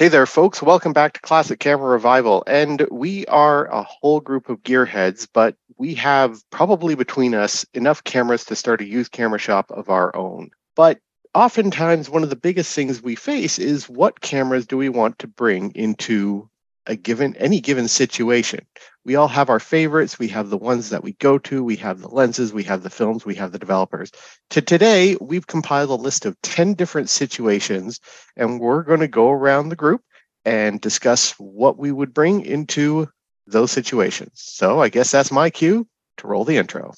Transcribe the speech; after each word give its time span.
Hey 0.00 0.08
there, 0.08 0.24
folks. 0.24 0.62
Welcome 0.62 0.94
back 0.94 1.12
to 1.12 1.20
Classic 1.20 1.60
Camera 1.60 1.90
Revival. 1.90 2.42
And 2.46 2.86
we 2.90 3.26
are 3.26 3.66
a 3.66 3.82
whole 3.82 4.20
group 4.20 4.48
of 4.48 4.62
gearheads, 4.62 5.28
but 5.30 5.56
we 5.76 5.92
have 5.96 6.42
probably 6.48 6.94
between 6.94 7.34
us 7.34 7.66
enough 7.74 8.02
cameras 8.02 8.46
to 8.46 8.56
start 8.56 8.80
a 8.80 8.86
used 8.86 9.12
camera 9.12 9.38
shop 9.38 9.70
of 9.70 9.90
our 9.90 10.16
own. 10.16 10.52
But 10.74 11.00
oftentimes, 11.34 12.08
one 12.08 12.22
of 12.22 12.30
the 12.30 12.36
biggest 12.36 12.74
things 12.74 13.02
we 13.02 13.14
face 13.14 13.58
is 13.58 13.90
what 13.90 14.22
cameras 14.22 14.66
do 14.66 14.78
we 14.78 14.88
want 14.88 15.18
to 15.18 15.26
bring 15.26 15.72
into 15.74 16.48
a 16.86 16.96
given 16.96 17.36
any 17.36 17.60
given 17.60 17.86
situation. 17.86 18.64
We 19.02 19.16
all 19.16 19.28
have 19.28 19.48
our 19.48 19.60
favorites. 19.60 20.18
We 20.18 20.28
have 20.28 20.50
the 20.50 20.58
ones 20.58 20.90
that 20.90 21.02
we 21.02 21.14
go 21.14 21.38
to. 21.38 21.64
We 21.64 21.76
have 21.76 22.02
the 22.02 22.08
lenses. 22.08 22.52
We 22.52 22.64
have 22.64 22.82
the 22.82 22.90
films. 22.90 23.24
We 23.24 23.34
have 23.36 23.50
the 23.50 23.58
developers. 23.58 24.12
To 24.50 24.60
today, 24.60 25.16
we've 25.22 25.46
compiled 25.46 25.88
a 25.88 25.94
list 25.94 26.26
of 26.26 26.38
10 26.42 26.74
different 26.74 27.08
situations, 27.08 27.98
and 28.36 28.60
we're 28.60 28.82
going 28.82 29.00
to 29.00 29.08
go 29.08 29.30
around 29.30 29.70
the 29.70 29.76
group 29.76 30.02
and 30.44 30.82
discuss 30.82 31.32
what 31.38 31.78
we 31.78 31.90
would 31.90 32.12
bring 32.12 32.44
into 32.44 33.08
those 33.46 33.72
situations. 33.72 34.32
So 34.34 34.82
I 34.82 34.90
guess 34.90 35.10
that's 35.10 35.32
my 35.32 35.48
cue 35.48 35.88
to 36.18 36.26
roll 36.26 36.44
the 36.44 36.58
intro. 36.58 36.92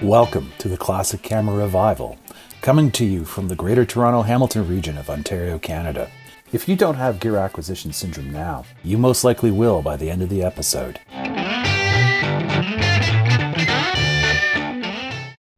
Welcome 0.00 0.52
to 0.58 0.68
the 0.68 0.76
Classic 0.78 1.20
Camera 1.20 1.56
Revival 1.56 2.16
coming 2.60 2.92
to 2.92 3.04
you 3.04 3.24
from 3.24 3.48
the 3.48 3.56
Greater 3.56 3.84
Toronto 3.84 4.22
Hamilton 4.22 4.68
region 4.68 4.96
of 4.96 5.10
Ontario, 5.10 5.58
Canada. 5.58 6.08
If 6.52 6.68
you 6.68 6.76
don't 6.76 6.96
have 6.96 7.18
gear 7.18 7.36
acquisition 7.36 7.94
syndrome 7.94 8.30
now, 8.30 8.66
you 8.84 8.98
most 8.98 9.24
likely 9.24 9.50
will 9.50 9.80
by 9.80 9.96
the 9.96 10.10
end 10.10 10.20
of 10.20 10.28
the 10.28 10.42
episode. 10.42 11.00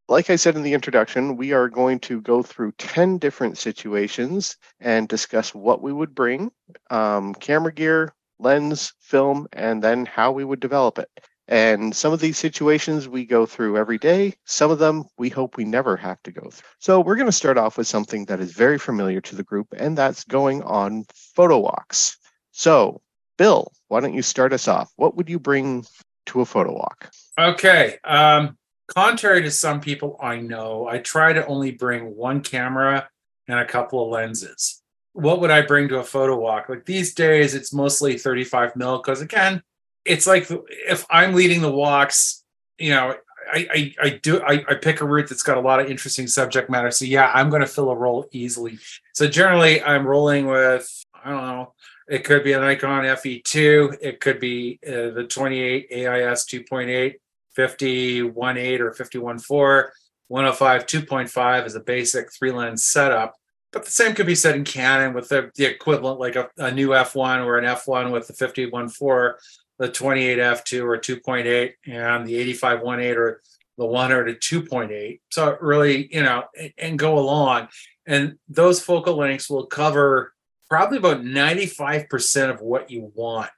Like 0.08 0.30
I 0.30 0.36
said 0.36 0.54
in 0.54 0.62
the 0.62 0.72
introduction, 0.72 1.36
we 1.36 1.52
are 1.52 1.68
going 1.68 1.98
to 2.00 2.20
go 2.20 2.44
through 2.44 2.72
10 2.78 3.18
different 3.18 3.58
situations 3.58 4.56
and 4.78 5.08
discuss 5.08 5.52
what 5.52 5.82
we 5.82 5.92
would 5.92 6.14
bring, 6.14 6.52
um, 6.90 7.34
camera 7.34 7.72
gear, 7.72 8.14
lens, 8.38 8.92
film, 9.00 9.48
and 9.52 9.82
then 9.82 10.06
how 10.06 10.30
we 10.30 10.44
would 10.44 10.60
develop 10.60 11.00
it. 11.00 11.08
And 11.46 11.94
some 11.94 12.12
of 12.12 12.20
these 12.20 12.38
situations 12.38 13.08
we 13.08 13.26
go 13.26 13.44
through 13.44 13.76
every 13.76 13.98
day. 13.98 14.34
Some 14.44 14.70
of 14.70 14.78
them 14.78 15.04
we 15.18 15.28
hope 15.28 15.56
we 15.56 15.64
never 15.64 15.96
have 15.96 16.22
to 16.22 16.32
go 16.32 16.48
through. 16.50 16.68
So 16.78 17.00
we're 17.00 17.16
going 17.16 17.26
to 17.26 17.32
start 17.32 17.58
off 17.58 17.76
with 17.76 17.86
something 17.86 18.24
that 18.26 18.40
is 18.40 18.52
very 18.52 18.78
familiar 18.78 19.20
to 19.22 19.36
the 19.36 19.42
group, 19.42 19.68
and 19.76 19.96
that's 19.96 20.24
going 20.24 20.62
on 20.62 21.04
photo 21.14 21.58
walks. 21.58 22.16
So, 22.52 23.02
Bill, 23.36 23.70
why 23.88 24.00
don't 24.00 24.14
you 24.14 24.22
start 24.22 24.52
us 24.52 24.68
off? 24.68 24.90
What 24.96 25.16
would 25.16 25.28
you 25.28 25.38
bring 25.38 25.84
to 26.26 26.40
a 26.40 26.46
photo 26.46 26.72
walk? 26.72 27.10
Okay. 27.38 27.98
Um, 28.04 28.56
contrary 28.88 29.42
to 29.42 29.50
some 29.50 29.80
people 29.80 30.16
I 30.22 30.36
know, 30.36 30.86
I 30.88 30.98
try 30.98 31.32
to 31.32 31.46
only 31.46 31.72
bring 31.72 32.16
one 32.16 32.40
camera 32.40 33.08
and 33.48 33.58
a 33.58 33.66
couple 33.66 34.04
of 34.04 34.10
lenses. 34.10 34.82
What 35.12 35.40
would 35.40 35.50
I 35.50 35.62
bring 35.62 35.88
to 35.88 35.98
a 35.98 36.04
photo 36.04 36.36
walk? 36.36 36.68
Like 36.68 36.86
these 36.86 37.14
days, 37.14 37.54
it's 37.54 37.72
mostly 37.72 38.18
35 38.18 38.76
mil 38.76 38.98
because 38.98 39.20
again, 39.20 39.62
it's 40.04 40.26
like 40.26 40.48
if 40.88 41.06
I'm 41.10 41.34
leading 41.34 41.62
the 41.62 41.70
walks, 41.70 42.44
you 42.78 42.90
know, 42.90 43.14
I, 43.52 43.68
I, 43.70 43.94
I 44.02 44.08
do 44.22 44.42
I, 44.42 44.64
I, 44.68 44.74
pick 44.74 45.00
a 45.00 45.04
route 45.04 45.28
that's 45.28 45.42
got 45.42 45.58
a 45.58 45.60
lot 45.60 45.80
of 45.80 45.90
interesting 45.90 46.26
subject 46.26 46.70
matter. 46.70 46.90
So 46.90 47.04
yeah, 47.04 47.30
I'm 47.34 47.50
going 47.50 47.60
to 47.60 47.66
fill 47.66 47.90
a 47.90 47.96
roll 47.96 48.26
easily. 48.32 48.78
So 49.12 49.28
generally, 49.28 49.82
I'm 49.82 50.06
rolling 50.06 50.46
with 50.46 50.88
I 51.22 51.30
don't 51.30 51.44
know. 51.44 51.74
It 52.08 52.24
could 52.24 52.44
be 52.44 52.52
an 52.52 52.60
Nikon 52.60 53.04
FE2. 53.04 53.98
It 54.02 54.20
could 54.20 54.38
be 54.38 54.78
uh, 54.86 55.10
the 55.10 55.26
28 55.28 55.88
AIS 55.90 56.44
2.8, 56.44 57.14
50.1.8 57.56 58.80
or 58.80 58.92
51.4. 58.92 59.88
105 60.28 60.86
2.5 60.86 61.66
is 61.66 61.74
a 61.74 61.80
basic 61.80 62.32
three 62.32 62.50
lens 62.50 62.84
setup. 62.84 63.34
But 63.72 63.84
the 63.84 63.90
same 63.90 64.14
could 64.14 64.26
be 64.26 64.34
said 64.34 64.54
in 64.54 64.64
Canon 64.64 65.14
with 65.14 65.28
the, 65.28 65.50
the 65.56 65.64
equivalent, 65.64 66.20
like 66.20 66.36
a, 66.36 66.48
a 66.58 66.70
new 66.70 66.90
F1 66.90 67.44
or 67.44 67.58
an 67.58 67.64
F1 67.64 68.12
with 68.12 68.28
the 68.28 68.32
51.4 68.34 69.34
the 69.78 69.88
28F2 69.88 70.84
or 70.84 70.98
2.8 70.98 71.72
and 71.86 72.26
the 72.26 72.36
8518 72.36 73.16
or 73.16 73.40
the 73.76 73.86
100 73.86 74.28
or 74.28 74.32
the 74.32 74.38
2.8. 74.38 75.20
So 75.30 75.56
really, 75.60 76.12
you 76.14 76.22
know, 76.22 76.44
and, 76.58 76.72
and 76.78 76.98
go 76.98 77.18
along. 77.18 77.68
And 78.06 78.36
those 78.48 78.82
focal 78.82 79.16
lengths 79.16 79.50
will 79.50 79.66
cover 79.66 80.32
probably 80.68 80.98
about 80.98 81.22
95% 81.22 82.50
of 82.50 82.60
what 82.60 82.90
you 82.90 83.10
want. 83.14 83.50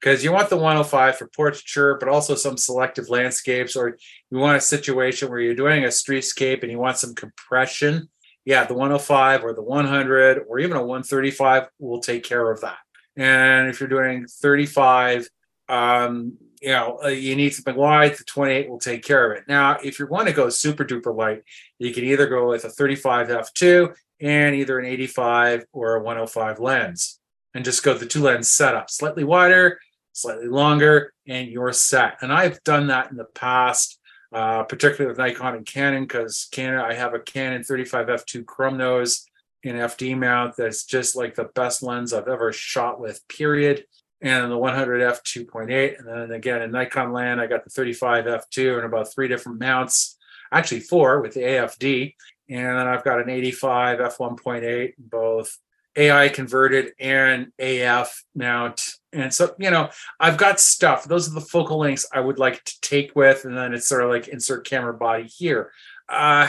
Because 0.00 0.22
you 0.22 0.32
want 0.32 0.50
the 0.50 0.56
105 0.56 1.16
for 1.16 1.28
portraiture, 1.28 1.96
but 1.98 2.10
also 2.10 2.34
some 2.34 2.58
selective 2.58 3.08
landscapes, 3.08 3.74
or 3.74 3.96
you 4.30 4.36
want 4.36 4.58
a 4.58 4.60
situation 4.60 5.30
where 5.30 5.40
you're 5.40 5.54
doing 5.54 5.84
a 5.84 5.88
streetscape 5.88 6.62
and 6.62 6.70
you 6.70 6.78
want 6.78 6.98
some 6.98 7.14
compression. 7.14 8.10
Yeah, 8.44 8.64
the 8.64 8.74
105 8.74 9.44
or 9.44 9.54
the 9.54 9.62
100 9.62 10.44
or 10.46 10.58
even 10.58 10.76
a 10.76 10.80
135 10.80 11.68
will 11.78 12.00
take 12.00 12.22
care 12.22 12.50
of 12.50 12.60
that. 12.60 12.76
And 13.16 13.68
if 13.68 13.80
you're 13.80 13.88
doing 13.88 14.26
35 14.26 15.26
um, 15.68 16.38
you 16.60 16.70
know, 16.70 16.98
uh, 17.04 17.08
you 17.08 17.36
need 17.36 17.54
something 17.54 17.76
wide, 17.76 18.16
the 18.16 18.24
28 18.24 18.70
will 18.70 18.78
take 18.78 19.04
care 19.04 19.30
of 19.30 19.38
it. 19.38 19.44
Now, 19.46 19.76
if 19.84 19.98
you 19.98 20.06
want 20.06 20.28
to 20.28 20.34
go 20.34 20.48
super 20.48 20.84
duper 20.84 21.14
light, 21.14 21.42
you 21.78 21.92
can 21.92 22.04
either 22.04 22.26
go 22.26 22.48
with 22.48 22.64
a 22.64 22.70
35 22.70 23.28
f2 23.28 23.94
and 24.20 24.54
either 24.54 24.78
an 24.78 24.86
85 24.86 25.66
or 25.72 25.96
a 25.96 26.02
105 26.02 26.60
lens 26.60 27.20
and 27.54 27.64
just 27.64 27.82
go 27.82 27.92
the 27.92 28.06
two 28.06 28.22
lens 28.22 28.50
setup, 28.50 28.88
slightly 28.88 29.24
wider, 29.24 29.78
slightly 30.12 30.46
longer, 30.46 31.12
and 31.28 31.48
you're 31.48 31.72
set. 31.72 32.16
And 32.22 32.32
I've 32.32 32.62
done 32.64 32.86
that 32.86 33.10
in 33.10 33.16
the 33.16 33.24
past, 33.24 33.98
uh, 34.32 34.62
particularly 34.62 35.08
with 35.08 35.18
Nikon 35.18 35.56
and 35.56 35.66
Canon, 35.66 36.04
because 36.04 36.48
Canon, 36.50 36.80
I 36.80 36.94
have 36.94 37.12
a 37.12 37.20
Canon 37.20 37.62
35 37.62 38.06
f2 38.06 38.46
chrome 38.46 38.78
nose 38.78 39.26
in 39.62 39.76
FD 39.76 40.16
mount 40.16 40.56
that's 40.56 40.84
just 40.84 41.14
like 41.14 41.34
the 41.34 41.50
best 41.54 41.82
lens 41.82 42.12
I've 42.12 42.28
ever 42.28 42.52
shot 42.52 43.00
with, 43.00 43.20
period 43.28 43.84
and 44.24 44.50
the 44.50 44.58
100 44.58 45.02
f2.8 45.02 45.98
and 45.98 46.08
then 46.08 46.32
again 46.32 46.62
in 46.62 46.72
nikon 46.72 47.12
land 47.12 47.40
i 47.40 47.46
got 47.46 47.62
the 47.62 47.70
35 47.70 48.24
f2 48.24 48.76
and 48.76 48.84
about 48.84 49.12
three 49.12 49.28
different 49.28 49.60
mounts 49.60 50.16
actually 50.50 50.80
four 50.80 51.20
with 51.20 51.34
the 51.34 51.40
afd 51.40 52.14
and 52.48 52.78
then 52.78 52.88
i've 52.88 53.04
got 53.04 53.20
an 53.20 53.28
85 53.28 53.98
f1.8 54.00 54.94
both 54.98 55.58
ai 55.96 56.28
converted 56.28 56.92
and 56.98 57.52
af 57.58 58.24
mount. 58.34 58.94
And 59.12 59.32
so 59.32 59.54
you 59.58 59.70
know 59.70 59.90
i've 60.18 60.36
got 60.36 60.58
stuff. 60.58 61.04
Those 61.04 61.28
are 61.28 61.34
the 61.34 61.40
focal 61.40 61.78
lengths 61.78 62.06
i 62.12 62.20
would 62.20 62.38
like 62.38 62.64
to 62.64 62.80
take 62.80 63.14
with. 63.14 63.44
And 63.44 63.56
then 63.56 63.72
it's 63.74 63.86
sort 63.86 64.02
of 64.02 64.10
like 64.10 64.28
insert 64.28 64.66
camera 64.66 64.94
body 64.94 65.24
here. 65.24 65.70
Uh 66.08 66.48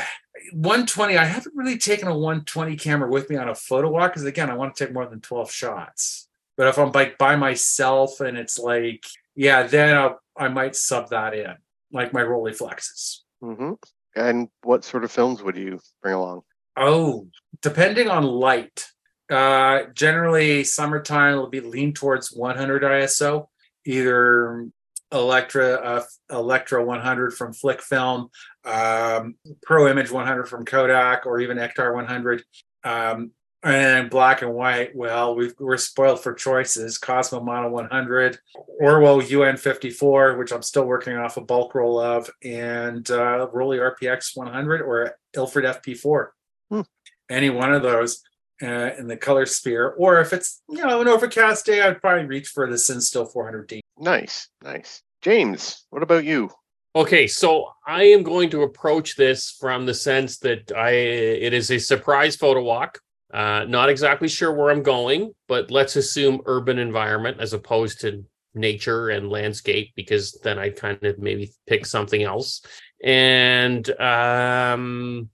120 0.51 1.17
i 1.17 1.23
haven't 1.23 1.55
really 1.55 1.77
taken 1.77 2.09
a 2.09 2.13
120 2.13 2.75
camera 2.75 3.09
with 3.09 3.29
me 3.29 3.37
on 3.37 3.47
a 3.47 3.55
photo 3.55 3.89
walk 3.89 4.11
because 4.11 4.25
again 4.25 4.49
i 4.49 4.53
want 4.53 4.75
to 4.75 4.85
take 4.85 4.93
more 4.93 5.05
than 5.05 5.21
12 5.21 5.49
shots 5.49 6.27
but 6.57 6.67
if 6.67 6.77
I'm 6.77 6.91
like 6.91 7.17
by 7.17 7.35
myself 7.35 8.21
and 8.21 8.37
it's 8.37 8.57
like, 8.57 9.05
yeah, 9.35 9.63
then 9.63 9.95
I'll, 9.95 10.19
I 10.37 10.47
might 10.47 10.75
sub 10.75 11.09
that 11.09 11.33
in, 11.33 11.53
like 11.91 12.13
my 12.13 12.21
Rolleiflexes. 12.21 13.19
Mm-hmm. 13.43 13.73
And 14.15 14.49
what 14.63 14.83
sort 14.83 15.03
of 15.03 15.11
films 15.11 15.43
would 15.43 15.57
you 15.57 15.79
bring 16.01 16.13
along? 16.13 16.41
Oh, 16.77 17.27
depending 17.61 18.09
on 18.09 18.23
light. 18.23 18.85
Uh, 19.29 19.85
generally, 19.93 20.63
summertime 20.63 21.37
will 21.37 21.49
be 21.49 21.59
lean 21.59 21.93
towards 21.93 22.29
100 22.29 22.83
ISO, 22.83 23.47
either 23.85 24.67
Elektra 25.11 25.73
uh, 25.75 26.03
Elektra 26.29 26.83
100 26.83 27.33
from 27.33 27.53
Flic 27.53 27.81
Film, 27.81 28.29
um, 28.65 29.35
Pro 29.63 29.87
Image 29.87 30.11
100 30.11 30.45
from 30.45 30.65
Kodak, 30.65 31.25
or 31.25 31.39
even 31.39 31.57
Ektar 31.57 31.93
100. 31.93 32.43
Um, 32.83 33.31
and 33.65 34.09
black 34.09 34.43
and 34.43 34.53
white, 34.53 34.95
well, 34.95 35.35
we 35.35 35.51
are 35.59 35.77
spoiled 35.77 36.21
for 36.21 36.33
choices. 36.33 36.99
Kosmo 36.99 37.43
Mono 37.43 37.69
100, 37.69 38.37
Orwo 38.81 39.27
UN 39.29 39.57
54, 39.57 40.37
which 40.37 40.51
I'm 40.51 40.61
still 40.61 40.85
working 40.85 41.17
off 41.17 41.37
a 41.37 41.41
bulk 41.41 41.73
roll 41.73 41.99
of, 41.99 42.29
and 42.43 43.09
uh, 43.09 43.47
Rollei 43.53 43.79
RPX 43.79 44.35
100 44.35 44.81
or 44.81 45.17
Ilford 45.35 45.65
FP4. 45.65 46.27
Hmm. 46.69 46.81
Any 47.29 47.49
one 47.49 47.73
of 47.73 47.81
those 47.81 48.21
uh, 48.61 48.91
in 48.97 49.07
the 49.07 49.17
color 49.17 49.45
sphere. 49.45 49.95
Or 49.97 50.19
if 50.21 50.31
it's, 50.31 50.61
you 50.69 50.85
know, 50.85 51.01
an 51.01 51.07
overcast 51.07 51.65
day, 51.65 51.81
I'd 51.81 52.01
probably 52.01 52.25
reach 52.25 52.49
for 52.49 52.69
the 52.69 52.75
Cinestill 52.75 53.33
400D. 53.33 53.79
Nice, 53.97 54.49
nice. 54.63 55.01
James, 55.21 55.85
what 55.89 56.03
about 56.03 56.23
you? 56.23 56.51
Okay, 56.95 57.27
so 57.27 57.71
I 57.85 58.03
am 58.03 58.23
going 58.23 58.49
to 58.51 58.61
approach 58.61 59.15
this 59.15 59.51
from 59.59 59.85
the 59.85 59.93
sense 59.93 60.37
that 60.39 60.71
I 60.71 60.91
it 60.91 61.51
is 61.51 61.69
a 61.71 61.79
surprise 61.79 62.35
photo 62.37 62.61
walk. 62.61 62.99
Uh, 63.35 63.65
not 63.67 63.89
exactly 63.89 64.29
sure 64.29 64.53
where 64.53 64.71
I'm 64.71 64.81
going, 64.81 65.33
but 65.49 65.69
let's 65.69 65.97
assume 65.97 66.41
urban 66.45 66.79
environment 66.79 67.41
as 67.41 67.51
opposed 67.51 67.99
to 68.01 68.23
nature 68.53 69.09
and 69.09 69.29
landscape, 69.29 69.91
because 69.93 70.39
then 70.41 70.57
I'd 70.57 70.77
kind 70.77 71.03
of 71.03 71.19
maybe 71.19 71.51
pick 71.67 71.85
something 71.85 72.23
else. 72.23 72.61
And 73.03 73.89
um, 73.99 75.29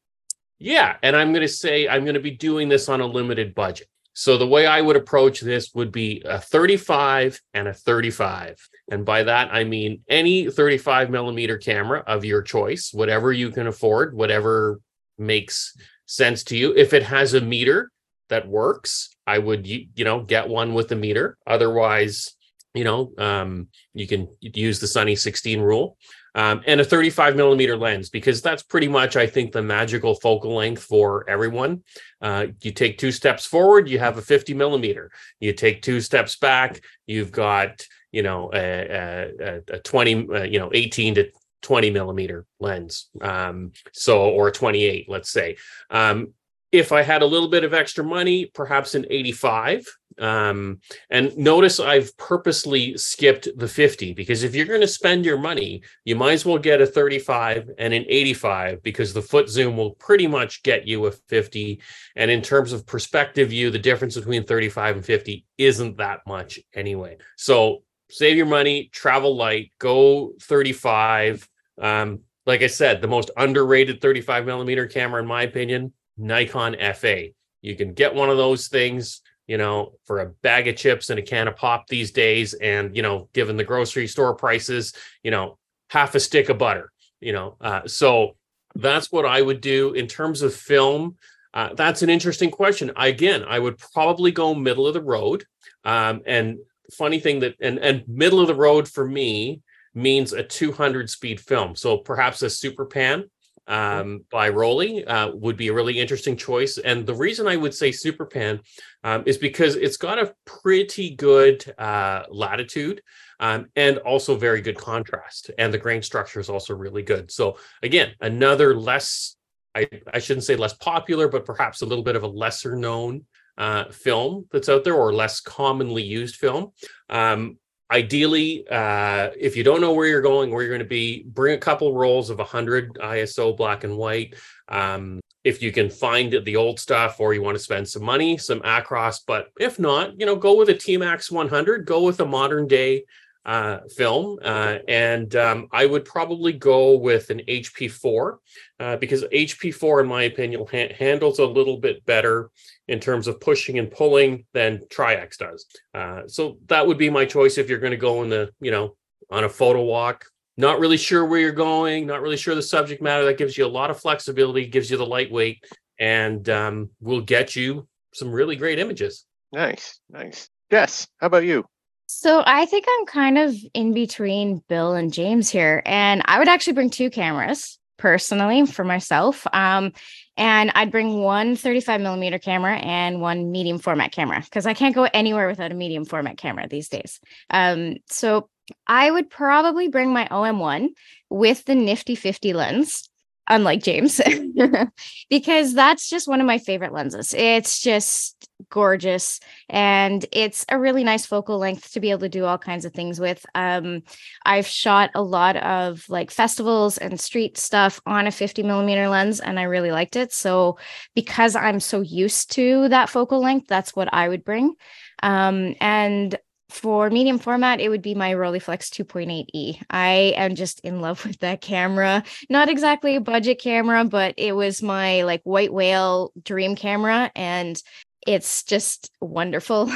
yeah, 0.58 0.96
and 1.04 1.16
I'm 1.16 1.32
going 1.32 1.44
to 1.44 1.48
say 1.48 1.88
I'm 1.88 2.04
going 2.04 2.16
to 2.16 2.20
be 2.20 2.32
doing 2.32 2.70
this 2.70 2.90
on 2.90 3.02
a 3.02 3.06
limited 3.06 3.54
budget. 3.54 3.88
So 4.14 4.36
the 4.36 4.48
way 4.48 4.66
I 4.66 4.82
would 4.82 4.96
approach 4.96 5.40
this 5.40 5.72
would 5.76 5.92
be 5.92 6.24
a 6.26 6.40
35 6.40 7.40
and 7.54 7.68
a 7.68 7.74
35. 7.74 8.58
And 8.90 9.06
by 9.06 9.22
that, 9.24 9.50
I 9.54 9.64
mean 9.64 10.02
any 10.10 10.50
35 10.50 11.12
millimeter 11.12 11.60
camera 11.60 12.04
of 12.08 12.26
your 12.26 12.42
choice, 12.42 12.90
whatever 12.94 13.32
you 13.32 13.52
can 13.52 13.68
afford, 13.68 14.16
whatever 14.16 14.82
makes 15.20 15.78
sense 16.06 16.44
to 16.46 16.58
you. 16.58 16.74
If 16.76 16.94
it 16.94 17.04
has 17.04 17.34
a 17.34 17.42
meter 17.42 17.92
that 18.30 18.48
works, 18.48 19.16
I 19.28 19.38
would 19.38 19.68
you, 19.68 19.88
you 19.96 20.06
know 20.06 20.22
get 20.22 20.48
one 20.48 20.74
with 20.74 20.92
a 20.92 20.96
meter. 20.96 21.38
Otherwise, 21.46 22.36
you 22.74 22.84
know 22.84 23.12
um, 23.18 23.68
you 23.94 24.08
can 24.08 24.28
use 24.42 24.80
the 24.80 24.88
Sunny 24.88 25.16
16 25.16 25.60
rule 25.62 25.98
um, 26.34 26.62
and 26.66 26.80
a 26.80 26.86
35 26.86 27.36
millimeter 27.36 27.76
lens 27.76 28.10
because 28.10 28.42
that's 28.42 28.64
pretty 28.64 28.88
much 28.88 29.16
I 29.16 29.28
think 29.28 29.52
the 29.52 29.62
magical 29.62 30.16
focal 30.16 30.56
length 30.56 30.84
for 30.84 31.30
everyone. 31.30 31.84
Uh, 32.22 32.48
you 32.62 32.72
take 32.72 32.98
two 32.98 33.12
steps 33.12 33.46
forward, 33.46 33.90
you 33.90 34.00
have 34.00 34.18
a 34.18 34.22
50 34.22 34.54
millimeter. 34.54 35.12
You 35.40 35.54
take 35.54 35.82
two 35.82 36.00
steps 36.00 36.38
back, 36.38 36.82
you've 37.06 37.32
got 37.32 37.86
you 38.12 38.24
know 38.24 38.50
a, 38.54 39.32
a, 39.40 39.62
a 39.76 39.80
20 39.80 40.28
uh, 40.30 40.44
you 40.44 40.60
know 40.60 40.70
18 40.74 41.16
to 41.16 41.32
20 41.62 41.92
millimeter 41.92 42.46
lens 42.60 43.10
um, 43.22 43.72
so 43.92 44.30
or 44.30 44.52
28 44.52 45.10
let's 45.10 45.30
say 45.30 45.56
um, 45.90 46.34
if 46.72 46.94
I 46.94 47.02
had 47.02 47.22
a 47.22 47.26
little 47.26 47.50
bit 47.50 47.64
of 47.64 47.74
extra 47.74 48.04
money, 48.04 48.46
perhaps 48.46 48.96
an 48.96 49.06
85. 49.10 49.86
Um, 50.20 50.80
and 51.10 51.36
notice 51.38 51.80
I've 51.80 52.16
purposely 52.18 52.98
skipped 52.98 53.48
the 53.58 53.68
50 53.68 54.14
because 54.14 54.44
if 54.44 54.56
you're 54.56 54.66
going 54.66 54.82
to 54.82 54.88
spend 54.88 55.26
your 55.26 55.38
money, 55.38 55.82
you 56.06 56.16
might 56.16 56.34
as 56.34 56.46
well 56.46 56.58
get 56.58 56.82
a 56.82 56.86
35 56.86 57.72
and 57.78 57.94
an 57.94 58.06
85 58.08 58.84
because 58.84 59.14
the 59.14 59.22
foot 59.22 59.50
zoom 59.50 59.76
will 59.76 59.96
pretty 59.96 60.28
much 60.28 60.64
get 60.64 60.88
you 60.88 61.06
a 61.08 61.12
50. 61.12 61.82
And 62.16 62.32
in 62.32 62.42
terms 62.42 62.72
of 62.72 62.86
perspective 62.86 63.50
view, 63.50 63.70
the 63.70 63.80
difference 63.80 64.16
between 64.16 64.44
35 64.46 64.98
and 64.98 65.06
50 65.06 65.46
isn't 65.58 65.98
that 65.98 66.22
much 66.26 66.60
anyway. 66.74 67.18
So 67.36 67.84
save 68.10 68.38
your 68.38 68.46
money, 68.46 68.90
travel 68.94 69.36
light, 69.36 69.72
go 69.80 70.34
35. 70.42 71.48
Um, 71.82 72.22
like 72.46 72.62
I 72.62 72.68
said, 72.68 73.02
the 73.02 73.08
most 73.08 73.32
underrated 73.38 74.02
35 74.02 74.46
millimeter 74.46 74.88
camera, 74.88 75.22
in 75.22 75.28
my 75.28 75.44
opinion, 75.44 75.94
Nikon 76.18 76.76
FA. 76.96 77.28
You 77.62 77.76
can 77.76 77.94
get 77.94 78.16
one 78.16 78.30
of 78.30 78.38
those 78.38 78.68
things, 78.68 79.22
you 79.48 79.58
know, 79.58 79.94
for 80.06 80.20
a 80.20 80.30
bag 80.42 80.68
of 80.68 80.76
chips 80.76 81.10
and 81.10 81.20
a 81.20 81.24
can 81.24 81.48
of 81.48 81.56
pop 81.56 81.88
these 81.88 82.12
days. 82.12 82.54
And, 82.54 82.96
you 82.96 83.04
know, 83.04 83.30
given 83.34 83.58
the 83.58 83.64
grocery 83.64 84.08
store 84.08 84.34
prices, 84.36 84.94
you 85.24 85.32
know, 85.32 85.58
half 85.90 86.16
a 86.16 86.20
stick 86.20 86.50
of 86.50 86.58
butter, 86.58 86.92
you 87.20 87.34
know. 87.34 87.58
Uh, 87.62 87.88
so 87.88 88.36
that's 88.76 89.12
what 89.12 89.26
I 89.26 89.42
would 89.42 89.62
do 89.62 89.94
in 89.94 90.08
terms 90.08 90.42
of 90.42 90.56
film. 90.56 91.18
Uh, 91.54 91.74
that's 91.74 92.02
an 92.02 92.10
interesting 92.10 92.50
question. 92.50 92.92
Again, 92.96 93.44
I 93.48 93.60
would 93.60 93.78
probably 93.78 94.32
go 94.32 94.56
middle 94.56 94.88
of 94.88 94.94
the 94.94 95.02
road. 95.02 95.46
Um, 95.84 96.22
and 96.26 96.60
funny 96.94 97.20
thing 97.20 97.42
that, 97.42 97.56
and, 97.60 97.78
and 97.80 98.04
middle 98.08 98.40
of 98.40 98.48
the 98.48 98.56
road 98.56 98.88
for 98.88 99.06
me 99.06 99.62
means 99.94 100.34
a 100.34 100.44
200 100.44 101.10
speed 101.10 101.40
film. 101.40 101.76
So 101.76 101.98
perhaps 101.98 102.42
a 102.42 102.50
super 102.50 102.86
pan 102.86 103.26
um, 103.68 104.26
by 104.32 104.50
Rollei 104.50 105.08
uh, 105.08 105.32
would 105.34 105.58
be 105.58 105.70
a 105.70 105.74
really 105.74 106.00
interesting 106.00 106.36
choice. 106.36 106.78
And 106.78 107.06
the 107.06 107.14
reason 107.14 107.48
I 107.48 107.56
would 107.56 107.74
say 107.74 107.92
Super 107.92 108.26
Pan 108.26 108.60
um, 109.04 109.24
is 109.26 109.38
because 109.38 109.76
it's 109.76 109.98
got 109.98 110.20
a 110.20 110.34
pretty 110.46 111.16
good 111.16 111.64
uh, 111.78 112.24
latitude 112.30 113.02
um, 113.40 113.68
and 113.76 113.98
also 114.00 114.36
very 114.36 114.62
good 114.62 114.78
contrast. 114.78 115.52
And 115.58 115.74
the 115.74 115.78
grain 115.78 116.02
structure 116.02 116.40
is 116.40 116.50
also 116.50 116.76
really 116.76 117.04
good. 117.04 117.32
So, 117.32 117.58
again, 117.82 118.12
another 118.20 118.76
less, 118.76 119.38
I, 119.76 119.88
I 120.14 120.20
shouldn't 120.20 120.46
say 120.46 120.56
less 120.56 120.74
popular, 120.74 121.28
but 121.28 121.46
perhaps 121.46 121.82
a 121.82 121.86
little 121.86 122.04
bit 122.04 122.16
of 122.16 122.24
a 122.24 122.28
lesser 122.28 122.76
known 122.76 123.26
uh, 123.58 123.86
film 123.92 124.48
that's 124.52 124.70
out 124.70 124.84
there 124.84 124.96
or 124.96 125.14
less 125.14 125.40
commonly 125.40 126.04
used 126.04 126.36
film. 126.36 126.72
Um, 127.10 127.58
ideally 127.92 128.66
uh, 128.70 129.30
if 129.38 129.56
you 129.56 129.64
don't 129.64 129.82
know 129.82 129.94
where 129.94 130.08
you're 130.08 130.22
going 130.22 130.50
where 130.50 130.62
you're 130.62 130.72
going 130.72 130.80
to 130.80 130.86
be 130.86 131.24
bring 131.24 131.56
a 131.56 131.58
couple 131.58 131.94
rolls 131.94 132.30
of 132.30 132.38
100 132.38 132.94
iso 132.96 133.56
black 133.56 133.84
and 133.84 133.98
white. 133.98 134.36
Um, 134.68 135.20
if 135.44 135.62
you 135.62 135.72
can 135.72 135.90
find 135.90 136.36
the 136.46 136.56
old 136.56 136.80
stuff 136.80 137.20
or 137.20 137.34
you 137.34 137.42
want 137.42 137.58
to 137.58 137.64
spend 137.64 137.88
some 137.88 138.04
money 138.04 138.38
some 138.38 138.60
acros 138.62 139.20
but 139.26 139.52
if 139.60 139.80
not 139.80 140.18
you 140.20 140.26
know 140.26 140.36
go 140.36 140.56
with 140.56 140.70
a 140.70 140.74
tmax 140.74 141.32
100 141.32 141.86
go 141.86 142.04
with 142.04 142.20
a 142.20 142.26
modern 142.26 142.68
day 142.68 143.04
uh, 143.46 143.80
film, 143.96 144.38
uh, 144.44 144.78
and 144.88 145.36
um, 145.36 145.68
I 145.72 145.86
would 145.86 146.06
probably 146.06 146.54
go 146.54 146.98
with 146.98 147.30
an 147.30 147.42
HP4 147.48 148.38
uh, 148.80 148.98
because 148.98 149.24
HP4, 149.24 150.02
in 150.02 150.08
my 150.08 150.24
opinion, 150.24 150.66
ha- 150.72 150.94
handles 150.98 151.40
a 151.40 151.46
little 151.46 151.78
bit 151.78 152.06
better 152.06 152.52
in 152.88 153.00
terms 153.00 153.28
of 153.28 153.40
pushing 153.40 153.80
and 153.80 153.90
pulling 153.90 154.46
than 154.54 154.82
Tri-X 154.90 155.38
does. 155.38 155.66
Uh, 155.94 156.22
so 156.28 156.58
that 156.68 156.86
would 156.86 156.98
be 156.98 157.10
my 157.10 157.26
choice 157.26 157.58
if 157.58 157.70
you're 157.70 157.80
going 157.80 157.92
to 157.92 157.98
go 157.98 158.24
in 158.24 158.30
the, 158.30 158.52
you 158.60 158.72
know, 158.72 158.96
on 159.30 159.44
a 159.44 159.50
photo 159.50 159.84
walk. 159.84 160.26
Not 160.58 160.80
really 160.80 160.98
sure 160.98 161.26
where 161.26 161.40
you're 161.40 161.52
going, 161.52 162.06
not 162.06 162.22
really 162.22 162.38
sure 162.38 162.54
the 162.54 162.62
subject 162.62 163.02
matter. 163.02 163.26
That 163.26 163.38
gives 163.38 163.58
you 163.58 163.66
a 163.66 163.68
lot 163.68 163.90
of 163.90 164.00
flexibility, 164.00 164.68
gives 164.68 164.92
you 164.92 164.98
the 164.98 165.06
lightweight, 165.06 165.64
and 166.00 166.48
um, 166.50 166.90
will 167.00 167.22
get 167.22 167.56
you 167.56 167.88
some 168.14 168.32
really 168.32 168.56
great 168.56 168.78
images. 168.78 169.26
Nice, 169.52 170.00
nice. 170.10 170.50
Yes. 170.70 171.08
How 171.20 171.28
about 171.28 171.46
you? 171.46 171.66
So 172.14 172.44
I 172.46 172.66
think 172.66 172.86
I'm 172.90 173.06
kind 173.06 173.38
of 173.38 173.56
in 173.74 173.94
between 173.94 174.62
Bill 174.68 174.96
and 174.96 175.14
James 175.14 175.50
here. 175.50 175.82
And 175.86 176.22
I 176.26 176.40
would 176.40 176.50
actually 176.50 176.74
bring 176.74 176.90
two 176.90 177.10
cameras 177.10 177.80
personally 177.98 178.66
for 178.66 178.84
myself. 178.84 179.48
Um, 179.54 179.94
and 180.36 180.74
I'd 180.76 180.92
bring 180.92 181.22
one 181.22 181.56
35 181.56 182.02
millimeter 182.02 182.38
camera 182.38 182.76
and 182.76 183.22
one 183.22 183.50
medium 183.50 183.80
format 183.80 184.12
camera 184.12 184.42
because 184.42 184.66
I 184.66 184.74
can't 184.74 184.94
go 184.94 185.08
anywhere 185.14 185.48
without 185.48 185.72
a 185.72 185.76
medium 185.76 186.04
format 186.04 186.38
camera 186.38 186.68
these 186.68 186.90
days. 186.90 187.22
Um, 187.50 187.96
so 188.10 188.50
I 188.86 189.10
would 189.10 189.30
probably 189.30 189.88
bring 189.88 190.12
my 190.12 190.28
OM1 190.28 190.90
with 191.30 191.64
the 191.64 191.76
nifty 191.76 192.16
50 192.16 192.52
lens 192.52 193.10
unlike 193.52 193.84
James, 193.84 194.20
because 195.30 195.74
that's 195.74 196.10
just 196.10 196.28
one 196.28 196.40
of 196.40 196.48
my 196.48 196.58
favorite 196.58 196.94
lenses. 196.94 197.34
It's 197.34 197.82
just 197.82 198.48
gorgeous 198.70 199.40
and 199.70 200.26
it's 200.32 200.66
a 200.70 200.80
really 200.80 201.04
nice 201.04 201.26
focal 201.26 201.58
length 201.58 201.92
to 201.92 202.00
be 202.00 202.12
able 202.12 202.22
to 202.22 202.30
do 202.30 202.46
all 202.46 202.58
kinds 202.58 202.86
of 202.86 202.94
things 202.94 203.20
with. 203.20 203.46
Um, 203.54 204.04
I've 204.46 204.68
shot 204.68 205.12
a 205.14 205.22
lot 205.22 205.58
of 205.58 206.06
like 206.10 206.32
festivals 206.32 206.98
and 206.98 207.20
street 207.20 207.58
stuff 207.58 208.00
on 208.06 208.28
a 208.28 208.32
50 208.32 208.64
millimeter 208.64 209.10
lens 209.10 209.40
and 209.40 209.60
I 209.60 209.64
really 209.64 209.92
liked 209.92 210.16
it. 210.16 210.32
So, 210.32 210.78
because 211.16 211.56
I'm 211.56 211.80
so 211.80 212.02
used 212.02 212.52
to 212.52 212.88
that 212.90 213.10
focal 213.10 213.42
length, 213.42 213.68
that's 213.68 213.96
what 213.96 214.14
I 214.14 214.30
would 214.30 214.46
bring. 214.46 214.76
Um, 215.22 215.76
and 215.82 216.38
for 216.72 217.10
medium 217.10 217.38
format, 217.38 217.82
it 217.82 217.90
would 217.90 218.02
be 218.02 218.16
my 218.16 218.34
Rolleiflex 218.34 218.90
2.8e. 218.90 219.82
I 219.90 220.34
am 220.38 220.56
just 220.56 220.80
in 220.82 221.02
love 221.02 221.26
with 221.26 221.40
that 221.40 221.62
camera. 221.62 222.24
Not 222.50 222.70
exactly 222.70 223.16
a 223.16 223.22
budget 223.22 223.60
camera, 223.60 224.06
but 224.06 224.34
it 224.38 224.54
was 224.54 224.82
my 224.82 225.24
like 225.24 225.42
white 225.44 225.74
whale 225.74 226.32
dream 226.42 226.76
camera. 226.76 227.32
And 227.36 227.82
it's 228.26 228.64
just 228.64 229.12
wonderful. 229.20 229.92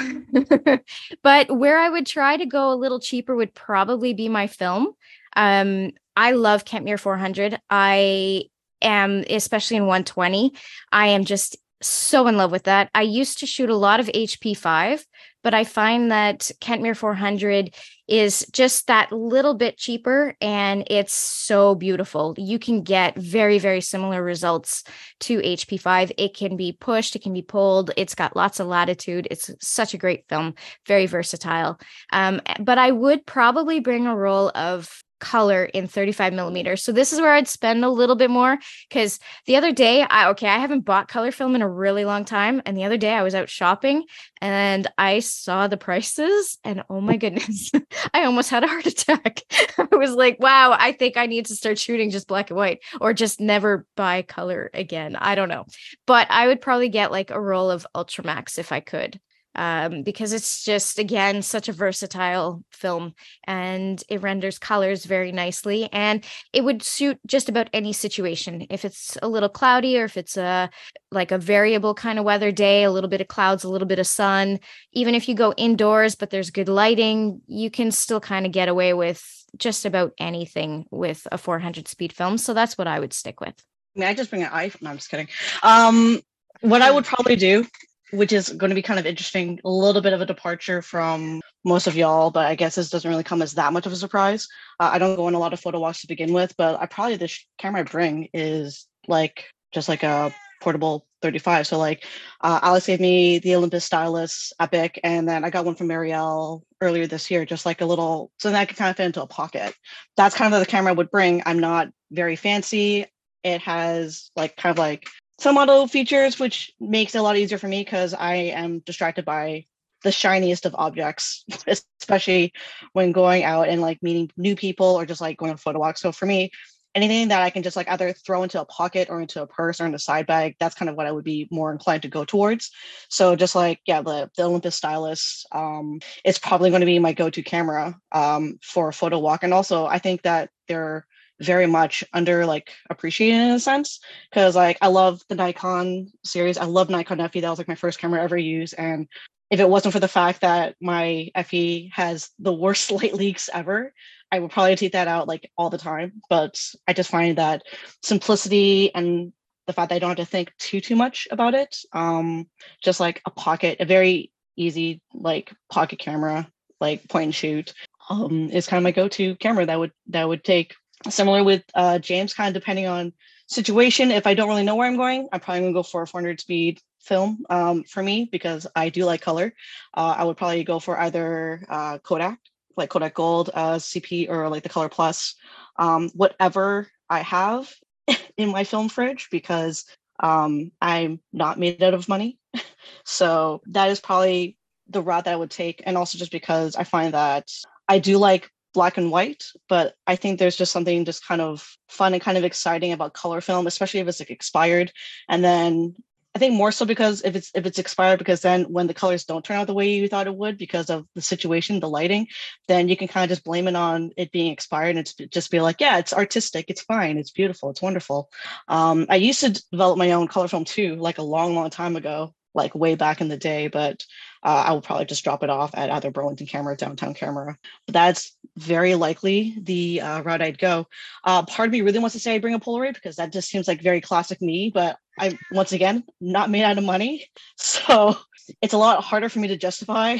but 1.24 1.58
where 1.58 1.78
I 1.78 1.90
would 1.90 2.06
try 2.06 2.38
to 2.38 2.46
go 2.46 2.74
a 2.74 2.76
little 2.76 3.00
cheaper 3.00 3.36
would 3.36 3.54
probably 3.54 4.14
be 4.14 4.30
my 4.30 4.48
film. 4.48 4.94
Um, 5.36 5.92
I 6.18 6.32
love 6.32 6.66
Kentmere 6.66 7.00
400. 7.00 7.60
I 7.70 8.46
am, 8.82 9.24
especially 9.30 9.78
in 9.78 9.84
120, 9.84 10.54
I 10.92 11.08
am 11.08 11.26
just 11.26 11.58
so 11.82 12.28
in 12.28 12.38
love 12.38 12.52
with 12.52 12.64
that. 12.64 12.90
I 12.96 13.02
used 13.02 13.40
to 13.40 13.46
shoot 13.46 13.70
a 13.70 13.76
lot 13.76 14.00
of 14.00 14.08
HP5, 14.08 15.04
but 15.46 15.54
I 15.54 15.64
find 15.64 16.10
that 16.10 16.50
Kentmere 16.60 16.98
400 16.98 17.76
is 18.08 18.48
just 18.52 18.88
that 18.88 19.12
little 19.12 19.54
bit 19.54 19.78
cheaper 19.78 20.36
and 20.42 20.84
it's 20.90 21.14
so 21.14 21.76
beautiful. 21.76 22.34
You 22.36 22.58
can 22.58 22.82
get 22.82 23.16
very, 23.16 23.60
very 23.60 23.82
similar 23.82 24.24
results 24.24 24.84
to 25.20 25.38
HP5. 25.38 26.14
It 26.18 26.36
can 26.36 26.58
be 26.58 26.72
pushed, 26.72 27.16
it 27.16 27.22
can 27.22 27.32
be 27.32 27.44
pulled, 27.44 27.92
it's 27.96 28.16
got 28.16 28.36
lots 28.36 28.60
of 28.60 28.66
latitude. 28.66 29.28
It's 29.30 29.52
such 29.62 29.94
a 29.94 30.00
great 30.00 30.28
film, 30.28 30.56
very 30.88 31.06
versatile. 31.06 31.80
Um, 32.12 32.42
but 32.60 32.80
I 32.80 32.90
would 32.90 33.28
probably 33.28 33.80
bring 33.82 34.08
a 34.08 34.16
roll 34.16 34.50
of 34.56 35.04
color 35.20 35.66
in 35.66 35.88
35 35.88 36.34
millimeters. 36.34 36.84
So 36.84 36.92
this 36.92 37.14
is 37.14 37.22
where 37.22 37.34
I'd 37.34 37.48
spend 37.48 37.84
a 37.84 37.90
little 37.90 38.16
bit 38.16 38.30
more 38.30 38.58
because 38.90 39.20
the 39.46 39.56
other 39.56 39.72
day, 39.72 40.04
I 40.04 40.30
okay, 40.30 40.48
I 40.48 40.60
haven't 40.60 40.86
bought 40.86 41.08
color 41.08 41.32
film 41.32 41.56
in 41.56 41.62
a 41.62 41.70
really 41.70 42.06
long 42.06 42.26
time. 42.26 42.62
And 42.66 42.78
the 42.78 42.84
other 42.84 42.98
day 42.98 43.14
I 43.14 43.24
was 43.24 43.36
out 43.36 43.50
shopping 43.50 44.06
and 44.42 44.88
I 44.98 45.20
saw 45.20 45.68
the 45.68 45.78
prices 45.78 46.58
and 46.64 46.84
oh 46.90 47.02
my 47.02 47.18
goodness, 47.18 47.72
I 48.14 48.26
almost 48.26 48.50
had 48.50 48.64
a 48.64 48.68
heart 48.68 48.86
attack. 48.86 49.42
I 49.78 49.96
was 49.96 50.12
like, 50.12 50.40
wow, 50.40 50.76
I 50.78 50.92
think 50.92 51.18
I 51.18 51.26
need 51.26 51.48
to 51.48 51.56
start 51.56 51.80
shooting 51.80 52.10
just 52.10 52.28
black 52.28 52.50
and 52.50 52.58
white 52.58 52.80
or 53.00 53.14
just 53.14 53.40
never 53.40 53.86
buy 53.96 54.22
color 54.22 54.70
again. 54.74 55.16
I 55.16 55.36
don't 55.36 55.50
know. 55.50 55.66
But 56.06 56.28
I 56.30 56.48
would 56.48 56.62
probably 56.62 56.90
get 56.90 57.12
like 57.12 57.32
a 57.32 57.42
roll 57.42 57.72
of 57.72 57.88
Ultramax 57.96 58.60
if 58.60 58.72
I 58.72 58.80
could 58.80 59.20
um, 59.56 60.04
because 60.04 60.34
it's 60.34 60.64
just 60.64 61.00
again 61.00 61.42
such 61.42 61.70
a 61.70 61.74
versatile 61.74 62.64
film 62.72 63.14
and 63.46 64.04
it 64.10 64.22
renders 64.22 64.60
colors 64.60 65.06
very 65.06 65.32
nicely 65.32 65.90
and 65.92 66.26
it 66.54 66.64
would 66.64 66.84
suit 66.84 67.20
just 67.26 67.50
about 67.50 67.70
any 67.74 67.94
situation 67.94 68.66
if 68.70 68.86
it's 68.86 69.18
a 69.22 69.28
little 69.28 69.50
cloudy 69.50 69.98
or 69.98 70.06
if 70.06 70.18
it's 70.18 70.38
a 70.38 70.70
like 71.12 71.32
a 71.32 71.38
variable 71.38 71.94
kind 71.94 72.20
of 72.20 72.26
weather 72.26 72.52
day 72.52 72.84
a 72.84 72.92
little 72.92 73.10
bit 73.10 73.22
of 73.22 73.28
clouds 73.28 73.64
a 73.64 73.70
little 73.70 73.88
bit 73.88 74.00
of 74.00 74.08
sun 74.08 74.60
even 74.94 75.16
if 75.16 75.28
you 75.28 75.36
go 75.36 75.54
indoors 75.58 76.16
but 76.16 76.30
there's 76.30 76.50
good 76.50 76.70
lighting 76.70 77.42
you 77.48 77.70
can 77.70 77.92
still 77.92 78.20
kind 78.20 78.46
of 78.46 78.52
get 78.52 78.70
away 78.70 78.94
with 78.94 79.24
just 79.58 79.86
about 79.86 80.14
anything 80.20 80.86
with 80.92 81.26
a 81.32 81.38
400 81.38 81.88
speed 81.88 82.12
film 82.12 82.38
so 82.38 82.54
that's 82.54 82.78
what 82.78 82.88
i 82.88 83.00
would 83.00 83.14
stick 83.14 83.40
with 83.40 83.56
mean, 83.96 84.08
I 84.08 84.14
just 84.14 84.30
bring 84.30 84.44
an 84.44 84.50
iPhone. 84.50 84.84
No, 84.84 84.90
I'm 84.92 84.98
just 84.98 85.10
kidding. 85.10 85.28
Um, 85.64 86.20
what 86.62 86.82
I 86.82 86.92
would 86.92 87.06
probably 87.06 87.36
do, 87.36 87.66
which 88.12 88.32
is 88.32 88.50
going 88.50 88.70
to 88.70 88.76
be 88.76 88.82
kind 88.82 89.00
of 89.00 89.06
interesting, 89.06 89.60
a 89.66 89.70
little 89.70 90.02
bit 90.02 90.14
of 90.14 90.22
a 90.22 90.26
departure 90.26 90.82
from 90.82 91.42
most 91.64 91.88
of 91.88 91.96
y'all, 91.96 92.32
but 92.32 92.46
I 92.46 92.56
guess 92.56 92.76
this 92.76 92.90
doesn't 92.90 93.10
really 93.10 93.24
come 93.24 93.42
as 93.42 93.54
that 93.54 93.74
much 93.74 93.86
of 93.86 93.92
a 93.92 93.96
surprise. 93.96 94.48
Uh, 94.80 94.92
I 94.94 95.00
don't 95.00 95.16
go 95.16 95.26
on 95.26 95.34
a 95.34 95.40
lot 95.40 95.54
of 95.54 95.60
photo 95.60 95.80
walks 95.80 96.02
to 96.02 96.08
begin 96.08 96.32
with, 96.32 96.56
but 96.58 96.80
I 96.80 96.86
probably 96.86 97.18
the 97.18 97.34
camera 97.58 97.82
I 97.82 97.84
bring 97.84 98.30
is 98.34 98.88
like 99.08 99.46
just 99.72 99.90
like 99.90 100.04
a 100.04 100.34
portable 100.62 101.06
35. 101.22 101.68
So 101.68 101.78
like 101.78 102.06
uh, 102.42 102.60
Alex 102.62 102.86
gave 102.86 103.00
me 103.00 103.40
the 103.40 103.56
Olympus 103.56 103.86
Stylus 103.86 104.54
Epic, 104.60 105.00
and 105.04 105.28
then 105.28 105.44
I 105.44 105.50
got 105.50 105.66
one 105.66 105.76
from 105.76 105.88
Marielle 105.88 106.62
earlier 106.82 107.08
this 107.08 107.32
year, 107.32 107.46
just 107.46 107.66
like 107.66 107.82
a 107.82 107.86
little, 107.86 108.32
so 108.38 108.52
that 108.52 108.60
I 108.60 108.66
could 108.66 108.78
kind 108.78 108.92
of 108.92 108.98
fit 108.98 109.08
into 109.08 109.24
a 109.24 109.28
pocket. 109.28 109.74
That's 110.18 110.36
kind 110.36 110.54
of 110.54 110.60
the 110.60 110.66
camera 110.66 110.92
I 110.92 110.96
would 110.96 111.12
bring. 111.12 111.42
I'm 111.46 111.60
not 111.60 111.90
very 112.12 112.36
fancy. 112.36 113.08
It 113.44 113.62
has 113.62 114.30
like 114.36 114.56
kind 114.56 114.72
of 114.72 114.78
like 114.78 115.08
some 115.38 115.58
auto 115.58 115.88
features, 115.88 116.40
which 116.40 116.72
makes 116.80 117.16
it 117.16 117.20
a 117.20 117.22
lot 117.22 117.38
easier 117.38 117.58
for 117.58 117.68
me 117.68 117.82
because 117.82 118.14
I 118.14 118.36
am 118.36 118.80
distracted 118.80 119.26
by 119.26 119.66
the 120.04 120.12
shiniest 120.12 120.66
of 120.66 120.76
objects, 120.78 121.44
especially 122.00 122.54
when 122.94 123.12
going 123.12 123.44
out 123.44 123.68
and 123.68 123.82
like 123.82 124.02
meeting 124.02 124.32
new 124.38 124.56
people 124.56 124.88
or 124.88 125.06
just 125.06 125.22
like 125.22 125.38
going 125.38 125.52
on 125.52 125.58
photo 125.58 125.80
walks. 125.80 126.02
So 126.02 126.12
for 126.12 126.26
me, 126.26 126.52
anything 126.94 127.28
that 127.28 127.42
I 127.42 127.50
can 127.50 127.62
just 127.62 127.76
like 127.76 127.90
either 127.90 128.14
throw 128.14 128.44
into 128.44 128.62
a 128.62 128.66
pocket 128.66 129.10
or 129.10 129.20
into 129.20 129.42
a 129.42 129.48
purse 129.48 129.82
or 129.82 129.86
in 129.86 129.94
a 129.94 130.00
side 130.00 130.26
bag, 130.26 130.56
that's 130.60 130.76
kind 130.76 130.90
of 130.90 130.96
what 130.96 131.06
I 131.06 131.12
would 131.12 131.26
be 131.26 131.48
more 131.52 131.72
inclined 131.72 132.04
to 132.04 132.08
go 132.08 132.24
towards. 132.24 132.72
So 133.10 133.36
just 133.36 133.54
like, 133.54 133.82
yeah, 133.86 134.02
the, 134.02 134.32
the 134.38 134.44
Olympus 134.44 134.78
Stylus, 134.78 135.46
um, 135.52 136.00
it's 136.24 136.40
probably 136.40 136.70
going 136.70 136.80
to 136.80 136.86
be 136.86 137.00
my 137.00 137.12
go-to 137.12 137.44
camera 137.44 138.00
um, 138.14 138.60
for 138.64 138.88
a 138.88 138.94
photo 138.94 139.20
walk. 139.20 139.44
And 139.44 139.54
also 139.54 139.86
I 139.86 140.00
think 140.00 140.22
that 140.22 140.50
they're 140.70 141.06
very 141.42 141.68
much 141.68 142.04
under 142.14 142.46
like 142.46 142.72
appreciated 142.90 143.42
in 143.42 143.52
a 143.52 143.60
sense 143.60 144.00
because 144.30 144.56
like 144.56 144.78
I 144.82 144.88
love 144.88 145.22
the 145.28 145.36
Nikon 145.36 146.12
series. 146.24 146.58
I 146.58 146.66
love 146.66 146.90
Nikon 146.90 147.18
FE. 147.30 147.42
That 147.42 147.50
was 147.50 147.60
like 147.60 147.68
my 147.68 147.76
first 147.76 148.00
camera 148.00 148.22
I 148.22 148.24
ever 148.24 148.38
used. 148.38 148.76
And 148.78 149.08
if 149.52 149.60
it 149.60 149.70
wasn't 149.70 149.94
for 149.94 150.00
the 150.00 150.08
fact 150.08 150.42
that 150.42 150.76
my 150.82 151.30
FE 151.46 151.92
has 151.94 152.30
the 152.40 152.54
worst 152.54 152.92
light 152.92 153.14
leaks 153.14 153.50
ever, 153.54 153.94
I 154.32 154.40
would 154.40 154.52
probably 154.52 154.76
take 154.76 154.94
that 154.94 155.08
out 155.08 155.28
like 155.28 155.52
all 155.58 155.70
the 155.70 155.78
time. 155.78 156.22
But 156.30 156.60
I 156.88 156.94
just 156.94 157.12
find 157.12 157.38
that 157.38 157.64
simplicity 158.02 158.94
and 158.94 159.34
the 159.68 159.74
fact 159.74 159.90
that 159.90 159.96
I 159.96 160.00
don't 160.00 160.18
have 160.18 160.26
to 160.26 160.32
think 160.32 160.52
too 160.58 160.80
too 160.80 160.96
much 160.96 161.28
about 161.32 161.54
it, 161.54 161.76
um, 161.94 162.48
just 162.84 163.00
like 163.00 163.22
a 163.26 163.32
pocket, 163.32 163.78
a 163.80 163.86
very 163.86 164.32
easy 164.56 165.02
like 165.14 165.52
pocket 165.70 166.00
camera, 166.00 166.48
like 166.80 167.08
point 167.10 167.26
and 167.26 167.36
shoot, 167.36 167.74
um, 168.10 168.50
is 168.52 168.68
kind 168.68 168.78
of 168.78 168.84
my 168.84 168.92
go-to 168.92 169.36
camera 169.36 169.66
that 169.66 169.80
would 169.80 169.92
that 170.08 170.28
would 170.28 170.44
take. 170.44 170.76
Similar 171.10 171.44
with 171.44 171.64
uh, 171.74 172.00
James, 172.00 172.34
kind 172.34 172.56
of 172.56 172.62
depending 172.62 172.88
on 172.88 173.14
situation. 173.48 174.12
If 174.12 174.26
I 174.26 174.34
don't 174.34 174.48
really 174.48 174.64
know 174.64 174.76
where 174.76 174.88
I'm 174.88 174.98
going, 174.98 175.28
I'm 175.32 175.40
probably 175.40 175.62
gonna 175.62 175.74
go 175.74 175.84
for 175.84 176.02
a 176.04 176.08
400 176.08 176.40
speed 176.40 176.82
film 177.02 177.46
um, 177.50 177.84
for 177.84 178.02
me 178.02 178.28
because 178.32 178.66
I 178.76 178.90
do 178.90 179.06
like 179.06 179.22
color. 179.22 179.54
Uh, 179.94 180.16
I 180.18 180.24
would 180.24 180.38
probably 180.38 180.64
go 180.64 180.80
for 180.80 181.00
either 181.00 181.64
uh, 181.70 181.98
Kodak, 182.00 182.40
like 182.76 182.90
Kodak 182.90 183.14
Gold, 183.14 183.52
uh, 183.54 183.76
CP, 183.76 184.30
or 184.30 184.50
like 184.50 184.64
the 184.64 184.70
Color 184.70 184.90
Plus, 184.90 185.36
um, 185.78 186.10
whatever 186.14 186.90
I 187.10 187.20
have 187.20 187.72
in 188.38 188.50
my 188.50 188.64
film 188.64 188.90
fridge 188.90 189.28
because 189.32 189.86
um, 190.20 190.72
I'm 190.82 191.20
not 191.32 191.60
made 191.60 191.84
out 191.84 191.94
of 191.94 192.10
money. 192.10 192.40
so 193.04 193.62
that 193.68 193.90
is 193.90 194.00
probably 194.00 194.58
the 194.88 195.02
route 195.02 195.26
that 195.26 195.34
I 195.34 195.38
would 195.38 195.52
take. 195.52 195.84
And 195.86 195.98
also 195.98 196.18
just 196.18 196.32
because 196.32 196.76
I 196.76 196.84
find 196.84 197.14
that 197.14 197.50
I 197.88 198.00
do 198.00 198.18
like 198.18 198.50
black 198.76 198.98
and 198.98 199.10
white, 199.10 199.46
but 199.68 199.96
I 200.06 200.16
think 200.16 200.38
there's 200.38 200.56
just 200.56 200.72
something 200.72 201.06
just 201.06 201.26
kind 201.26 201.42
of 201.42 201.68
fun 201.90 202.14
and 202.14 202.22
kind 202.22 202.38
of 202.38 202.44
exciting 202.44 202.92
about 202.94 203.16
color 203.16 203.42
film, 203.42 203.66
especially 203.66 204.02
if 204.02 204.08
it's 204.08 204.20
like 204.20 204.30
expired. 204.30 204.92
And 205.28 205.44
then 205.44 205.96
I 206.36 206.38
think 206.38 206.54
more 206.54 206.74
so 206.74 206.86
because 206.86 207.22
if 207.24 207.34
it's 207.34 207.50
if 207.56 207.66
it's 207.66 207.80
expired, 207.80 208.20
because 208.20 208.42
then 208.42 208.66
when 208.66 208.88
the 208.88 208.94
colors 208.94 209.24
don't 209.24 209.44
turn 209.44 209.56
out 209.56 209.68
the 209.68 209.74
way 209.74 209.90
you 209.90 210.10
thought 210.10 210.28
it 210.28 210.36
would 210.36 210.58
because 210.58 210.90
of 210.90 211.08
the 211.16 211.22
situation, 211.22 211.80
the 211.80 211.90
lighting, 211.90 212.28
then 212.68 212.90
you 212.90 212.98
can 212.98 213.08
kind 213.08 213.24
of 213.24 213.30
just 213.30 213.46
blame 213.46 213.70
it 213.70 213.76
on 213.76 214.12
it 214.18 214.34
being 214.34 214.52
expired 214.52 214.90
and 214.90 215.00
it's 215.00 215.14
just 215.14 215.50
be 215.50 215.62
like, 215.62 215.80
yeah, 215.80 215.98
it's 215.98 216.12
artistic, 216.14 216.66
it's 216.68 216.82
fine, 216.82 217.18
it's 217.18 217.32
beautiful, 217.32 217.70
it's 217.70 217.82
wonderful. 217.82 218.30
Um, 218.68 219.06
I 219.10 219.16
used 219.16 219.40
to 219.42 219.64
develop 219.72 219.98
my 219.98 220.12
own 220.12 220.28
color 220.28 220.50
film 220.50 220.66
too, 220.66 220.98
like 220.98 221.20
a 221.20 221.24
long, 221.24 221.56
long 221.56 221.70
time 221.70 221.96
ago, 221.96 222.34
like 222.54 222.76
way 222.76 222.96
back 222.96 223.22
in 223.22 223.30
the 223.30 223.38
day, 223.38 223.70
but 223.70 224.04
uh, 224.46 224.64
I 224.68 224.74
will 224.74 224.82
probably 224.82 225.06
just 225.06 225.24
drop 225.24 225.42
it 225.42 225.50
off 225.50 225.72
at 225.74 225.90
either 225.90 226.12
Burlington 226.12 226.46
Camera 226.46 226.74
or 226.74 226.76
Downtown 226.76 227.16
Camera. 227.16 227.58
But 227.88 227.94
that's 227.94 228.38
very 228.56 228.94
likely 228.94 229.56
the 229.60 230.02
uh, 230.02 230.22
route 230.22 230.44
I'd 230.44 230.60
go. 230.60 230.86
Uh, 231.24 231.44
part 231.44 231.68
of 231.68 231.74
me 231.74 231.82
really 231.82 231.98
wants 231.98 232.14
to 232.14 232.20
say 232.20 232.36
I 232.36 232.40
bring 232.40 232.54
a 232.54 232.60
Polaroid 232.60 232.94
because 232.94 233.16
that 233.16 233.34
just 233.34 233.50
seems 233.50 233.68
like 233.68 233.82
very 233.82 234.02
classic 234.02 234.44
me, 234.44 234.70
but 234.72 235.00
I, 235.18 235.36
once 235.52 235.72
again, 235.72 236.04
not 236.22 236.52
made 236.52 236.64
out 236.64 236.78
of 236.78 236.84
money. 236.84 237.26
So 237.58 238.16
it's 238.62 238.74
a 238.74 238.78
lot 238.78 239.04
harder 239.04 239.28
for 239.28 239.40
me 239.40 239.48
to 239.48 239.58
justify 239.58 240.18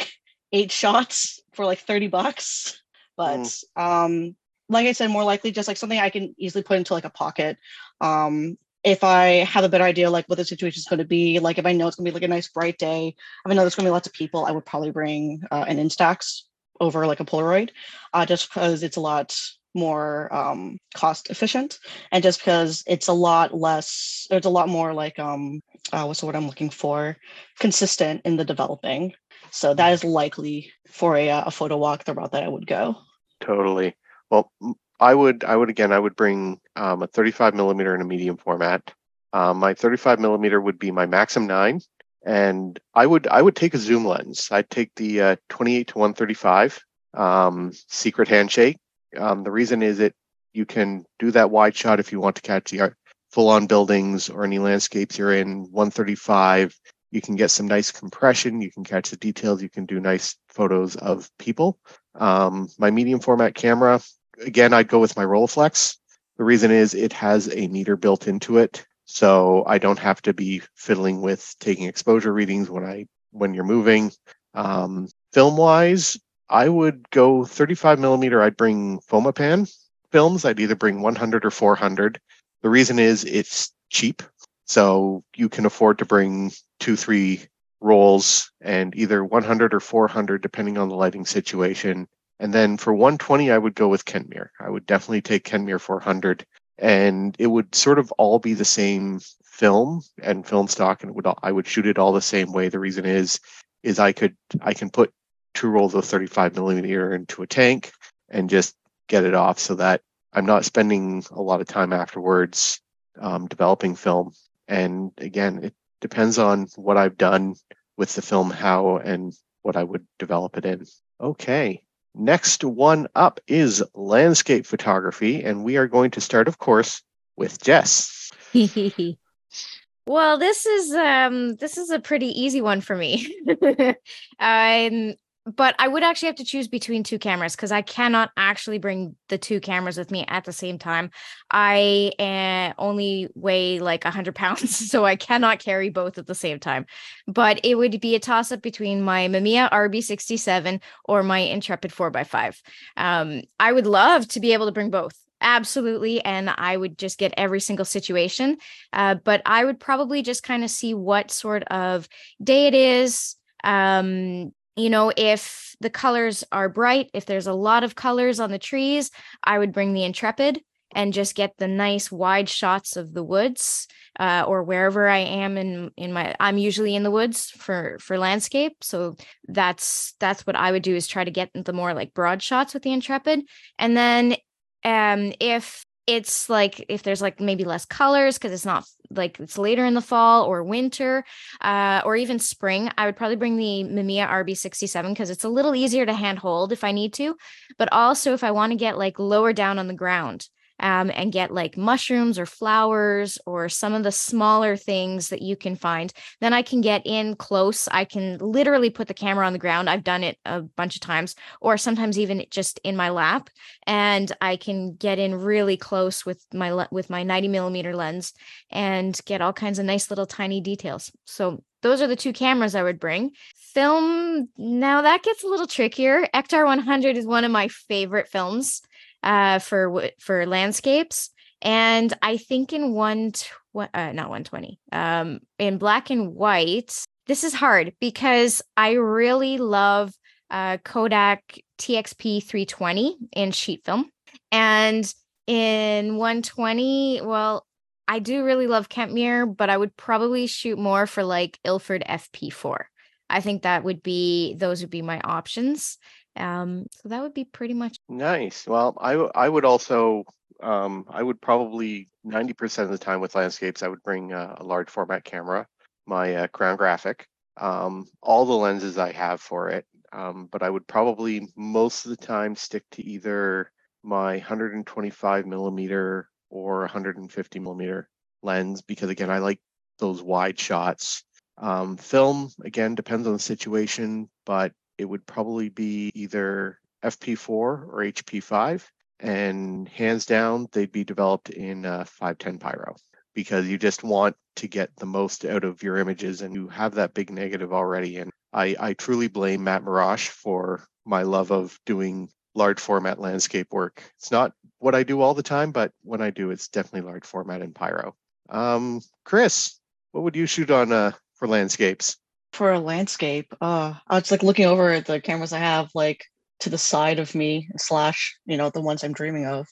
eight 0.52 0.72
shots 0.72 1.42
for 1.54 1.64
like 1.66 1.80
30 1.80 2.08
bucks. 2.08 2.82
But 3.16 3.40
mm. 3.40 3.64
um, 3.76 4.36
like 4.70 4.88
I 4.88 4.94
said, 4.94 5.12
more 5.12 5.24
likely 5.24 5.52
just 5.52 5.68
like 5.68 5.78
something 5.78 6.00
I 6.00 6.10
can 6.10 6.34
easily 6.40 6.64
put 6.64 6.78
into 6.78 6.94
like 6.94 7.06
a 7.06 7.12
pocket. 7.12 7.58
Um, 8.02 8.58
if 8.86 9.04
I 9.04 9.44
have 9.46 9.64
a 9.64 9.70
better 9.70 9.84
idea 9.84 10.12
like 10.12 10.28
what 10.28 10.38
the 10.38 10.46
situation 10.46 10.80
is 10.80 10.86
going 10.86 11.00
to 11.00 11.06
be, 11.06 11.40
like 11.40 11.58
if 11.58 11.66
I 11.66 11.74
know 11.74 11.88
it's 11.88 11.98
going 11.98 12.06
to 12.06 12.12
be 12.12 12.14
like 12.14 12.24
a 12.24 12.28
nice 12.28 12.48
bright 12.48 12.78
day, 12.78 13.08
if 13.08 13.52
I 13.52 13.56
know 13.56 13.62
there's 13.62 13.74
going 13.74 13.86
to 13.86 13.90
be 13.90 13.94
lots 13.94 14.06
of 14.06 14.14
people, 14.14 14.46
I 14.46 14.52
would 14.52 14.66
probably 14.66 14.92
bring 14.92 15.42
uh, 15.50 15.66
an 15.68 15.78
Instax 15.78 16.44
over 16.80 17.08
like 17.08 17.20
a 17.20 17.26
Polaroid, 17.26 17.72
uh, 18.14 18.28
just 18.28 18.48
because 18.48 18.84
it's 18.84 18.98
a 18.98 19.02
lot 19.02 19.36
more 19.74 20.34
um, 20.34 20.78
cost 20.94 21.32
efficient, 21.32 21.80
and 22.12 22.24
just 22.24 22.40
because 22.40 22.84
it's 22.86 23.08
a 23.08 23.14
lot 23.14 23.56
less, 23.58 24.28
it's 24.30 24.46
a 24.46 24.52
lot 24.52 24.70
more 24.70 24.94
like 24.94 25.18
um, 25.18 25.62
uh, 25.92 26.04
what's 26.06 26.20
the 26.20 26.28
word 26.28 26.36
I'm 26.36 26.48
looking 26.48 26.70
for, 26.70 27.18
consistent 27.58 28.22
in 28.24 28.38
the 28.38 28.46
developing. 28.46 29.14
So 29.50 29.74
that 29.74 29.94
is 29.94 30.04
likely 30.04 30.72
for 30.88 31.18
a, 31.18 31.30
a 31.30 31.52
photo 31.52 31.78
walk 31.78 32.04
the 32.04 32.14
route 32.14 32.34
that 32.34 32.44
I 32.44 32.48
would 32.48 32.68
go. 32.68 32.98
Totally. 33.42 33.96
Well, 34.30 34.52
I 35.00 35.14
would, 35.14 35.44
I 35.44 35.56
would 35.56 35.70
again, 35.70 35.92
I 35.92 36.00
would 36.00 36.16
bring 36.16 36.60
um, 36.76 37.04
a 37.04 37.08
35 37.08 37.54
millimeter 37.54 37.94
in 37.96 38.02
a 38.02 38.06
medium 38.06 38.38
format. 38.38 38.94
Um, 39.34 39.58
my 39.58 39.74
35 39.74 40.20
millimeter 40.20 40.62
would 40.62 40.80
be 40.80 40.92
my 40.92 41.06
Maxxum 41.06 41.46
9, 41.48 41.82
and 42.26 42.80
I 42.94 43.06
would, 43.06 43.28
I 43.28 43.42
would 43.42 43.56
take 43.56 43.74
a 43.74 43.78
zoom 43.78 44.06
lens. 44.06 44.48
I'd 44.52 44.70
take 44.70 44.92
the 44.96 45.22
uh, 45.22 45.36
28 45.50 45.88
to 45.88 45.98
135 45.98 46.84
um, 47.14 47.72
secret 47.88 48.28
handshake. 48.28 48.78
Um, 49.18 49.44
the 49.44 49.52
reason 49.52 49.84
is 49.84 50.00
it 50.00 50.14
you 50.54 50.66
can 50.66 51.06
do 51.20 51.32
that 51.32 51.52
wide 51.52 51.76
shot 51.76 52.00
if 52.00 52.12
you 52.12 52.20
want 52.20 52.38
to 52.38 52.42
catch 52.42 52.72
the 52.72 52.94
full-on 53.32 53.68
buildings 53.68 54.30
or 54.30 54.46
any 54.46 54.60
landscapes 54.60 55.18
you're 55.18 55.34
in. 55.34 55.64
135, 55.72 56.74
you 57.12 57.22
can 57.22 57.36
get 57.36 57.52
some 57.52 57.68
nice 57.68 57.92
compression. 57.92 58.62
You 58.62 58.72
can 58.72 58.86
catch 58.86 59.10
the 59.10 59.18
details. 59.18 59.62
You 59.62 59.70
can 59.70 59.86
do 59.86 60.00
nice 60.00 60.38
photos 60.48 60.96
of 60.96 61.30
people. 61.38 61.78
Um, 62.16 62.70
my 62.78 62.92
medium 62.92 63.20
format 63.20 63.56
camera, 63.56 64.00
again, 64.42 64.74
I'd 64.74 64.88
go 64.88 65.00
with 65.00 65.16
my 65.16 65.24
Rolleiflex. 65.24 65.98
The 66.38 66.44
reason 66.44 66.72
is 66.72 66.94
it 66.94 67.14
has 67.14 67.50
a 67.54 67.68
meter 67.68 67.96
built 67.96 68.28
into 68.28 68.58
it, 68.58 68.86
so 69.06 69.64
I 69.66 69.78
don't 69.78 70.00
have 70.00 70.22
to 70.24 70.34
be 70.34 70.62
fiddling 70.76 71.22
with 71.22 71.56
taking 71.60 71.86
exposure 71.86 72.34
readings 72.34 72.70
when 72.70 72.84
I 72.84 73.08
when 73.32 73.54
you're 73.54 73.64
moving. 73.64 74.12
Um, 74.54 75.08
film 75.34 75.58
wise, 75.58 76.18
I 76.50 76.68
would 76.70 77.10
go 77.10 77.46
35 77.46 78.00
millimeter. 78.00 78.42
I'd 78.42 78.58
bring 78.58 79.00
Fomapan 79.00 79.74
films. 80.12 80.46
I'd 80.46 80.60
either 80.60 80.76
bring 80.76 81.02
100 81.02 81.46
or 81.46 81.52
400. 81.52 82.20
The 82.62 82.70
reason 82.70 83.00
is 83.00 83.24
it's 83.24 83.74
cheap, 83.90 84.24
so 84.66 85.24
you 85.36 85.50
can 85.50 85.66
afford 85.66 86.00
to 86.00 86.06
bring 86.06 86.52
two, 86.80 86.96
three 86.96 87.42
rolls 87.82 88.52
and 88.62 88.96
either 88.96 89.24
100 89.24 89.74
or 89.74 89.80
400 89.80 90.42
depending 90.42 90.78
on 90.78 90.90
the 90.90 90.96
lighting 90.96 91.26
situation 91.26 92.08
and 92.40 92.54
then 92.54 92.78
for 92.78 92.94
120, 92.94 93.52
I 93.52 93.58
would 93.58 93.76
go 93.76 93.88
with 93.88 94.06
Kentmere. 94.06 94.50
I 94.60 94.70
would 94.70 94.86
definitely 94.86 95.22
take 95.22 95.46
Kentmere 95.46 95.80
400, 95.80 96.46
and 96.78 97.36
it 97.40 97.48
would 97.48 97.74
sort 97.74 98.00
of 98.00 98.12
all 98.14 98.40
be 98.40 98.54
the 98.54 98.66
same 98.66 99.20
film 99.44 100.02
and 100.22 100.46
film 100.46 100.68
stock, 100.68 101.04
and 101.04 101.16
would 101.16 101.28
I 101.42 101.52
would 101.52 101.68
shoot 101.68 101.88
it 101.88 101.98
all 101.98 102.12
the 102.12 102.22
same 102.22 102.52
way. 102.52 102.70
The 102.70 102.80
reason 102.80 103.06
is, 103.06 103.40
is 103.84 104.00
I 104.00 104.12
could 104.12 104.36
I 104.62 104.74
can 104.74 104.90
put 104.90 105.14
two 105.54 105.70
rolls 105.70 105.96
of 105.96 106.04
35 106.04 106.56
millimeter 106.56 107.16
into 107.16 107.42
a 107.42 107.48
tank 107.48 107.92
and 108.30 108.50
just 108.50 108.76
get 109.08 109.24
it 109.24 109.34
off, 109.34 109.60
so 109.60 109.76
that 109.76 110.02
I'm 110.34 110.46
not 110.46 110.66
spending 110.66 111.24
a 111.32 111.42
lot 111.42 111.62
of 111.62 111.68
time 111.68 111.94
afterwards 111.94 112.82
um, 113.18 113.48
developing 113.48 113.96
film. 113.96 114.34
And 114.68 115.12
again, 115.18 115.64
it 115.64 115.74
depends 116.02 116.38
on 116.38 116.68
what 116.76 116.98
I've 116.98 117.18
done 117.18 117.56
with 117.96 118.14
the 118.14 118.22
film, 118.22 118.50
how 118.50 118.98
and 118.98 119.34
what 119.62 119.78
I 119.78 119.84
would 119.84 120.06
develop 120.20 120.58
it 120.58 120.66
in. 120.66 120.86
Okay, 121.22 121.85
Next 122.18 122.64
one 122.64 123.08
up 123.16 123.42
is 123.48 123.84
landscape 123.94 124.66
photography, 124.66 125.44
and 125.44 125.64
we 125.66 125.76
are 125.76 125.88
going 125.88 126.12
to 126.12 126.22
start, 126.22 126.48
of 126.48 126.60
course, 126.60 127.02
with 127.36 127.62
Jess. 127.62 128.32
well, 130.08 130.38
this 130.38 130.66
is 130.66 130.94
um 130.94 131.56
this 131.56 131.78
is 131.78 131.90
a 131.90 132.00
pretty 132.00 132.28
easy 132.28 132.62
one 132.62 132.80
for 132.80 132.96
me. 132.96 133.36
I'm 134.40 135.16
but 135.46 135.76
I 135.78 135.88
would 135.88 136.04
actually 136.04 136.28
have 136.28 136.38
to 136.38 136.44
choose 136.44 136.68
between 136.68 137.04
two 137.04 137.20
cameras 137.20 137.56
because 137.56 137.72
I 137.72 137.84
cannot 137.84 138.32
actually 138.36 138.80
bring 138.80 139.16
the 139.30 139.38
two 139.38 139.60
cameras 139.60 139.98
with 139.98 140.10
me 140.10 140.26
at 140.28 140.44
the 140.44 140.52
same 140.52 140.80
time. 140.80 141.12
I 141.52 142.12
uh, 142.18 142.82
only 142.82 143.30
weigh 143.36 143.80
like 143.80 144.04
100 144.04 144.34
pounds, 144.36 144.76
so 144.90 145.06
I 145.06 145.16
cannot 145.16 145.60
carry 145.60 145.90
both 145.90 146.18
at 146.18 146.26
the 146.26 146.36
same 146.36 146.60
time. 146.60 146.86
But 147.28 147.60
it 147.64 147.76
would 147.76 148.02
be 148.02 148.16
a 148.16 148.20
toss 148.20 148.52
up 148.52 148.62
between 148.62 149.04
my 149.04 149.28
Mamiya 149.28 149.70
RB67 149.70 150.82
or 151.06 151.22
my 151.22 151.40
Intrepid 151.40 151.92
4x5. 151.92 152.60
Um, 152.98 153.42
I 153.60 153.72
would 153.72 153.88
love 153.88 154.28
to 154.30 154.40
be 154.40 154.54
able 154.54 154.66
to 154.66 154.72
bring 154.72 154.90
both 154.90 155.16
absolutely 155.42 156.24
and 156.24 156.50
i 156.50 156.78
would 156.78 156.98
just 156.98 157.18
get 157.20 157.34
every 157.36 157.60
single 157.60 157.84
situation 157.84 158.58
uh, 158.94 159.16
but 159.16 159.42
i 159.46 159.66
would 159.66 159.82
probably 159.82 160.22
just 160.22 160.44
kind 160.44 160.64
of 160.64 160.70
see 160.70 160.94
what 160.94 161.30
sort 161.30 161.62
of 161.64 162.08
day 162.42 162.68
it 162.68 162.74
is 162.74 163.36
um 163.66 164.54
you 164.76 164.90
know, 164.90 165.12
if 165.16 165.76
the 165.80 165.90
colors 165.90 166.44
are 166.52 166.70
bright, 166.70 167.10
if 167.14 167.26
there's 167.26 167.48
a 167.48 167.54
lot 167.54 167.84
of 167.84 167.96
colors 167.96 168.40
on 168.40 168.52
the 168.52 168.60
trees, 168.60 169.12
I 169.44 169.58
would 169.58 169.74
bring 169.74 169.94
the 169.94 170.04
Intrepid 170.04 170.62
and 170.94 171.14
just 171.14 171.36
get 171.36 171.54
the 171.58 171.68
nice 171.68 172.12
wide 172.12 172.50
shots 172.50 172.96
of 172.96 173.14
the 173.14 173.24
woods 173.24 173.88
uh, 174.20 174.46
or 174.48 174.64
wherever 174.64 175.08
I 175.08 175.18
am 175.18 175.58
in 175.58 175.92
in 175.98 176.14
my 176.14 176.36
I'm 176.40 176.58
usually 176.58 176.96
in 176.96 177.04
the 177.04 177.12
woods 177.12 177.50
for 177.52 177.98
for 178.00 178.18
landscape. 178.18 178.78
So 178.82 179.18
that's 179.48 180.14
that's 180.20 180.48
what 180.48 180.56
I 180.56 180.72
would 180.72 180.84
do 180.84 180.96
is 180.96 181.08
try 181.08 181.24
to 181.24 181.32
get 181.32 181.52
the 181.54 181.74
more 181.74 181.94
like 181.94 182.14
broad 182.14 182.42
shots 182.42 182.74
with 182.74 182.84
the 182.84 182.94
intrepid. 182.94 183.42
And 183.78 183.98
then 183.98 184.36
um 184.84 185.34
if 185.40 185.85
it's 186.08 186.50
like 186.50 186.86
if 186.90 187.04
there's 187.04 187.22
like 187.22 187.40
maybe 187.40 187.64
less 187.64 187.86
colors 187.86 188.38
because 188.38 188.52
it's 188.52 188.66
not 188.66 188.86
like 189.10 189.40
it's 189.40 189.58
later 189.58 189.86
in 189.86 189.94
the 189.94 190.02
fall 190.02 190.46
or 190.46 190.64
winter 190.64 191.24
uh, 191.62 192.02
or 192.06 192.16
even 192.16 192.40
spring 192.40 192.90
i 192.98 193.06
would 193.06 193.16
probably 193.16 193.36
bring 193.36 193.58
the 193.58 193.84
mamiya 193.84 194.28
rb67 194.30 195.10
because 195.10 195.30
it's 195.30 195.44
a 195.44 195.50
little 195.50 195.76
easier 195.76 196.06
to 196.06 196.14
hand 196.14 196.40
hold 196.40 196.72
if 196.72 196.84
i 196.84 196.92
need 196.92 197.14
to 197.14 197.36
but 197.78 197.92
also 197.92 198.34
if 198.34 198.44
i 198.44 198.52
want 198.52 198.72
to 198.72 198.78
get 198.78 198.98
like 198.98 199.20
lower 199.20 199.54
down 199.54 199.80
on 199.80 199.88
the 199.88 199.94
ground 199.94 200.48
um, 200.80 201.12
and 201.14 201.32
get 201.32 201.54
like 201.54 201.78
mushrooms 201.78 202.38
or 202.38 202.46
flowers 202.46 203.38
or 203.46 203.70
some 203.70 203.94
of 203.94 204.04
the 204.04 204.12
smaller 204.12 204.76
things 204.76 205.30
that 205.30 205.42
you 205.42 205.56
can 205.56 205.76
find. 205.76 206.12
Then 206.42 206.54
I 206.54 206.62
can 206.62 206.82
get 206.82 207.02
in 207.06 207.36
close. 207.36 207.88
I 207.90 208.06
can 208.06 208.38
literally 208.40 208.90
put 208.90 209.08
the 209.08 209.14
camera 209.14 209.46
on 209.46 209.54
the 209.54 209.60
ground. 209.60 209.90
I've 209.90 210.04
done 210.04 210.24
it 210.24 210.38
a 210.46 210.62
bunch 210.62 210.96
of 210.96 211.02
times, 211.02 211.36
or 211.62 211.78
sometimes 211.78 212.20
even 212.20 212.46
just 212.50 212.80
in 212.84 212.96
my 212.96 213.10
lap, 213.10 213.50
and 213.88 214.32
I 214.42 214.58
can 214.58 214.96
get 214.96 215.20
in 215.20 215.36
really 215.36 215.78
close 215.78 216.26
with 216.26 216.46
my 216.54 216.88
with 216.92 217.10
my 217.10 217.24
90 217.24 217.48
millimeter 217.48 217.96
lens 217.96 218.34
and 218.72 219.20
get 219.26 219.42
all 219.42 219.54
kinds 219.54 219.80
of 219.80 219.86
nice 219.86 220.10
little 220.10 220.26
tiny 220.26 220.62
details. 220.62 221.12
So 221.26 221.64
those 221.82 222.02
are 222.02 222.08
the 222.08 222.16
two 222.16 222.34
cameras 222.34 222.76
I 222.76 222.84
would 222.84 223.00
bring. 223.00 223.32
Film 223.74 224.50
now 224.58 225.02
that 225.02 225.24
gets 225.24 225.44
a 225.44 225.48
little 225.48 225.68
trickier. 225.68 226.28
Ektar 226.34 226.66
100 226.66 227.18
is 227.18 227.26
one 227.26 227.44
of 227.44 227.52
my 227.52 227.68
favorite 227.68 228.28
films 228.28 228.82
uh, 229.26 229.60
for 229.60 230.10
for 230.20 230.46
landscapes. 230.46 231.32
And 231.62 232.14
I 232.22 232.38
think 232.38 232.74
in 232.74 232.94
one, 232.94 233.32
tw- 233.32 233.52
uh, 233.76 234.12
not 234.12 234.30
120, 234.30 234.80
um, 234.92 235.40
in 235.58 235.78
black 235.80 236.12
and 236.12 236.36
white, 236.36 236.94
this 237.28 237.44
is 237.44 237.54
hard 237.54 237.94
because 238.00 238.62
I 238.78 238.94
really 238.94 239.58
love 239.58 240.14
uh, 240.52 240.78
Kodak 240.78 241.60
TXP 241.80 242.44
320 242.44 243.18
in 243.36 243.52
sheet 243.52 243.84
film. 243.84 244.10
And 244.52 245.12
in 245.48 246.18
120, 246.18 247.22
well, 247.24 247.66
I 248.08 248.20
do 248.20 248.44
really 248.44 248.68
love 248.68 248.90
Kentmere, 248.90 249.46
but 249.58 249.70
I 249.70 249.78
would 249.78 249.96
probably 249.98 250.46
shoot 250.46 250.78
more 250.78 251.08
for 251.08 251.24
like 251.24 251.60
Ilford 251.64 252.04
FP4. 252.08 252.84
I 253.30 253.42
think 253.42 253.64
that 253.64 253.84
would 253.84 254.04
be 254.04 254.54
those 254.56 254.82
would 254.82 254.92
be 254.92 255.02
my 255.02 255.20
options. 255.22 255.98
Um, 256.36 256.88
so 256.92 257.10
that 257.10 257.22
would 257.22 257.34
be 257.34 257.46
pretty 257.46 257.74
much 257.74 257.98
nice. 258.10 258.68
Well, 258.68 258.98
I 259.00 259.14
I 259.14 259.50
would 259.50 259.66
also 259.66 260.24
um, 260.62 261.06
I 261.10 261.22
would 261.22 261.42
probably 261.42 262.10
90% 262.26 262.86
of 262.86 262.92
the 262.92 262.98
time 262.98 263.22
with 263.22 263.36
landscapes, 263.36 263.84
I 263.84 263.88
would 263.88 264.04
bring 264.04 264.32
a 264.32 264.64
large 264.64 264.90
format 264.90 265.24
camera, 265.24 265.68
my 266.06 266.36
uh, 266.36 266.48
Crown 266.48 266.78
Graphic, 266.78 267.28
um, 267.58 268.06
all 268.22 268.46
the 268.46 268.54
lenses 268.54 268.98
I 268.98 269.12
have 269.12 269.42
for 269.42 269.70
it. 269.70 269.86
Um, 270.12 270.48
but 270.52 270.64
I 270.64 270.70
would 270.70 270.88
probably 270.88 271.50
most 271.56 272.06
of 272.06 272.12
the 272.12 272.18
time 272.18 272.56
stick 272.56 272.84
to 272.92 273.04
either 273.04 273.72
my 274.04 274.34
125 274.34 275.46
millimeter 275.46 276.30
or 276.50 276.80
150 276.82 277.60
millimeter 277.60 278.10
lens 278.42 278.82
because 278.82 279.10
again, 279.10 279.30
I 279.30 279.40
like 279.40 279.60
those 280.00 280.22
wide 280.22 280.60
shots. 280.60 281.24
Um, 281.58 281.98
film 281.98 282.50
again 282.64 282.96
depends 282.96 283.28
on 283.28 283.34
the 283.34 283.40
situation, 283.40 284.30
but 284.46 284.72
it 284.98 285.06
would 285.06 285.26
probably 285.26 285.70
be 285.70 286.12
either 286.14 286.80
FP4 287.04 287.50
or 287.50 288.04
HP5. 288.04 288.84
And 289.20 289.88
hands 289.88 290.26
down, 290.26 290.68
they'd 290.72 290.92
be 290.92 291.06
developed 291.06 291.50
in 291.50 291.86
uh, 291.86 292.04
510 292.04 292.60
Pyro 292.60 292.96
because 293.34 293.68
you 293.68 293.78
just 293.78 294.04
want 294.04 294.36
to 294.58 294.68
get 294.68 294.96
the 294.98 295.06
most 295.06 295.46
out 295.46 295.64
of 295.64 295.84
your 295.84 295.98
images 295.98 296.42
and 296.42 296.54
you 296.54 296.68
have 296.68 296.96
that 296.96 297.14
big 297.14 297.30
negative 297.30 297.74
already. 297.74 298.18
And 298.18 298.32
I, 298.52 298.76
I 298.80 298.94
truly 298.94 299.28
blame 299.28 299.64
Matt 299.64 299.84
Marrash 299.84 300.28
for 300.28 300.86
my 301.06 301.22
love 301.24 301.52
of 301.52 301.80
doing 301.86 302.30
large 302.56 302.80
format 302.80 303.20
landscape 303.20 303.72
work. 303.72 304.04
It's 304.18 304.32
not 304.32 304.54
what 304.80 304.96
I 304.96 305.04
do 305.04 305.22
all 305.22 305.34
the 305.34 305.44
time, 305.44 305.72
but 305.72 305.92
when 306.04 306.22
I 306.22 306.30
do, 306.30 306.52
it's 306.52 306.68
definitely 306.70 307.10
large 307.10 307.26
format 307.26 307.62
in 307.62 307.74
Pyro. 307.74 308.16
Um, 308.50 309.02
Chris, 309.24 309.80
what 310.12 310.24
would 310.24 310.36
you 310.36 310.46
shoot 310.46 310.72
on 310.72 310.92
uh, 310.92 311.12
for 311.36 311.48
landscapes? 311.48 312.18
For 312.56 312.72
a 312.72 312.80
landscape, 312.80 313.54
uh, 313.62 313.94
I 314.08 314.16
was 314.16 314.32
like 314.32 314.44
looking 314.44 314.66
over 314.66 314.90
at 314.90 315.06
the 315.06 315.22
cameras 315.22 315.54
I 315.54 315.60
have, 315.60 315.92
like 315.94 316.26
to 316.62 316.70
the 316.70 316.78
side 316.78 317.20
of 317.20 317.36
me, 317.36 317.70
slash, 317.78 318.38
you 318.46 318.58
know, 318.58 318.70
the 318.70 318.82
ones 318.82 319.04
I'm 319.04 319.14
dreaming 319.14 319.46
of. 319.46 319.68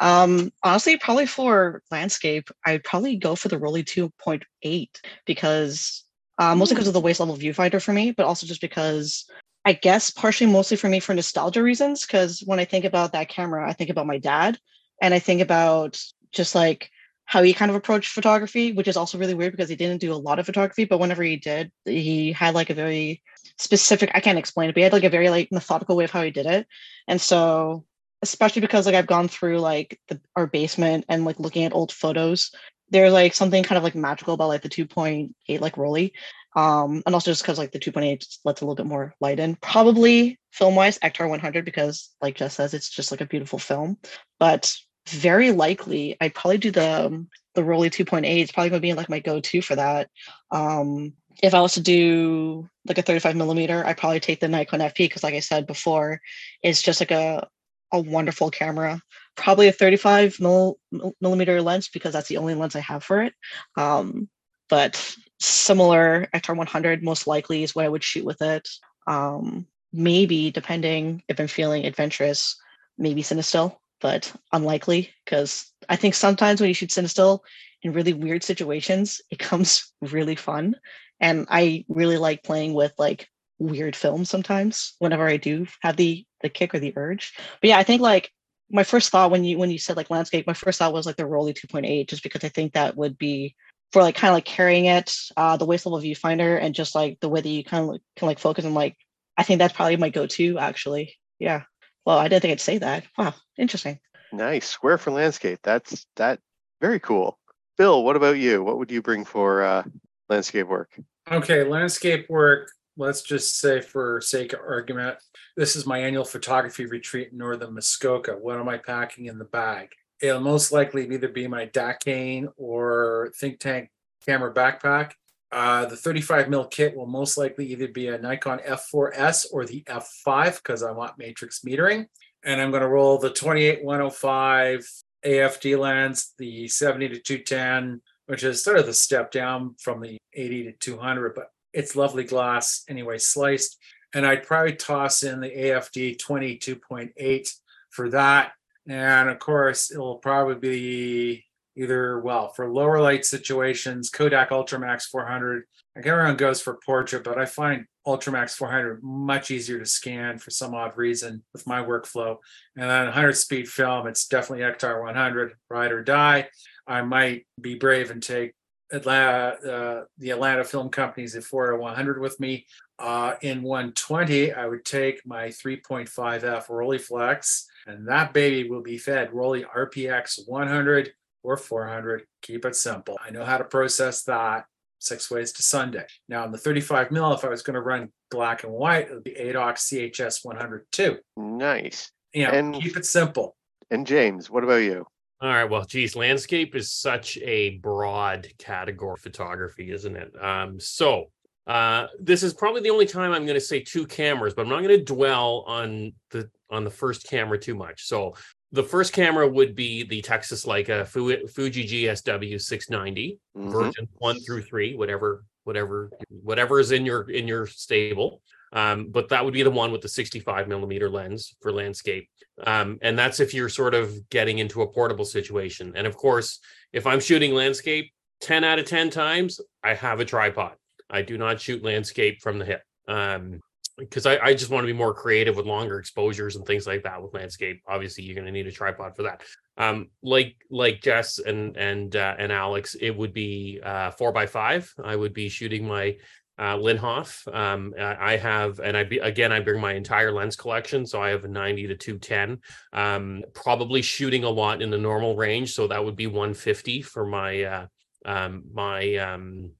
Um, 0.00 0.50
honestly, 0.62 0.98
probably 0.98 1.26
for 1.26 1.82
landscape, 1.90 2.48
I'd 2.66 2.84
probably 2.84 3.16
go 3.16 3.36
for 3.36 3.48
the 3.48 3.58
Rollei 3.58 3.84
2.8 3.84 4.88
because 5.24 6.04
uh, 6.38 6.54
mostly 6.56 6.74
because 6.74 6.88
of 6.88 6.94
the 6.94 7.00
waist 7.00 7.20
level 7.20 7.36
viewfinder 7.36 7.80
for 7.80 7.92
me, 7.92 8.10
but 8.10 8.26
also 8.26 8.46
just 8.46 8.60
because 8.60 9.24
I 9.64 9.72
guess 9.72 10.10
partially 10.10 10.50
mostly 10.50 10.76
for 10.76 10.88
me 10.88 11.00
for 11.00 11.14
nostalgia 11.14 11.62
reasons. 11.62 12.04
Because 12.04 12.42
when 12.44 12.58
I 12.58 12.64
think 12.64 12.84
about 12.84 13.12
that 13.12 13.28
camera, 13.28 13.68
I 13.68 13.72
think 13.72 13.90
about 13.90 14.06
my 14.06 14.18
dad 14.18 14.58
and 15.00 15.14
I 15.14 15.20
think 15.20 15.40
about 15.40 16.02
just 16.32 16.54
like 16.54 16.90
how 17.26 17.42
he 17.42 17.54
kind 17.54 17.70
of 17.70 17.76
approached 17.76 18.12
photography, 18.12 18.72
which 18.72 18.88
is 18.88 18.96
also 18.96 19.18
really 19.18 19.34
weird 19.34 19.52
because 19.52 19.68
he 19.68 19.76
didn't 19.76 20.00
do 20.00 20.12
a 20.12 20.16
lot 20.16 20.38
of 20.38 20.46
photography, 20.46 20.84
but 20.84 21.00
whenever 21.00 21.22
he 21.22 21.36
did, 21.36 21.72
he 21.84 22.32
had 22.32 22.54
like 22.54 22.70
a 22.70 22.74
very 22.74 23.22
specific, 23.58 24.10
I 24.14 24.20
can't 24.20 24.38
explain 24.38 24.68
it, 24.68 24.74
but 24.74 24.80
he 24.80 24.84
had 24.84 24.92
like 24.92 25.04
a 25.04 25.10
very 25.10 25.30
like 25.30 25.50
methodical 25.50 25.96
way 25.96 26.04
of 26.04 26.10
how 26.10 26.22
he 26.22 26.30
did 26.30 26.46
it. 26.46 26.66
And 27.08 27.20
so 27.20 27.84
especially 28.22 28.60
because 28.60 28.86
like 28.86 28.94
I've 28.94 29.06
gone 29.06 29.28
through 29.28 29.58
like 29.58 30.00
the, 30.08 30.20
our 30.34 30.46
basement 30.46 31.04
and 31.08 31.24
like 31.24 31.38
looking 31.38 31.64
at 31.64 31.74
old 31.74 31.92
photos, 31.92 32.50
there's 32.90 33.12
like 33.12 33.34
something 33.34 33.62
kind 33.62 33.76
of 33.76 33.84
like 33.84 33.94
magical 33.94 34.34
about 34.34 34.48
like 34.48 34.62
the 34.62 34.68
2.8 34.68 35.60
like 35.60 35.76
Rollei. 35.76 36.12
Um, 36.56 37.02
and 37.04 37.14
also 37.14 37.30
just 37.30 37.42
because 37.42 37.58
like 37.58 37.72
the 37.72 37.78
2.8 37.78 38.38
lets 38.44 38.60
a 38.60 38.64
little 38.64 38.76
bit 38.76 38.86
more 38.86 39.14
light 39.20 39.40
in. 39.40 39.56
Probably 39.56 40.38
film 40.52 40.74
wise, 40.74 40.98
Ektar 41.00 41.28
100 41.28 41.64
because 41.64 42.14
like 42.22 42.36
Jess 42.36 42.54
says, 42.54 42.74
it's 42.74 42.88
just 42.88 43.10
like 43.10 43.20
a 43.20 43.26
beautiful 43.26 43.58
film. 43.58 43.98
But 44.38 44.74
very 45.08 45.52
likely 45.52 46.16
I'd 46.20 46.34
probably 46.34 46.58
do 46.58 46.70
the 46.70 47.06
um, 47.06 47.28
the 47.54 47.62
Rollei 47.62 47.90
2.8. 47.90 48.24
It's 48.24 48.52
probably 48.52 48.70
going 48.70 48.80
to 48.80 48.86
be 48.86 48.94
like 48.94 49.08
my 49.08 49.20
go-to 49.20 49.62
for 49.62 49.76
that. 49.76 50.10
Um, 50.50 51.14
if 51.42 51.54
I 51.54 51.60
was 51.60 51.74
to 51.74 51.80
do 51.80 52.68
like 52.86 52.98
a 52.98 53.02
35 53.02 53.36
millimeter, 53.36 53.84
I'd 53.84 53.96
probably 53.96 54.20
take 54.20 54.40
the 54.40 54.48
Nikon 54.48 54.80
FE 54.80 54.90
because, 54.96 55.22
like 55.22 55.34
I 55.34 55.40
said 55.40 55.66
before, 55.66 56.20
it's 56.62 56.82
just 56.82 57.00
like 57.00 57.10
a 57.10 57.48
a 57.92 58.00
wonderful 58.00 58.50
camera. 58.50 59.00
Probably 59.36 59.68
a 59.68 59.72
35 59.72 60.40
mil, 60.40 60.78
millimeter 61.20 61.60
lens 61.62 61.88
because 61.88 62.12
that's 62.12 62.28
the 62.28 62.38
only 62.38 62.54
lens 62.54 62.74
I 62.74 62.80
have 62.80 63.04
for 63.04 63.22
it. 63.22 63.34
Um, 63.76 64.28
but 64.68 65.16
similar 65.38 66.28
Ektar 66.34 66.56
100 66.56 67.04
most 67.04 67.26
likely 67.26 67.62
is 67.62 67.74
what 67.74 67.84
I 67.84 67.88
would 67.88 68.02
shoot 68.02 68.24
with 68.24 68.42
it. 68.42 68.68
Um, 69.06 69.66
maybe 69.92 70.50
depending 70.50 71.22
if 71.28 71.38
I'm 71.38 71.46
feeling 71.46 71.86
adventurous, 71.86 72.56
maybe 72.98 73.22
Cinestill 73.22 73.76
but 74.04 74.30
unlikely 74.52 75.08
because 75.24 75.72
I 75.88 75.96
think 75.96 76.12
sometimes 76.12 76.60
when 76.60 76.68
you 76.68 76.74
shoot 76.74 76.90
Cinestill 76.90 77.38
in 77.82 77.94
really 77.94 78.12
weird 78.12 78.44
situations, 78.44 79.22
it 79.30 79.38
comes 79.38 79.90
really 80.02 80.36
fun. 80.36 80.76
And 81.20 81.46
I 81.48 81.86
really 81.88 82.18
like 82.18 82.42
playing 82.42 82.74
with 82.74 82.92
like 82.98 83.30
weird 83.58 83.96
films 83.96 84.28
sometimes 84.28 84.92
whenever 84.98 85.26
I 85.26 85.38
do 85.38 85.66
have 85.80 85.96
the 85.96 86.26
the 86.42 86.50
kick 86.50 86.74
or 86.74 86.80
the 86.80 86.92
urge. 86.94 87.32
But 87.62 87.70
yeah, 87.70 87.78
I 87.78 87.82
think 87.82 88.02
like 88.02 88.30
my 88.70 88.84
first 88.84 89.08
thought 89.08 89.30
when 89.30 89.42
you 89.42 89.56
when 89.56 89.70
you 89.70 89.78
said 89.78 89.96
like 89.96 90.10
landscape, 90.10 90.46
my 90.46 90.52
first 90.52 90.80
thought 90.80 90.92
was 90.92 91.06
like 91.06 91.16
the 91.16 91.22
Rollei 91.22 91.54
2.8, 91.54 92.06
just 92.06 92.22
because 92.22 92.44
I 92.44 92.50
think 92.50 92.74
that 92.74 92.98
would 92.98 93.16
be 93.16 93.54
for 93.90 94.02
like 94.02 94.16
kind 94.16 94.32
of 94.32 94.34
like 94.34 94.44
carrying 94.44 94.84
it, 94.84 95.16
uh, 95.38 95.56
the 95.56 95.64
waist 95.64 95.86
level 95.86 95.98
viewfinder, 95.98 96.60
and 96.60 96.74
just 96.74 96.94
like 96.94 97.20
the 97.20 97.30
way 97.30 97.40
that 97.40 97.48
you 97.48 97.64
kind 97.64 97.84
of 97.84 97.88
like, 97.88 98.02
can 98.16 98.28
like 98.28 98.38
focus 98.38 98.66
and 98.66 98.74
like 98.74 98.98
I 99.38 99.44
think 99.44 99.60
that's 99.60 99.72
probably 99.72 99.96
my 99.96 100.10
go-to 100.10 100.58
actually. 100.58 101.16
Yeah. 101.38 101.62
Well, 102.04 102.18
I 102.18 102.28
didn't 102.28 102.42
think 102.42 102.52
I'd 102.52 102.60
say 102.60 102.78
that. 102.78 103.04
Wow, 103.16 103.34
interesting. 103.58 103.98
Nice. 104.32 104.66
Square 104.66 104.98
for 104.98 105.10
landscape. 105.10 105.60
That's 105.62 106.06
that 106.16 106.40
very 106.80 107.00
cool. 107.00 107.38
Bill, 107.78 108.04
what 108.04 108.16
about 108.16 108.38
you? 108.38 108.62
What 108.62 108.78
would 108.78 108.90
you 108.90 109.02
bring 109.02 109.24
for 109.24 109.62
uh, 109.62 109.84
landscape 110.28 110.66
work? 110.66 110.98
Okay, 111.30 111.64
landscape 111.64 112.28
work. 112.28 112.70
let's 112.96 113.22
just 113.22 113.58
say 113.58 113.80
for 113.80 114.20
sake 114.20 114.52
of 114.52 114.60
argument, 114.60 115.16
this 115.56 115.74
is 115.74 115.86
my 115.86 115.98
annual 115.98 116.24
photography 116.24 116.86
retreat 116.86 117.30
in 117.32 117.38
northern 117.38 117.74
Muskoka. 117.74 118.32
What 118.32 118.60
am 118.60 118.68
I 118.68 118.78
packing 118.78 119.26
in 119.26 119.38
the 119.38 119.44
bag? 119.44 119.88
It'll 120.20 120.40
most 120.40 120.72
likely 120.72 121.12
either 121.12 121.28
be 121.28 121.46
my 121.48 121.66
Dakine 121.66 122.48
or 122.56 123.32
Think 123.38 123.58
Tank 123.58 123.90
camera 124.24 124.52
backpack. 124.52 125.12
Uh, 125.54 125.86
the 125.86 125.96
35 125.96 126.48
mil 126.48 126.66
kit 126.66 126.96
will 126.96 127.06
most 127.06 127.38
likely 127.38 127.66
either 127.66 127.86
be 127.86 128.08
a 128.08 128.18
Nikon 128.18 128.58
F4S 128.66 129.46
or 129.52 129.64
the 129.64 129.82
F5 129.82 130.56
because 130.56 130.82
I 130.82 130.90
want 130.90 131.16
matrix 131.16 131.60
metering. 131.60 132.06
And 132.42 132.60
I'm 132.60 132.72
going 132.72 132.82
to 132.82 132.88
roll 132.88 133.18
the 133.18 133.30
28 133.30 133.84
105 133.84 134.84
AFD 135.24 135.78
lens, 135.78 136.34
the 136.38 136.66
70 136.66 137.10
to 137.10 137.20
210, 137.20 138.02
which 138.26 138.42
is 138.42 138.64
sort 138.64 138.78
of 138.78 138.86
the 138.86 138.92
step 138.92 139.30
down 139.30 139.76
from 139.78 140.00
the 140.00 140.18
80 140.32 140.64
to 140.64 140.72
200, 140.72 141.36
but 141.36 141.52
it's 141.72 141.94
lovely 141.94 142.24
glass 142.24 142.82
anyway, 142.88 143.18
sliced. 143.18 143.78
And 144.12 144.26
I'd 144.26 144.42
probably 144.42 144.74
toss 144.74 145.22
in 145.22 145.40
the 145.40 145.50
AFD 145.50 146.20
22.8 146.20 147.48
for 147.90 148.10
that. 148.10 148.54
And 148.88 149.28
of 149.30 149.38
course, 149.38 149.92
it'll 149.92 150.18
probably 150.18 150.56
be 150.56 151.44
either, 151.76 152.20
well, 152.20 152.48
for 152.48 152.70
lower 152.70 153.00
light 153.00 153.24
situations, 153.24 154.10
Kodak 154.10 154.50
Ultramax 154.50 155.04
400. 155.04 155.64
Like 155.96 156.06
everyone 156.06 156.36
goes 156.36 156.60
for 156.60 156.78
Portra, 156.86 157.22
but 157.22 157.38
I 157.38 157.44
find 157.44 157.86
Ultramax 158.06 158.52
400 158.52 159.02
much 159.02 159.50
easier 159.50 159.78
to 159.78 159.86
scan 159.86 160.38
for 160.38 160.50
some 160.50 160.74
odd 160.74 160.96
reason 160.96 161.42
with 161.52 161.66
my 161.66 161.82
workflow. 161.82 162.36
And 162.76 162.90
then 162.90 163.04
100 163.06 163.34
speed 163.34 163.68
film, 163.68 164.06
it's 164.06 164.26
definitely 164.26 164.64
Ektar 164.64 165.02
100, 165.02 165.54
ride 165.70 165.92
or 165.92 166.02
die. 166.02 166.48
I 166.86 167.02
might 167.02 167.46
be 167.60 167.76
brave 167.76 168.10
and 168.10 168.22
take 168.22 168.54
Atlanta, 168.92 169.56
uh, 169.68 170.04
the 170.18 170.30
Atlanta 170.30 170.64
Film 170.64 170.88
Company's 170.90 171.36
4 171.36 171.76
100 171.76 172.20
with 172.20 172.38
me. 172.38 172.66
Uh, 172.98 173.34
in 173.42 173.62
120, 173.62 174.52
I 174.52 174.66
would 174.66 174.84
take 174.84 175.26
my 175.26 175.48
3.5F 175.48 176.68
Rolleiflex, 176.68 177.64
and 177.86 178.06
that 178.06 178.32
baby 178.32 178.68
will 178.68 178.82
be 178.82 178.98
fed 178.98 179.30
Rollei 179.32 179.64
RPX 179.64 180.46
100 180.46 181.12
or 181.44 181.56
400. 181.56 182.24
Keep 182.42 182.64
it 182.64 182.74
simple. 182.74 183.18
I 183.24 183.30
know 183.30 183.44
how 183.44 183.58
to 183.58 183.64
process 183.64 184.24
that 184.24 184.64
six 184.98 185.30
ways 185.30 185.52
to 185.52 185.62
Sunday. 185.62 186.06
Now, 186.28 186.44
in 186.46 186.50
the 186.50 186.58
35 186.58 187.10
mil, 187.10 187.32
if 187.34 187.44
I 187.44 187.48
was 187.48 187.62
going 187.62 187.74
to 187.74 187.80
run 187.82 188.08
black 188.30 188.64
and 188.64 188.72
white, 188.72 189.08
it 189.08 189.14
would 189.14 189.24
be 189.24 189.32
ADOX 189.34 190.10
CHS 190.12 190.44
102. 190.44 191.18
Nice. 191.36 192.10
Yeah, 192.32 192.52
And- 192.52 192.74
keep 192.74 192.96
it 192.96 193.06
simple. 193.06 193.54
And 193.90 194.06
James, 194.06 194.50
what 194.50 194.64
about 194.64 194.76
you? 194.76 195.06
All 195.42 195.50
right. 195.50 195.64
Well, 195.68 195.84
geez, 195.84 196.16
landscape 196.16 196.74
is 196.74 196.90
such 196.90 197.36
a 197.38 197.76
broad 197.78 198.48
category 198.58 199.12
of 199.12 199.20
photography, 199.20 199.90
isn't 199.92 200.16
it? 200.16 200.32
Um, 200.42 200.80
so 200.80 201.26
uh, 201.66 202.06
this 202.18 202.42
is 202.42 202.54
probably 202.54 202.80
the 202.80 202.90
only 202.90 203.04
time 203.04 203.32
I'm 203.32 203.44
going 203.44 203.58
to 203.58 203.60
say 203.60 203.80
two 203.80 204.06
cameras, 204.06 204.54
but 204.54 204.62
I'm 204.62 204.68
not 204.70 204.82
going 204.82 204.98
to 204.98 205.04
dwell 205.04 205.64
on 205.66 206.12
the 206.30 206.50
on 206.70 206.84
the 206.84 206.90
first 206.90 207.28
camera 207.28 207.58
too 207.58 207.74
much. 207.74 208.06
So 208.06 208.34
the 208.74 208.82
first 208.82 209.12
camera 209.12 209.46
would 209.48 209.74
be 209.76 210.02
the 210.02 210.20
Texas 210.20 210.64
Leica 210.66 211.06
Fu- 211.06 211.46
Fuji 211.46 211.84
GSW 211.86 212.60
690 212.60 213.38
Mhm. 213.56 213.70
version 213.72 214.08
one 214.18 214.40
through 214.40 214.62
three, 214.62 214.96
whatever, 214.96 215.44
whatever, 215.62 216.10
whatever 216.28 216.80
is 216.80 216.90
in 216.90 217.06
your 217.06 217.30
in 217.30 217.46
your 217.46 217.66
stable. 217.68 218.42
Um, 218.72 219.10
but 219.12 219.28
that 219.28 219.44
would 219.44 219.54
be 219.54 219.62
the 219.62 219.70
one 219.70 219.92
with 219.92 220.00
the 220.00 220.08
65 220.08 220.66
millimeter 220.66 221.08
lens 221.08 221.54
for 221.62 221.70
landscape. 221.70 222.28
Um, 222.66 222.98
and 223.02 223.16
that's 223.16 223.38
if 223.38 223.54
you're 223.54 223.68
sort 223.68 223.94
of 223.94 224.28
getting 224.30 224.58
into 224.58 224.82
a 224.82 224.92
portable 224.92 225.24
situation. 225.24 225.92
And 225.94 226.08
of 226.08 226.16
course, 226.16 226.58
if 226.92 227.06
I'm 227.06 227.20
shooting 227.20 227.54
landscape 227.54 228.10
10 228.40 228.64
out 228.64 228.80
of 228.80 228.86
10 228.86 229.10
times, 229.10 229.60
I 229.84 229.94
have 229.94 230.18
a 230.18 230.24
tripod. 230.24 230.74
I 231.08 231.22
do 231.22 231.38
not 231.38 231.60
shoot 231.60 231.84
landscape 231.84 232.42
from 232.42 232.58
the 232.58 232.64
hip. 232.64 232.82
Um, 233.06 233.60
because 233.96 234.26
I, 234.26 234.38
I 234.38 234.54
just 234.54 234.70
want 234.70 234.84
to 234.84 234.92
be 234.92 234.98
more 234.98 235.14
creative 235.14 235.56
with 235.56 235.66
longer 235.66 235.98
exposures 235.98 236.56
and 236.56 236.66
things 236.66 236.86
like 236.86 237.04
that 237.04 237.22
with 237.22 237.34
landscape. 237.34 237.82
Obviously, 237.88 238.24
you're 238.24 238.34
going 238.34 238.46
to 238.46 238.52
need 238.52 238.66
a 238.66 238.72
tripod 238.72 239.16
for 239.16 239.22
that. 239.24 239.42
Um, 239.76 240.08
like 240.22 240.56
like 240.70 241.00
Jess 241.00 241.38
and 241.38 241.76
and 241.76 242.14
uh, 242.16 242.34
and 242.38 242.52
Alex, 242.52 242.96
it 243.00 243.16
would 243.16 243.32
be 243.32 243.80
uh, 243.82 244.10
four 244.12 244.32
by 244.32 244.46
five. 244.46 244.92
I 245.02 245.16
would 245.16 245.34
be 245.34 245.48
shooting 245.48 245.86
my 245.86 246.16
uh, 246.58 246.76
Linhof. 246.76 247.52
Um, 247.52 247.94
I 247.98 248.36
have, 248.36 248.78
and 248.78 248.96
I 248.96 249.04
be 249.04 249.18
again, 249.18 249.52
I 249.52 249.60
bring 249.60 249.80
my 249.80 249.94
entire 249.94 250.32
lens 250.32 250.56
collection, 250.56 251.06
so 251.06 251.20
I 251.20 251.30
have 251.30 251.44
a 251.44 251.48
90 251.48 251.88
to 251.88 251.96
210. 251.96 252.60
Um, 252.92 253.42
probably 253.54 254.02
shooting 254.02 254.44
a 254.44 254.50
lot 254.50 254.82
in 254.82 254.90
the 254.90 254.98
normal 254.98 255.36
range, 255.36 255.74
so 255.74 255.88
that 255.88 256.04
would 256.04 256.16
be 256.16 256.26
150 256.26 257.02
for 257.02 257.26
my 257.26 257.62
uh, 257.62 257.86
um, 258.24 258.64
my 258.72 259.16
um, 259.16 259.72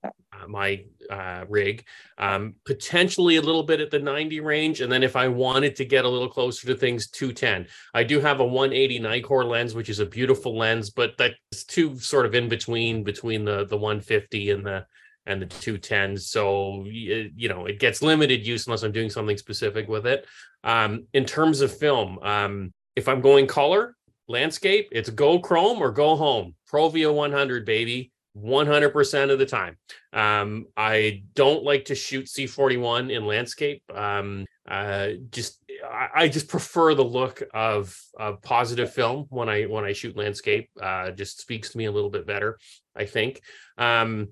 my 0.49 0.85
uh, 1.11 1.45
rig. 1.49 1.85
Um, 2.19 2.55
potentially 2.65 3.37
a 3.37 3.43
little 3.43 3.63
bit 3.63 3.81
at 3.81 3.91
the 3.91 3.99
90 3.99 4.41
range, 4.41 4.81
and 4.81 4.91
then 4.91 5.03
if 5.03 5.17
I 5.17 5.29
wanted 5.29 5.77
to 5.77 5.85
get 5.85 6.05
a 6.05 6.09
little 6.09 6.29
closer 6.29 6.67
to 6.67 6.75
things, 6.75 7.09
210. 7.09 7.67
I 7.93 8.05
do 8.05 8.21
have 8.21 8.41
a 8.41 8.45
180 8.45 9.01
Nikkor 9.01 9.49
lens, 9.49 9.75
which 9.75 9.89
is 9.89 10.01
a 10.01 10.07
beautiful 10.07 10.57
lens, 10.57 10.91
but 10.91 11.17
that's 11.17 11.65
two 11.67 11.99
sort 11.99 12.27
of 12.27 12.35
in 12.35 12.49
between 12.49 13.05
between 13.05 13.45
the 13.45 13.67
the 13.67 13.77
150 13.77 14.51
and 14.51 14.67
the 14.67 14.87
and 15.27 15.41
the 15.43 15.47
210s. 15.47 16.21
So 16.21 16.83
y- 16.85 17.31
you 17.35 17.49
know, 17.49 17.67
it 17.67 17.79
gets 17.79 18.03
limited 18.03 18.47
use 18.47 18.67
unless 18.67 18.83
I'm 18.83 18.93
doing 18.93 19.11
something 19.11 19.39
specific 19.39 19.89
with 19.89 20.07
it. 20.07 20.27
Um, 20.63 21.07
in 21.13 21.25
terms 21.25 21.61
of 21.61 21.77
film, 21.77 22.19
um, 22.21 22.73
if 22.97 23.09
I'm 23.09 23.21
going 23.21 23.47
color 23.47 23.97
landscape, 24.29 24.89
it's 24.93 25.11
go 25.11 25.39
chrome 25.39 25.79
or 25.79 25.91
go 25.91 26.17
home. 26.17 26.55
Provia 26.71 27.13
100, 27.13 27.65
baby. 27.65 28.13
100% 28.37 29.31
of 29.31 29.39
the 29.39 29.47
time. 29.47 29.77
Um, 30.13 30.67
I 30.77 31.23
don't 31.35 31.65
like 31.65 31.87
to 31.87 31.95
shoot 31.95 32.27
C41 32.27 33.15
in 33.15 33.27
landscape. 33.27 33.83
Um, 33.95 34.47
uh, 34.69 35.11
just 35.31 35.61
I, 35.85 36.09
I 36.15 36.29
just 36.29 36.49
prefer 36.49 36.95
the 36.95 37.05
look 37.05 37.43
of 37.53 37.97
of 38.19 38.41
positive 38.43 38.93
film 38.93 39.27
when 39.29 39.49
I 39.49 39.65
when 39.65 39.85
I 39.85 39.93
shoot 39.93 40.17
landscape. 40.17 40.71
Uh, 40.81 41.11
just 41.11 41.41
speaks 41.41 41.71
to 41.71 41.79
me 41.79 41.85
a 41.85 41.93
little 41.93 42.11
bit 42.11 42.27
better, 42.27 42.59
I 42.97 43.05
think. 43.05 43.43
Um, 43.77 44.29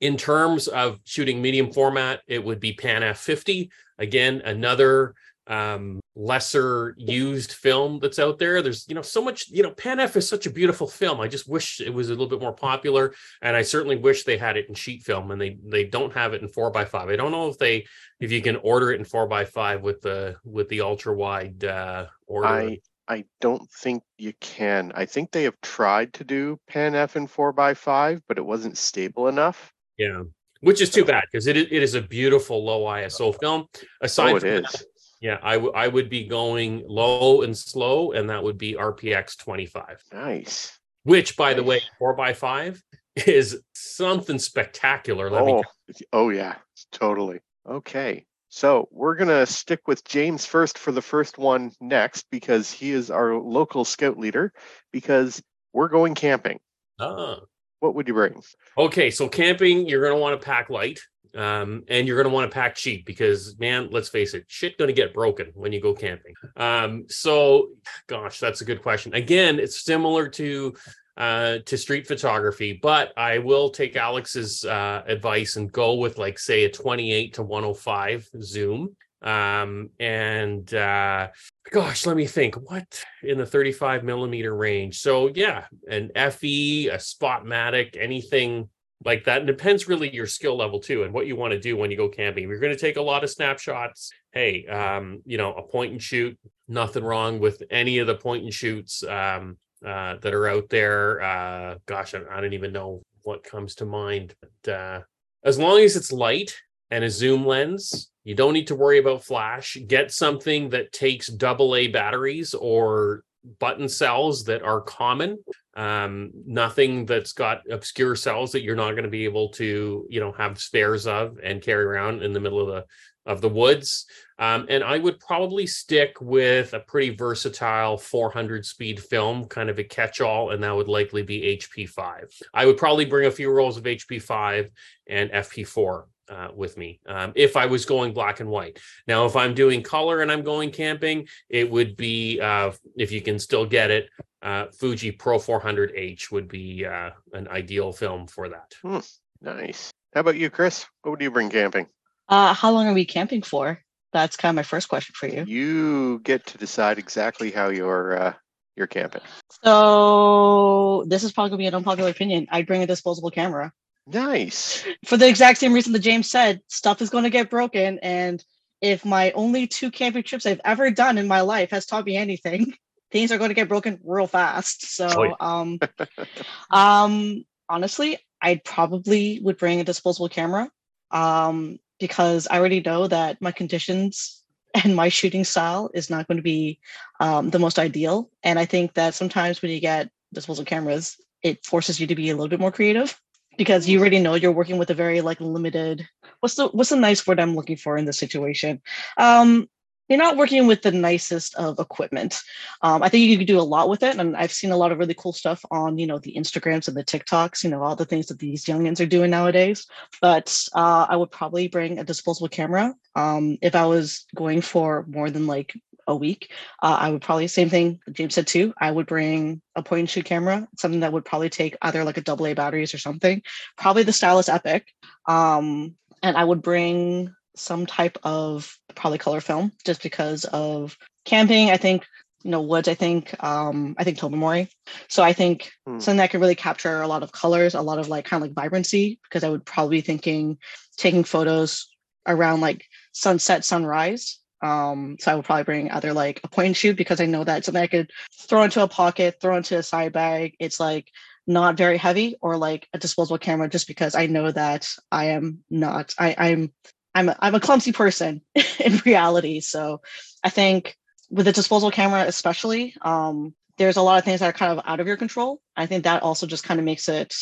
in 0.00 0.16
terms 0.16 0.68
of 0.68 0.98
shooting 1.04 1.40
medium 1.40 1.72
format, 1.72 2.20
it 2.26 2.44
would 2.44 2.60
be 2.60 2.72
Pan 2.74 3.02
F50. 3.02 3.70
Again, 3.98 4.42
another 4.44 5.14
um 5.48 6.00
lesser 6.14 6.94
used 6.98 7.52
film 7.52 7.98
that's 8.00 8.18
out 8.20 8.38
there 8.38 8.62
there's 8.62 8.86
you 8.88 8.94
know 8.94 9.02
so 9.02 9.20
much 9.20 9.48
you 9.48 9.62
know 9.62 9.72
pan 9.72 9.98
f 9.98 10.14
is 10.14 10.28
such 10.28 10.46
a 10.46 10.50
beautiful 10.50 10.86
film 10.86 11.20
i 11.20 11.26
just 11.26 11.48
wish 11.48 11.80
it 11.80 11.92
was 11.92 12.08
a 12.08 12.12
little 12.12 12.28
bit 12.28 12.40
more 12.40 12.52
popular 12.52 13.12
and 13.40 13.56
i 13.56 13.62
certainly 13.62 13.96
wish 13.96 14.22
they 14.22 14.36
had 14.36 14.56
it 14.56 14.68
in 14.68 14.74
sheet 14.74 15.02
film 15.02 15.30
and 15.32 15.40
they 15.40 15.58
they 15.64 15.84
don't 15.84 16.12
have 16.12 16.32
it 16.32 16.42
in 16.42 16.48
four 16.48 16.70
by 16.70 16.84
five 16.84 17.08
i 17.08 17.16
don't 17.16 17.32
know 17.32 17.48
if 17.48 17.58
they 17.58 17.84
if 18.20 18.30
you 18.30 18.40
can 18.40 18.56
order 18.56 18.92
it 18.92 19.00
in 19.00 19.04
four 19.04 19.26
by 19.26 19.44
five 19.44 19.82
with 19.82 20.00
the 20.02 20.36
with 20.44 20.68
the 20.68 20.80
ultra 20.80 21.14
wide 21.14 21.64
uh 21.64 22.06
order 22.26 22.46
I 22.46 22.78
I 23.08 23.24
don't 23.40 23.68
think 23.68 24.04
you 24.16 24.32
can. 24.40 24.92
I 24.94 25.06
think 25.06 25.32
they 25.32 25.42
have 25.42 25.60
tried 25.60 26.14
to 26.14 26.24
do 26.24 26.58
Pan 26.68 26.94
F 26.94 27.16
in 27.16 27.26
four 27.26 27.52
x 27.60 27.78
five, 27.80 28.22
but 28.28 28.38
it 28.38 28.46
wasn't 28.46 28.78
stable 28.78 29.26
enough. 29.26 29.72
yeah 29.98 30.22
which 30.62 30.80
is 30.80 30.90
too 30.90 31.04
bad 31.04 31.24
because 31.30 31.46
it, 31.46 31.56
it 31.56 31.70
is 31.70 31.94
a 31.94 32.00
beautiful 32.00 32.64
low 32.64 32.84
iso 32.84 33.38
film 33.38 33.66
aside 34.00 34.32
oh, 34.32 34.36
it 34.36 34.40
from 34.40 34.48
is. 34.48 34.62
that, 34.72 34.84
yeah 35.22 35.38
I 35.42 35.54
w- 35.54 35.72
I 35.74 35.88
would 35.88 36.10
be 36.10 36.24
going 36.24 36.84
low 36.86 37.40
and 37.42 37.56
slow 37.56 38.12
and 38.12 38.28
that 38.28 38.42
would 38.42 38.58
be 38.58 38.74
rpx 38.74 39.38
25 39.38 40.02
Nice. 40.12 40.78
which 41.04 41.36
by 41.38 41.54
the 41.54 41.62
way 41.62 41.80
four 41.98 42.14
by 42.14 42.34
five 42.34 42.82
is 43.26 43.62
something 43.74 44.38
spectacular 44.38 45.30
let 45.30 45.44
me 45.46 45.52
Oh, 45.52 45.64
oh 46.12 46.28
yeah, 46.30 46.56
totally. 46.90 47.40
Okay. 47.68 48.24
So 48.48 48.88
we're 48.90 49.14
gonna 49.14 49.46
stick 49.46 49.80
with 49.86 50.02
James 50.04 50.44
first 50.46 50.76
for 50.78 50.92
the 50.92 51.02
first 51.02 51.38
one 51.38 51.70
next 51.80 52.26
because 52.30 52.70
he 52.70 52.90
is 52.92 53.10
our 53.10 53.34
local 53.34 53.84
scout 53.84 54.18
leader. 54.18 54.52
Because 54.92 55.42
we're 55.72 55.88
going 55.88 56.14
camping. 56.14 56.58
ah. 57.00 57.40
What 57.80 57.94
would 57.96 58.06
you 58.08 58.14
bring? 58.14 58.42
okay 58.78 59.10
so 59.10 59.28
camping 59.28 59.88
you're 59.88 60.00
going 60.02 60.14
to 60.14 60.20
want 60.20 60.40
to 60.40 60.44
pack 60.44 60.70
light 60.70 61.00
um, 61.34 61.84
and 61.88 62.06
you're 62.06 62.16
going 62.16 62.28
to 62.28 62.34
want 62.34 62.50
to 62.50 62.54
pack 62.54 62.74
cheap 62.74 63.06
because 63.06 63.58
man 63.58 63.88
let's 63.90 64.08
face 64.08 64.34
it 64.34 64.44
shit 64.48 64.76
going 64.78 64.88
to 64.88 64.94
get 64.94 65.14
broken 65.14 65.50
when 65.54 65.72
you 65.72 65.80
go 65.80 65.94
camping. 65.94 66.34
Um, 66.56 67.06
so 67.08 67.68
gosh 68.06 68.38
that's 68.38 68.60
a 68.60 68.64
good 68.64 68.82
question. 68.82 69.14
Again 69.14 69.58
it's 69.58 69.84
similar 69.84 70.28
to 70.30 70.74
uh, 71.16 71.58
to 71.66 71.76
street 71.76 72.06
photography 72.06 72.78
but 72.82 73.12
i 73.18 73.36
will 73.36 73.68
take 73.68 73.96
alex's 73.96 74.64
uh, 74.64 75.02
advice 75.06 75.56
and 75.56 75.70
go 75.70 75.92
with 75.92 76.16
like 76.16 76.38
say 76.38 76.64
a 76.64 76.70
28 76.70 77.34
to 77.34 77.42
105 77.42 78.30
zoom. 78.42 78.96
Um 79.20 79.90
and 80.00 80.72
uh 80.74 81.28
gosh 81.70 82.06
let 82.06 82.16
me 82.16 82.26
think 82.26 82.56
what 82.68 83.04
in 83.22 83.38
the 83.38 83.46
35 83.46 84.04
millimeter 84.04 84.54
range? 84.56 84.98
So 84.98 85.30
yeah 85.34 85.66
an 85.88 86.10
fe 86.14 86.88
a 86.88 86.96
spotmatic 86.96 87.96
anything 87.96 88.68
like 89.04 89.24
that. 89.24 89.38
And 89.38 89.46
depends 89.46 89.88
really 89.88 90.12
your 90.12 90.26
skill 90.26 90.56
level 90.56 90.80
too 90.80 91.02
and 91.02 91.12
what 91.12 91.26
you 91.26 91.36
want 91.36 91.52
to 91.52 91.60
do 91.60 91.76
when 91.76 91.90
you 91.90 91.96
go 91.96 92.08
camping. 92.08 92.44
If 92.44 92.50
you're 92.50 92.58
going 92.58 92.74
to 92.74 92.78
take 92.78 92.96
a 92.96 93.02
lot 93.02 93.24
of 93.24 93.30
snapshots, 93.30 94.12
hey, 94.32 94.66
um, 94.66 95.22
you 95.24 95.38
know, 95.38 95.52
a 95.54 95.62
point 95.62 95.92
and 95.92 96.02
shoot, 96.02 96.38
nothing 96.68 97.04
wrong 97.04 97.40
with 97.40 97.62
any 97.70 97.98
of 97.98 98.06
the 98.06 98.14
point 98.14 98.44
and 98.44 98.52
shoots 98.52 99.02
um, 99.04 99.56
uh, 99.84 100.16
that 100.20 100.34
are 100.34 100.48
out 100.48 100.68
there. 100.68 101.20
Uh, 101.20 101.76
gosh, 101.86 102.14
I, 102.14 102.20
I 102.30 102.40
don't 102.40 102.52
even 102.54 102.72
know 102.72 103.02
what 103.22 103.44
comes 103.44 103.74
to 103.76 103.86
mind. 103.86 104.34
But 104.40 104.72
uh, 104.72 105.00
as 105.44 105.58
long 105.58 105.80
as 105.80 105.96
it's 105.96 106.12
light 106.12 106.54
and 106.92 107.04
a 107.04 107.10
zoom 107.10 107.44
lens. 107.46 108.10
You 108.24 108.34
don't 108.36 108.52
need 108.52 108.66
to 108.68 108.76
worry 108.76 108.98
about 108.98 109.24
flash. 109.24 109.78
Get 109.86 110.12
something 110.12 110.68
that 110.68 110.92
takes 110.92 111.26
double 111.26 111.74
A 111.74 111.88
batteries 111.88 112.54
or 112.54 113.24
button 113.58 113.88
cells 113.88 114.44
that 114.44 114.62
are 114.62 114.82
common. 114.82 115.42
Um, 115.74 116.30
nothing 116.46 117.06
that's 117.06 117.32
got 117.32 117.62
obscure 117.70 118.14
cells 118.14 118.52
that 118.52 118.62
you're 118.62 118.76
not 118.76 118.92
going 118.92 119.04
to 119.04 119.10
be 119.10 119.24
able 119.24 119.48
to, 119.50 120.06
you 120.08 120.20
know, 120.20 120.32
have 120.32 120.60
spares 120.60 121.06
of 121.06 121.38
and 121.42 121.62
carry 121.62 121.84
around 121.84 122.22
in 122.22 122.32
the 122.32 122.40
middle 122.40 122.60
of 122.60 122.66
the 122.68 122.84
of 123.24 123.40
the 123.40 123.48
woods. 123.48 124.06
Um, 124.38 124.66
and 124.68 124.82
I 124.82 124.98
would 124.98 125.20
probably 125.20 125.66
stick 125.66 126.16
with 126.20 126.74
a 126.74 126.80
pretty 126.80 127.14
versatile 127.14 127.96
400 127.96 128.66
speed 128.66 129.00
film, 129.00 129.44
kind 129.44 129.70
of 129.70 129.78
a 129.78 129.84
catch 129.84 130.20
all, 130.20 130.50
and 130.50 130.62
that 130.62 130.74
would 130.74 130.88
likely 130.88 131.22
be 131.22 131.56
HP5. 131.56 132.24
I 132.52 132.66
would 132.66 132.76
probably 132.76 133.04
bring 133.04 133.26
a 133.26 133.30
few 133.30 133.50
rolls 133.50 133.76
of 133.76 133.84
HP5 133.84 134.70
and 135.08 135.30
FP4 135.30 136.04
uh, 136.28 136.48
with 136.54 136.76
me 136.76 137.00
um, 137.06 137.32
if 137.34 137.56
I 137.56 137.66
was 137.66 137.84
going 137.84 138.12
black 138.12 138.40
and 138.40 138.48
white. 138.48 138.78
Now, 139.06 139.26
if 139.26 139.36
I'm 139.36 139.54
doing 139.54 139.82
color 139.82 140.20
and 140.20 140.30
I'm 140.30 140.42
going 140.42 140.70
camping, 140.70 141.28
it 141.48 141.70
would 141.70 141.96
be, 141.96 142.40
uh, 142.40 142.72
if 142.96 143.12
you 143.12 143.20
can 143.20 143.38
still 143.38 143.66
get 143.66 143.90
it, 143.90 144.08
uh, 144.42 144.66
Fuji 144.72 145.12
Pro 145.12 145.38
400H 145.38 146.30
would 146.30 146.48
be 146.48 146.84
uh, 146.84 147.10
an 147.32 147.48
ideal 147.48 147.92
film 147.92 148.26
for 148.26 148.48
that. 148.48 148.74
Hmm, 148.82 148.98
nice. 149.40 149.92
How 150.14 150.20
about 150.20 150.36
you, 150.36 150.50
Chris? 150.50 150.86
What 151.02 151.12
would 151.12 151.20
you 151.22 151.30
bring 151.30 151.48
camping? 151.48 151.86
Uh, 152.28 152.52
how 152.54 152.70
long 152.70 152.86
are 152.86 152.94
we 152.94 153.04
camping 153.04 153.42
for? 153.42 153.80
That's 154.12 154.36
kind 154.36 154.50
of 154.50 154.56
my 154.56 154.62
first 154.62 154.88
question 154.88 155.14
for 155.16 155.26
you. 155.26 155.44
You 155.46 156.20
get 156.20 156.46
to 156.46 156.58
decide 156.58 156.98
exactly 156.98 157.50
how 157.50 157.68
you're 157.68 158.18
uh, 158.18 158.34
you're 158.76 158.86
camping. 158.86 159.22
So 159.64 161.04
this 161.06 161.24
is 161.24 161.32
probably 161.32 161.50
gonna 161.50 161.58
be 161.58 161.66
an 161.66 161.74
unpopular 161.74 162.10
opinion. 162.10 162.46
I'd 162.50 162.66
bring 162.66 162.82
a 162.82 162.86
disposable 162.86 163.30
camera 163.30 163.72
Nice. 164.06 164.84
for 165.04 165.16
the 165.16 165.28
exact 165.28 165.58
same 165.58 165.72
reason 165.72 165.92
that 165.92 166.00
James 166.00 166.30
said. 166.30 166.60
Stuff 166.68 167.02
is 167.02 167.10
going 167.10 167.24
to 167.24 167.30
get 167.30 167.50
broken, 167.50 167.98
and 168.00 168.44
if 168.80 169.04
my 169.04 169.30
only 169.32 169.66
two 169.66 169.90
camping 169.90 170.24
trips 170.24 170.44
I've 170.44 170.60
ever 170.64 170.90
done 170.90 171.18
in 171.18 171.28
my 171.28 171.42
life 171.42 171.70
has 171.70 171.86
taught 171.86 172.04
me 172.04 172.16
anything, 172.16 172.74
things 173.12 173.30
are 173.30 173.38
going 173.38 173.50
to 173.50 173.54
get 173.54 173.68
broken 173.68 174.00
real 174.04 174.26
fast. 174.26 174.94
So, 174.96 175.34
Oh, 175.40 175.46
um, 175.46 175.78
um, 176.70 177.44
honestly, 177.68 178.18
I 178.42 178.60
probably 178.64 179.40
would 179.42 179.56
bring 179.56 179.80
a 179.80 179.84
disposable 179.84 180.28
camera, 180.28 180.68
um, 181.12 181.78
because 182.00 182.48
I 182.50 182.58
already 182.58 182.80
know 182.80 183.06
that 183.06 183.40
my 183.40 183.52
conditions 183.52 184.42
and 184.84 184.96
my 184.96 185.08
shooting 185.08 185.44
style 185.44 185.90
is 185.94 186.10
not 186.10 186.26
going 186.26 186.38
to 186.38 186.42
be 186.42 186.80
um, 187.20 187.50
the 187.50 187.58
most 187.60 187.78
ideal. 187.78 188.30
And 188.42 188.58
I 188.58 188.64
think 188.64 188.94
that 188.94 189.14
sometimes 189.14 189.62
when 189.62 189.70
you 189.70 189.80
get 189.80 190.10
disposable 190.32 190.66
cameras, 190.66 191.20
it 191.42 191.64
forces 191.64 192.00
you 192.00 192.06
to 192.08 192.14
be 192.14 192.30
a 192.30 192.34
little 192.34 192.48
bit 192.48 192.60
more 192.60 192.72
creative 192.72 193.20
because 193.56 193.88
you 193.88 194.00
already 194.00 194.18
know 194.18 194.34
you're 194.34 194.52
working 194.52 194.78
with 194.78 194.90
a 194.90 194.94
very 194.94 195.20
like 195.20 195.40
limited 195.40 196.06
what's 196.40 196.54
the 196.56 196.68
what's 196.68 196.90
the 196.90 196.96
nice 196.96 197.26
word 197.26 197.40
i'm 197.40 197.54
looking 197.54 197.76
for 197.76 197.96
in 197.96 198.04
this 198.04 198.18
situation? 198.18 198.80
Um 199.16 199.68
you're 200.08 200.18
not 200.18 200.36
working 200.36 200.66
with 200.66 200.82
the 200.82 200.90
nicest 200.92 201.54
of 201.54 201.78
equipment. 201.78 202.40
Um, 202.82 203.02
i 203.02 203.08
think 203.08 203.28
you 203.28 203.36
can 203.36 203.46
do 203.46 203.60
a 203.60 203.62
lot 203.74 203.88
with 203.88 204.02
it 204.02 204.16
and 204.16 204.36
i've 204.36 204.52
seen 204.52 204.72
a 204.72 204.76
lot 204.76 204.92
of 204.92 204.98
really 204.98 205.14
cool 205.14 205.32
stuff 205.32 205.64
on 205.70 205.96
you 205.98 206.06
know 206.06 206.18
the 206.18 206.34
instagrams 206.36 206.88
and 206.88 206.96
the 206.96 207.04
tiktoks 207.04 207.62
you 207.64 207.70
know 207.70 207.82
all 207.82 207.96
the 207.96 208.04
things 208.04 208.26
that 208.26 208.38
these 208.38 208.64
youngins 208.64 209.00
are 209.00 209.06
doing 209.06 209.30
nowadays. 209.30 209.86
But 210.20 210.48
uh, 210.74 211.06
i 211.08 211.16
would 211.16 211.30
probably 211.30 211.68
bring 211.68 211.98
a 211.98 212.04
disposable 212.04 212.48
camera. 212.48 212.94
Um, 213.14 213.58
if 213.62 213.74
i 213.74 213.86
was 213.86 214.26
going 214.34 214.60
for 214.60 215.06
more 215.08 215.30
than 215.30 215.46
like 215.46 215.72
a 216.12 216.16
week 216.16 216.52
uh, 216.82 216.96
i 217.00 217.10
would 217.10 217.22
probably 217.22 217.48
same 217.48 217.68
thing 217.68 218.00
james 218.12 218.34
said 218.34 218.46
too 218.46 218.72
i 218.80 218.90
would 218.90 219.06
bring 219.06 219.60
a 219.76 219.82
point 219.82 220.00
and 220.00 220.10
shoot 220.10 220.24
camera 220.24 220.68
something 220.76 221.00
that 221.00 221.12
would 221.12 221.24
probably 221.24 221.50
take 221.50 221.76
either 221.82 222.04
like 222.04 222.16
a 222.16 222.22
double 222.22 222.46
a 222.46 222.54
batteries 222.54 222.94
or 222.94 222.98
something 222.98 223.42
probably 223.76 224.02
the 224.02 224.12
stylus 224.12 224.48
epic 224.48 224.86
um, 225.26 225.94
and 226.22 226.36
i 226.36 226.44
would 226.44 226.62
bring 226.62 227.34
some 227.56 227.86
type 227.86 228.18
of 228.22 228.78
probably 228.94 229.18
color 229.18 229.40
film 229.40 229.72
just 229.84 230.02
because 230.02 230.44
of 230.46 230.96
camping 231.24 231.70
i 231.70 231.76
think 231.76 232.06
you 232.42 232.50
know 232.50 232.62
woods 232.62 232.88
i 232.88 232.94
think 232.94 233.34
um 233.44 233.94
i 233.98 234.04
think 234.04 234.18
Tobermory 234.18 234.68
so 235.08 235.22
i 235.22 235.32
think 235.32 235.70
Hmm. 235.86 235.98
something 235.98 236.18
that 236.18 236.30
could 236.30 236.40
really 236.40 236.54
capture 236.54 237.02
a 237.02 237.08
lot 237.08 237.22
of 237.22 237.32
colors 237.32 237.74
a 237.74 237.82
lot 237.82 237.98
of 237.98 238.08
like 238.08 238.24
kind 238.24 238.42
of 238.42 238.48
like 238.48 238.54
vibrancy 238.54 239.20
because 239.24 239.44
i 239.44 239.48
would 239.48 239.64
probably 239.64 239.98
be 239.98 240.00
thinking 240.00 240.58
taking 240.96 241.24
photos 241.24 241.88
around 242.26 242.60
like 242.60 242.84
sunset 243.12 243.64
sunrise 243.64 244.38
um 244.62 245.16
so 245.20 245.32
i 245.32 245.34
would 245.34 245.44
probably 245.44 245.64
bring 245.64 245.90
either 245.90 246.12
like 246.12 246.40
a 246.44 246.48
point 246.48 246.66
and 246.66 246.76
shoot 246.76 246.96
because 246.96 247.20
i 247.20 247.26
know 247.26 247.44
that 247.44 247.64
something 247.64 247.82
i 247.82 247.86
could 247.86 248.10
throw 248.48 248.62
into 248.62 248.82
a 248.82 248.88
pocket 248.88 249.38
throw 249.40 249.56
into 249.56 249.76
a 249.78 249.82
side 249.82 250.12
bag. 250.12 250.54
It's 250.58 250.78
like 250.80 251.08
not 251.46 251.76
very 251.76 251.96
heavy 251.96 252.36
or 252.40 252.56
like 252.56 252.88
a 252.92 252.98
disposable 252.98 253.38
camera 253.38 253.68
just 253.68 253.88
because 253.88 254.14
i 254.14 254.26
know 254.26 254.50
that 254.50 254.88
i 255.10 255.26
am 255.26 255.64
not 255.70 256.14
i 256.18 256.34
i'm 256.38 256.72
i'm 257.14 257.28
a, 257.28 257.36
i'm 257.40 257.54
a 257.54 257.60
clumsy 257.60 257.92
person 257.92 258.42
in 258.84 258.98
reality. 259.04 259.60
So 259.60 260.02
i 260.44 260.50
think 260.50 260.96
with 261.30 261.48
a 261.48 261.52
disposable 261.52 261.90
camera 261.90 262.24
especially 262.26 262.94
um 263.02 263.54
there's 263.78 263.96
a 263.96 264.02
lot 264.02 264.18
of 264.18 264.24
things 264.24 264.40
that 264.40 264.50
are 264.50 264.52
kind 264.52 264.78
of 264.78 264.84
out 264.86 265.00
of 265.00 265.06
your 265.06 265.16
control. 265.16 265.60
I 265.74 265.86
think 265.86 266.04
that 266.04 266.22
also 266.22 266.46
just 266.46 266.62
kind 266.62 266.78
of 266.78 266.84
makes 266.84 267.08
it 267.08 267.34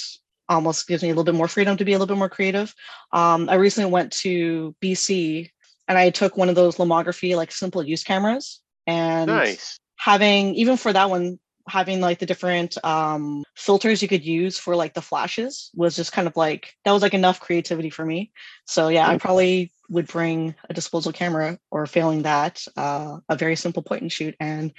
almost 0.48 0.86
gives 0.86 1.02
me 1.02 1.08
a 1.08 1.12
little 1.12 1.24
bit 1.24 1.34
more 1.34 1.48
freedom 1.48 1.76
to 1.76 1.84
be 1.84 1.92
a 1.92 1.98
little 1.98 2.06
bit 2.06 2.18
more 2.18 2.28
creative. 2.28 2.74
Um 3.12 3.48
i 3.48 3.54
recently 3.54 3.90
went 3.90 4.12
to 4.24 4.74
bc 4.82 5.50
and 5.90 5.98
i 5.98 6.08
took 6.08 6.36
one 6.36 6.48
of 6.48 6.54
those 6.54 6.76
lomography 6.76 7.36
like 7.36 7.50
simple 7.52 7.82
use 7.82 8.04
cameras 8.04 8.60
and 8.86 9.26
Nice. 9.26 9.78
having 9.96 10.54
even 10.54 10.76
for 10.78 10.92
that 10.92 11.10
one 11.10 11.38
having 11.68 12.00
like 12.00 12.20
the 12.20 12.26
different 12.26 12.82
um 12.84 13.44
filters 13.54 14.00
you 14.00 14.08
could 14.08 14.24
use 14.24 14.56
for 14.56 14.74
like 14.74 14.94
the 14.94 15.02
flashes 15.02 15.70
was 15.74 15.96
just 15.96 16.12
kind 16.12 16.26
of 16.26 16.36
like 16.36 16.74
that 16.84 16.92
was 16.92 17.02
like 17.02 17.14
enough 17.14 17.40
creativity 17.40 17.90
for 17.90 18.04
me. 18.04 18.32
So 18.66 18.88
yeah 18.88 19.08
i 19.08 19.18
probably 19.18 19.72
would 19.88 20.06
bring 20.06 20.54
a 20.68 20.74
disposable 20.74 21.12
camera 21.12 21.58
or 21.70 21.86
failing 21.86 22.22
that 22.22 22.64
uh 22.76 23.18
a 23.28 23.36
very 23.36 23.56
simple 23.56 23.82
point 23.82 24.02
and 24.02 24.12
shoot 24.12 24.34
and 24.40 24.72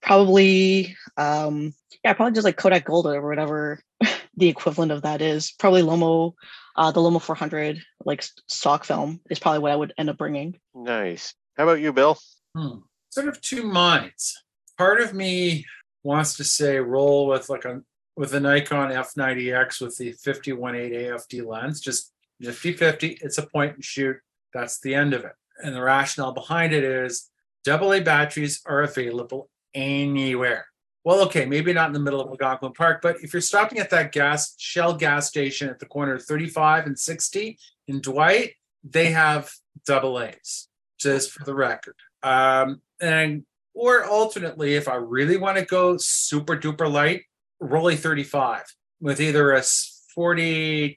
probably 0.00 0.96
um 1.16 1.74
yeah 2.04 2.12
probably 2.14 2.34
just 2.34 2.44
like 2.44 2.56
kodak 2.56 2.84
gold 2.84 3.06
or 3.06 3.26
whatever 3.28 3.80
the 4.36 4.48
equivalent 4.48 4.92
of 4.92 5.02
that 5.02 5.20
is. 5.20 5.52
Probably 5.52 5.82
lomo 5.82 6.34
uh 6.76 6.90
the 6.90 7.00
lomo 7.00 7.20
400 7.20 7.82
like 8.04 8.24
stock 8.48 8.84
film 8.84 9.20
is 9.30 9.38
probably 9.38 9.60
what 9.60 9.72
i 9.72 9.76
would 9.76 9.92
end 9.98 10.10
up 10.10 10.18
bringing 10.18 10.58
Nice. 10.74 11.34
How 11.56 11.64
about 11.64 11.80
you, 11.80 11.92
Bill? 11.92 12.18
Hmm. 12.56 12.78
Sort 13.10 13.28
of 13.28 13.40
two 13.40 13.62
minds. 13.62 14.42
Part 14.76 15.00
of 15.00 15.14
me 15.14 15.64
wants 16.02 16.36
to 16.36 16.44
say 16.44 16.78
roll 16.78 17.28
with 17.28 17.48
like 17.48 17.64
a 17.64 17.80
with 18.16 18.34
a 18.34 18.40
Nikon 18.40 18.90
F90X 18.90 19.80
with 19.80 19.96
the 19.96 20.12
51.8 20.14 20.92
AFD 20.92 21.44
lens, 21.44 21.80
just 21.80 22.12
50-50. 22.42 23.18
It's 23.22 23.38
a 23.38 23.46
point 23.46 23.74
and 23.74 23.84
shoot. 23.84 24.16
That's 24.52 24.78
the 24.80 24.94
end 24.94 25.14
of 25.14 25.24
it. 25.24 25.32
And 25.62 25.74
the 25.74 25.82
rationale 25.82 26.32
behind 26.32 26.72
it 26.72 26.84
is 26.84 27.30
AA 27.68 28.00
batteries 28.00 28.60
are 28.66 28.82
available 28.82 29.48
anywhere. 29.74 30.66
Well, 31.04 31.20
okay, 31.26 31.44
maybe 31.44 31.74
not 31.74 31.88
in 31.88 31.92
the 31.92 32.00
middle 32.00 32.20
of 32.20 32.28
Algonquin 32.28 32.72
Park, 32.72 33.00
but 33.02 33.16
if 33.22 33.34
you're 33.34 33.42
stopping 33.42 33.78
at 33.78 33.90
that 33.90 34.12
gas 34.12 34.54
Shell 34.58 34.94
gas 34.94 35.28
station 35.28 35.68
at 35.68 35.78
the 35.78 35.86
corner 35.86 36.14
of 36.14 36.24
35 36.24 36.86
and 36.86 36.98
60 36.98 37.58
in 37.88 38.00
Dwight, 38.00 38.54
they 38.82 39.10
have 39.10 39.50
double 39.86 40.18
A's, 40.20 40.68
just 40.98 41.30
for 41.30 41.44
the 41.44 41.54
record. 41.54 41.96
Um, 42.22 42.80
and 43.00 43.44
or 43.74 44.04
alternately, 44.04 44.76
if 44.76 44.88
I 44.88 44.94
really 44.94 45.36
want 45.36 45.58
to 45.58 45.64
go 45.64 45.98
super 45.98 46.56
duper 46.56 46.90
light, 46.90 47.22
Rollei 47.62 47.98
35 47.98 48.62
with 49.00 49.20
either 49.20 49.52
a 49.52 49.60
42.8 49.60 50.96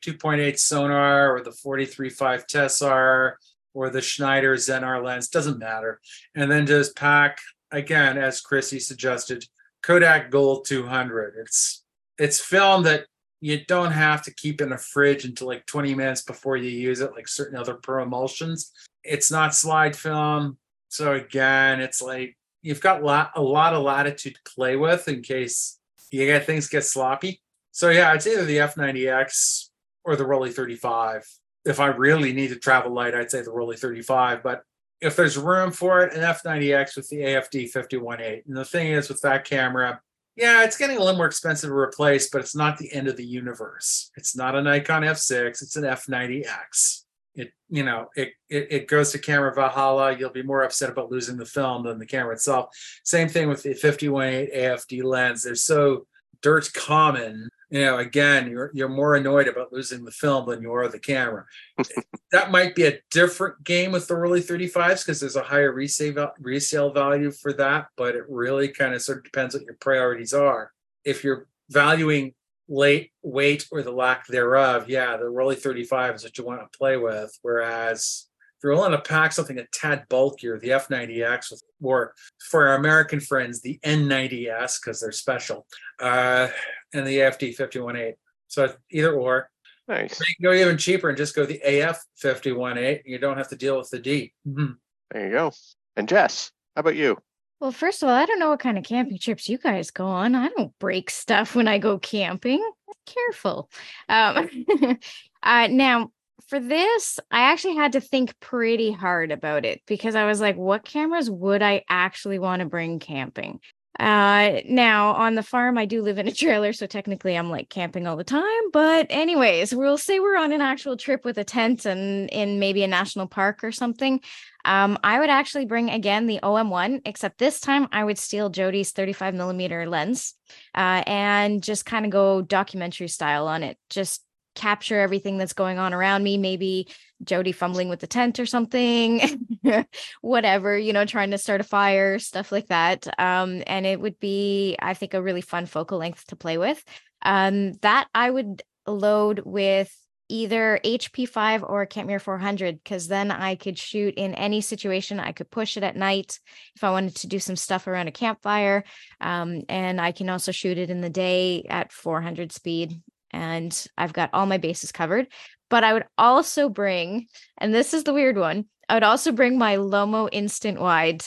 Sonnar 0.54 1.30
or 1.30 1.42
the 1.44 1.50
43.5 1.50 2.46
Tessar 2.48 3.34
or 3.74 3.90
the 3.90 4.02
Schneider 4.02 4.56
Xenar 4.56 5.04
lens, 5.04 5.28
doesn't 5.28 5.60
matter. 5.60 6.00
And 6.36 6.50
then 6.50 6.66
just 6.66 6.96
pack 6.96 7.40
again, 7.72 8.18
as 8.18 8.42
Chrissy 8.42 8.80
suggested, 8.80 9.46
Kodak 9.88 10.32
Gold 10.32 10.66
200. 10.66 11.36
It's 11.40 11.86
it's 12.20 12.42
film 12.42 12.84
that 12.84 13.06
you 13.40 13.64
don't 13.68 13.94
have 13.94 14.22
to 14.24 14.34
keep 14.34 14.60
in 14.60 14.74
a 14.74 14.78
fridge 14.78 15.24
until 15.24 15.48
like 15.48 15.66
20 15.66 15.96
minutes 15.96 16.24
before 16.24 16.58
you 16.58 16.70
use 16.70 17.00
it, 17.00 17.14
like 17.14 17.30
certain 17.30 17.58
other 17.58 17.76
pro 17.76 18.04
emulsions. 18.04 18.74
It's 19.06 19.32
not 19.32 19.56
slide 19.56 19.96
film. 19.96 20.58
So 20.90 21.14
again, 21.14 21.80
it's 21.80 22.02
like 22.02 22.36
you've 22.62 22.82
got 22.82 23.02
lot, 23.02 23.32
a 23.36 23.42
lot 23.42 23.74
of 23.74 23.84
latitude 23.84 24.36
to 24.36 24.52
play 24.52 24.76
with 24.76 25.08
in 25.08 25.22
case 25.22 25.80
you 26.12 26.26
get 26.26 26.46
things 26.46 26.68
get 26.68 26.84
sloppy. 26.84 27.42
So 27.72 27.90
yeah, 27.90 28.14
it's 28.14 28.28
either 28.28 28.44
the 28.44 28.58
F90X 28.58 29.70
or 30.04 30.18
the 30.18 30.26
Rollei 30.26 30.52
35. 30.52 31.26
If 31.64 31.80
I 31.80 31.88
really 31.88 32.34
need 32.34 32.50
to 32.50 32.60
travel 32.60 32.94
light, 32.94 33.16
I'd 33.16 33.32
say 33.32 33.42
the 33.42 33.52
Rollei 33.52 33.80
35. 33.80 34.44
But 34.44 34.64
if 35.02 35.16
there's 35.16 35.38
room 35.38 35.72
for 35.72 36.02
it, 36.02 36.14
an 36.14 36.22
F90X 36.22 36.96
with 36.96 37.10
the 37.10 37.18
AFD 37.18 37.72
51.8. 37.72 38.46
And 38.48 38.58
the 38.58 38.66
thing 38.66 38.92
is 38.92 39.10
with 39.10 39.22
that 39.22 39.46
camera, 39.46 40.02
yeah, 40.36 40.64
it's 40.64 40.78
getting 40.78 40.98
a 40.98 41.00
little 41.00 41.18
more 41.18 41.26
expensive 41.26 41.70
to 41.70 41.76
replace, 41.76 42.30
but 42.30 42.42
it's 42.42 42.56
not 42.56 42.78
the 42.78 42.92
end 42.94 43.08
of 43.08 43.18
the 43.18 43.26
universe. 43.26 44.12
It's 44.16 44.36
not 44.36 44.56
a 44.56 44.62
Nikon 44.62 45.04
F6, 45.04 45.62
it's 45.62 45.76
an 45.76 45.84
F90X. 45.84 47.04
It, 47.36 47.52
you 47.70 47.84
know, 47.84 48.08
it, 48.16 48.34
it 48.50 48.68
it 48.72 48.88
goes 48.88 49.12
to 49.12 49.20
camera 49.20 49.54
Valhalla. 49.54 50.18
You'll 50.18 50.32
be 50.32 50.42
more 50.42 50.64
upset 50.64 50.90
about 50.90 51.12
losing 51.12 51.38
the 51.38 51.46
film 51.46 51.84
than 51.84 52.00
the 52.00 52.06
camera 52.06 52.34
itself. 52.34 52.76
Same 53.04 53.30
thing 53.30 53.48
with 53.48 53.62
the 53.62 53.76
51.8 53.76 54.58
AFD 54.58 55.04
lens. 55.04 55.44
They're 55.44 55.54
so 55.54 56.08
dirt 56.42 56.72
common 56.74 57.48
you 57.70 57.82
know, 57.82 57.98
again, 57.98 58.50
you're 58.50 58.72
you're 58.74 58.88
more 58.88 59.16
annoyed 59.16 59.48
about 59.48 59.74
losing 59.74 60.06
the 60.06 60.12
film 60.12 60.48
than 60.50 60.62
you 60.62 60.74
are 60.74 60.88
the 60.88 61.00
camera. 61.00 61.46
that 62.32 62.52
might 62.52 62.76
be 62.76 62.86
a 62.86 63.00
different 63.12 63.64
game 63.64 63.92
with 63.92 64.08
the 64.08 64.14
Rollei 64.14 64.40
35s 64.40 65.04
because 65.04 65.20
there's 65.20 65.36
a 65.36 65.44
higher 65.44 65.74
resale 65.74 66.32
resale 66.40 66.92
value 66.92 67.32
for 67.32 67.52
that, 67.54 67.88
but 67.98 68.16
it 68.16 68.24
really 68.30 68.70
kind 68.70 68.94
of 68.94 69.02
sort 69.02 69.20
of 69.20 69.24
depends 69.26 69.54
what 69.54 69.66
your 69.66 69.76
priorities 69.76 70.34
are. 70.34 70.72
If 71.04 71.24
you're 71.24 71.48
valuing 71.70 72.34
late 72.70 73.12
weight 73.22 73.68
or 73.72 73.82
the 73.82 73.92
lack 73.92 74.28
thereof, 74.28 74.90
yeah, 74.90 75.18
the 75.18 75.26
Rollei 75.26 75.58
35 75.58 76.16
is 76.16 76.24
what 76.24 76.38
you 76.38 76.46
want 76.46 76.62
to 76.62 76.78
play 76.78 76.98
with. 76.98 77.38
Whereas 77.42 78.28
if 78.58 78.64
you're 78.64 78.74
willing 78.74 78.92
to 78.92 79.02
pack 79.02 79.34
something 79.34 79.60
a 79.60 79.68
tad 79.68 80.06
bulkier, 80.10 80.58
the 80.58 80.70
F90X 80.70 81.52
with, 81.52 81.64
or 81.82 82.14
for 82.50 82.70
our 82.70 82.76
American 82.76 83.20
friends, 83.20 83.62
the 83.62 83.80
N90S 83.84 84.80
because 84.82 85.00
they're 85.00 85.12
special, 85.12 85.68
uh, 86.00 86.48
and 86.94 87.06
the 87.06 87.18
AFD 87.18 87.56
518. 87.56 88.14
So 88.48 88.74
either 88.90 89.14
or. 89.14 89.50
Nice. 89.88 90.20
You 90.20 90.26
can 90.36 90.44
go 90.44 90.54
even 90.54 90.78
cheaper 90.78 91.10
and 91.10 91.18
just 91.18 91.36
go 91.36 91.46
the 91.46 91.62
AF 91.62 92.04
518. 92.18 93.04
You 93.06 93.20
don't 93.20 93.38
have 93.38 93.50
to 93.50 93.56
deal 93.56 93.78
with 93.78 93.90
the 93.90 94.00
D. 94.00 94.34
Mm-hmm. 94.48 94.74
There 95.12 95.26
you 95.26 95.32
go. 95.32 95.52
And 95.96 96.10
Jess, 96.10 96.52
how 96.76 96.82
about 96.82 96.96
you? 96.96 97.18
Well, 97.60 97.72
first 97.72 98.04
of 98.04 98.10
all, 98.10 98.16
I 98.16 98.26
don't 98.26 98.40
know 98.40 98.50
what 98.50 98.60
kind 98.60 98.78
of 98.78 98.84
camping 98.84 99.18
trips 99.18 99.50
you 99.50 99.58
guys 99.58 99.90
go 99.90 100.06
on. 100.06 100.36
I 100.36 100.50
don't 100.50 100.78
break 100.78 101.10
stuff 101.10 101.56
when 101.56 101.68
I 101.68 101.80
go 101.80 101.98
camping. 101.98 102.64
Careful. 103.06 103.70
Um, 104.10 104.50
uh, 105.44 105.68
now, 105.68 106.12
for 106.48 106.60
this, 106.60 107.20
I 107.32 107.52
actually 107.52 107.76
had 107.76 107.94
to 107.94 108.02
think 108.02 108.40
pretty 108.40 108.92
hard 108.92 109.32
about 109.32 109.66
it 109.66 109.82
because 109.88 110.16
I 110.16 110.26
was 110.26 110.40
like, 110.40 110.56
what 110.56 110.86
cameras 110.86 111.32
would 111.32 111.64
I 111.64 111.84
actually 111.90 112.40
want 112.40 112.60
to 112.60 112.68
bring 112.68 113.00
camping? 113.00 113.60
Uh, 114.00 114.62
now 114.68 115.14
on 115.14 115.36
the 115.36 115.44
farm, 115.44 115.78
I 115.78 115.86
do 115.86 116.02
live 116.02 116.18
in 116.18 116.28
a 116.28 116.32
trailer, 116.32 116.74
so 116.74 116.86
technically 116.86 117.36
I'm 117.36 117.50
like 117.50 117.70
camping 117.70 118.06
all 118.06 118.16
the 118.16 118.24
time. 118.24 118.72
But 118.72 119.08
anyways, 119.10 119.74
we'll 119.74 119.98
say 119.98 120.20
we're 120.20 120.38
on 120.38 120.52
an 120.52 120.62
actual 120.62 120.98
trip 120.98 121.26
with 121.26 121.38
a 121.38 121.44
tent 121.44 121.86
and 121.86 122.30
in 122.30 122.60
maybe 122.60 122.84
a 122.84 122.88
national 122.88 123.28
park 123.28 123.64
or 123.64 123.72
something. 123.72 124.22
Um, 124.66 125.00
I 125.04 125.20
would 125.20 125.30
actually 125.30 125.66
bring 125.66 125.90
again 125.90 126.28
the 126.28 126.40
OM1, 126.44 127.02
except 127.06 127.38
this 127.38 127.60
time 127.60 127.88
I 127.92 128.04
would 128.04 128.18
steal 128.18 128.50
Jody's 128.50 128.92
35 128.92 129.34
millimeter 129.34 129.88
lens 129.88 130.34
uh, 130.76 131.04
and 131.08 131.64
just 131.64 131.86
kind 131.86 132.06
of 132.06 132.12
go 132.12 132.42
documentary 132.42 133.08
style 133.08 133.48
on 133.48 133.64
it. 133.64 133.78
Just 133.90 134.24
capture 134.58 135.00
everything 135.00 135.38
that's 135.38 135.54
going 135.54 135.78
on 135.78 135.94
around 135.94 136.24
me. 136.24 136.38
Maybe 136.38 136.88
Jody 137.24 137.52
fumbling 137.52 137.90
with 137.90 138.00
the 138.00 138.08
tent 138.08 138.40
or 138.40 138.46
something, 138.46 139.22
whatever, 140.22 140.78
you 140.78 140.92
know, 140.92 141.06
trying 141.06 141.32
to 141.32 141.38
start 141.38 141.62
a 141.62 141.64
fire, 141.64 142.20
stuff 142.20 142.52
like 142.52 142.68
that. 142.68 143.08
Um, 143.20 143.64
and 143.68 143.86
it 143.86 144.02
would 144.02 144.20
be, 144.20 144.76
I 144.80 144.96
think, 144.96 145.14
a 145.14 145.22
really 145.22 145.42
fun 145.42 145.68
focal 145.68 146.00
length 146.00 146.28
to 146.28 146.36
play 146.36 146.58
with. 146.58 146.84
Um, 147.22 147.74
that 147.82 148.08
I 148.14 148.30
would 148.30 148.64
load 148.88 149.42
with 149.46 149.96
either 150.30 150.80
HP5 150.84 151.64
or 151.68 151.86
Kentmere 151.86 152.22
400 152.22 152.84
because 152.84 153.08
then 153.08 153.32
I 153.32 153.56
could 153.56 153.78
shoot 153.78 154.16
in 154.16 154.34
any 154.34 154.62
situation. 154.62 155.20
I 155.20 155.32
could 155.32 155.50
push 155.50 155.78
it 155.78 155.84
at 155.84 155.96
night 155.96 156.40
if 156.76 156.84
I 156.84 156.92
wanted 156.92 157.16
to 157.18 157.28
do 157.28 157.40
some 157.40 157.56
stuff 157.56 157.88
around 157.88 158.08
a 158.08 158.12
campfire. 158.12 158.84
Um, 159.22 159.62
and 159.70 160.02
I 160.02 160.12
can 160.12 160.30
also 160.30 160.52
shoot 160.52 160.78
it 160.78 160.90
in 160.90 161.02
the 161.02 161.10
day 161.10 161.66
at 161.70 161.94
400 161.94 162.52
speed 162.52 163.02
and 163.32 163.86
I've 163.98 164.14
got 164.14 164.30
all 164.34 164.46
my 164.46 164.58
bases 164.58 164.92
covered. 164.92 165.28
But 165.70 165.84
I 165.84 165.94
would 165.94 166.06
also 166.18 166.70
bring, 166.70 167.28
and 167.58 167.74
this 167.74 167.94
is 167.94 168.04
the 168.04 168.14
weird 168.14 168.38
one, 168.38 168.66
I 168.90 168.94
would 168.94 169.04
also 169.04 169.32
bring 169.32 169.58
my 169.58 169.76
Lomo 169.76 170.30
Instant 170.32 170.80
Wide. 170.80 171.24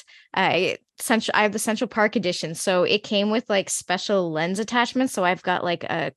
Central, 1.00 1.34
I 1.34 1.42
have 1.42 1.52
the 1.52 1.58
Central 1.58 1.88
Park 1.88 2.14
edition, 2.16 2.54
so 2.54 2.84
it 2.84 3.02
came 3.02 3.30
with 3.30 3.48
like 3.48 3.70
special 3.70 4.30
lens 4.30 4.58
attachments. 4.58 5.12
So 5.12 5.24
I've 5.24 5.42
got 5.42 5.64
like 5.64 5.84
a 5.84 6.12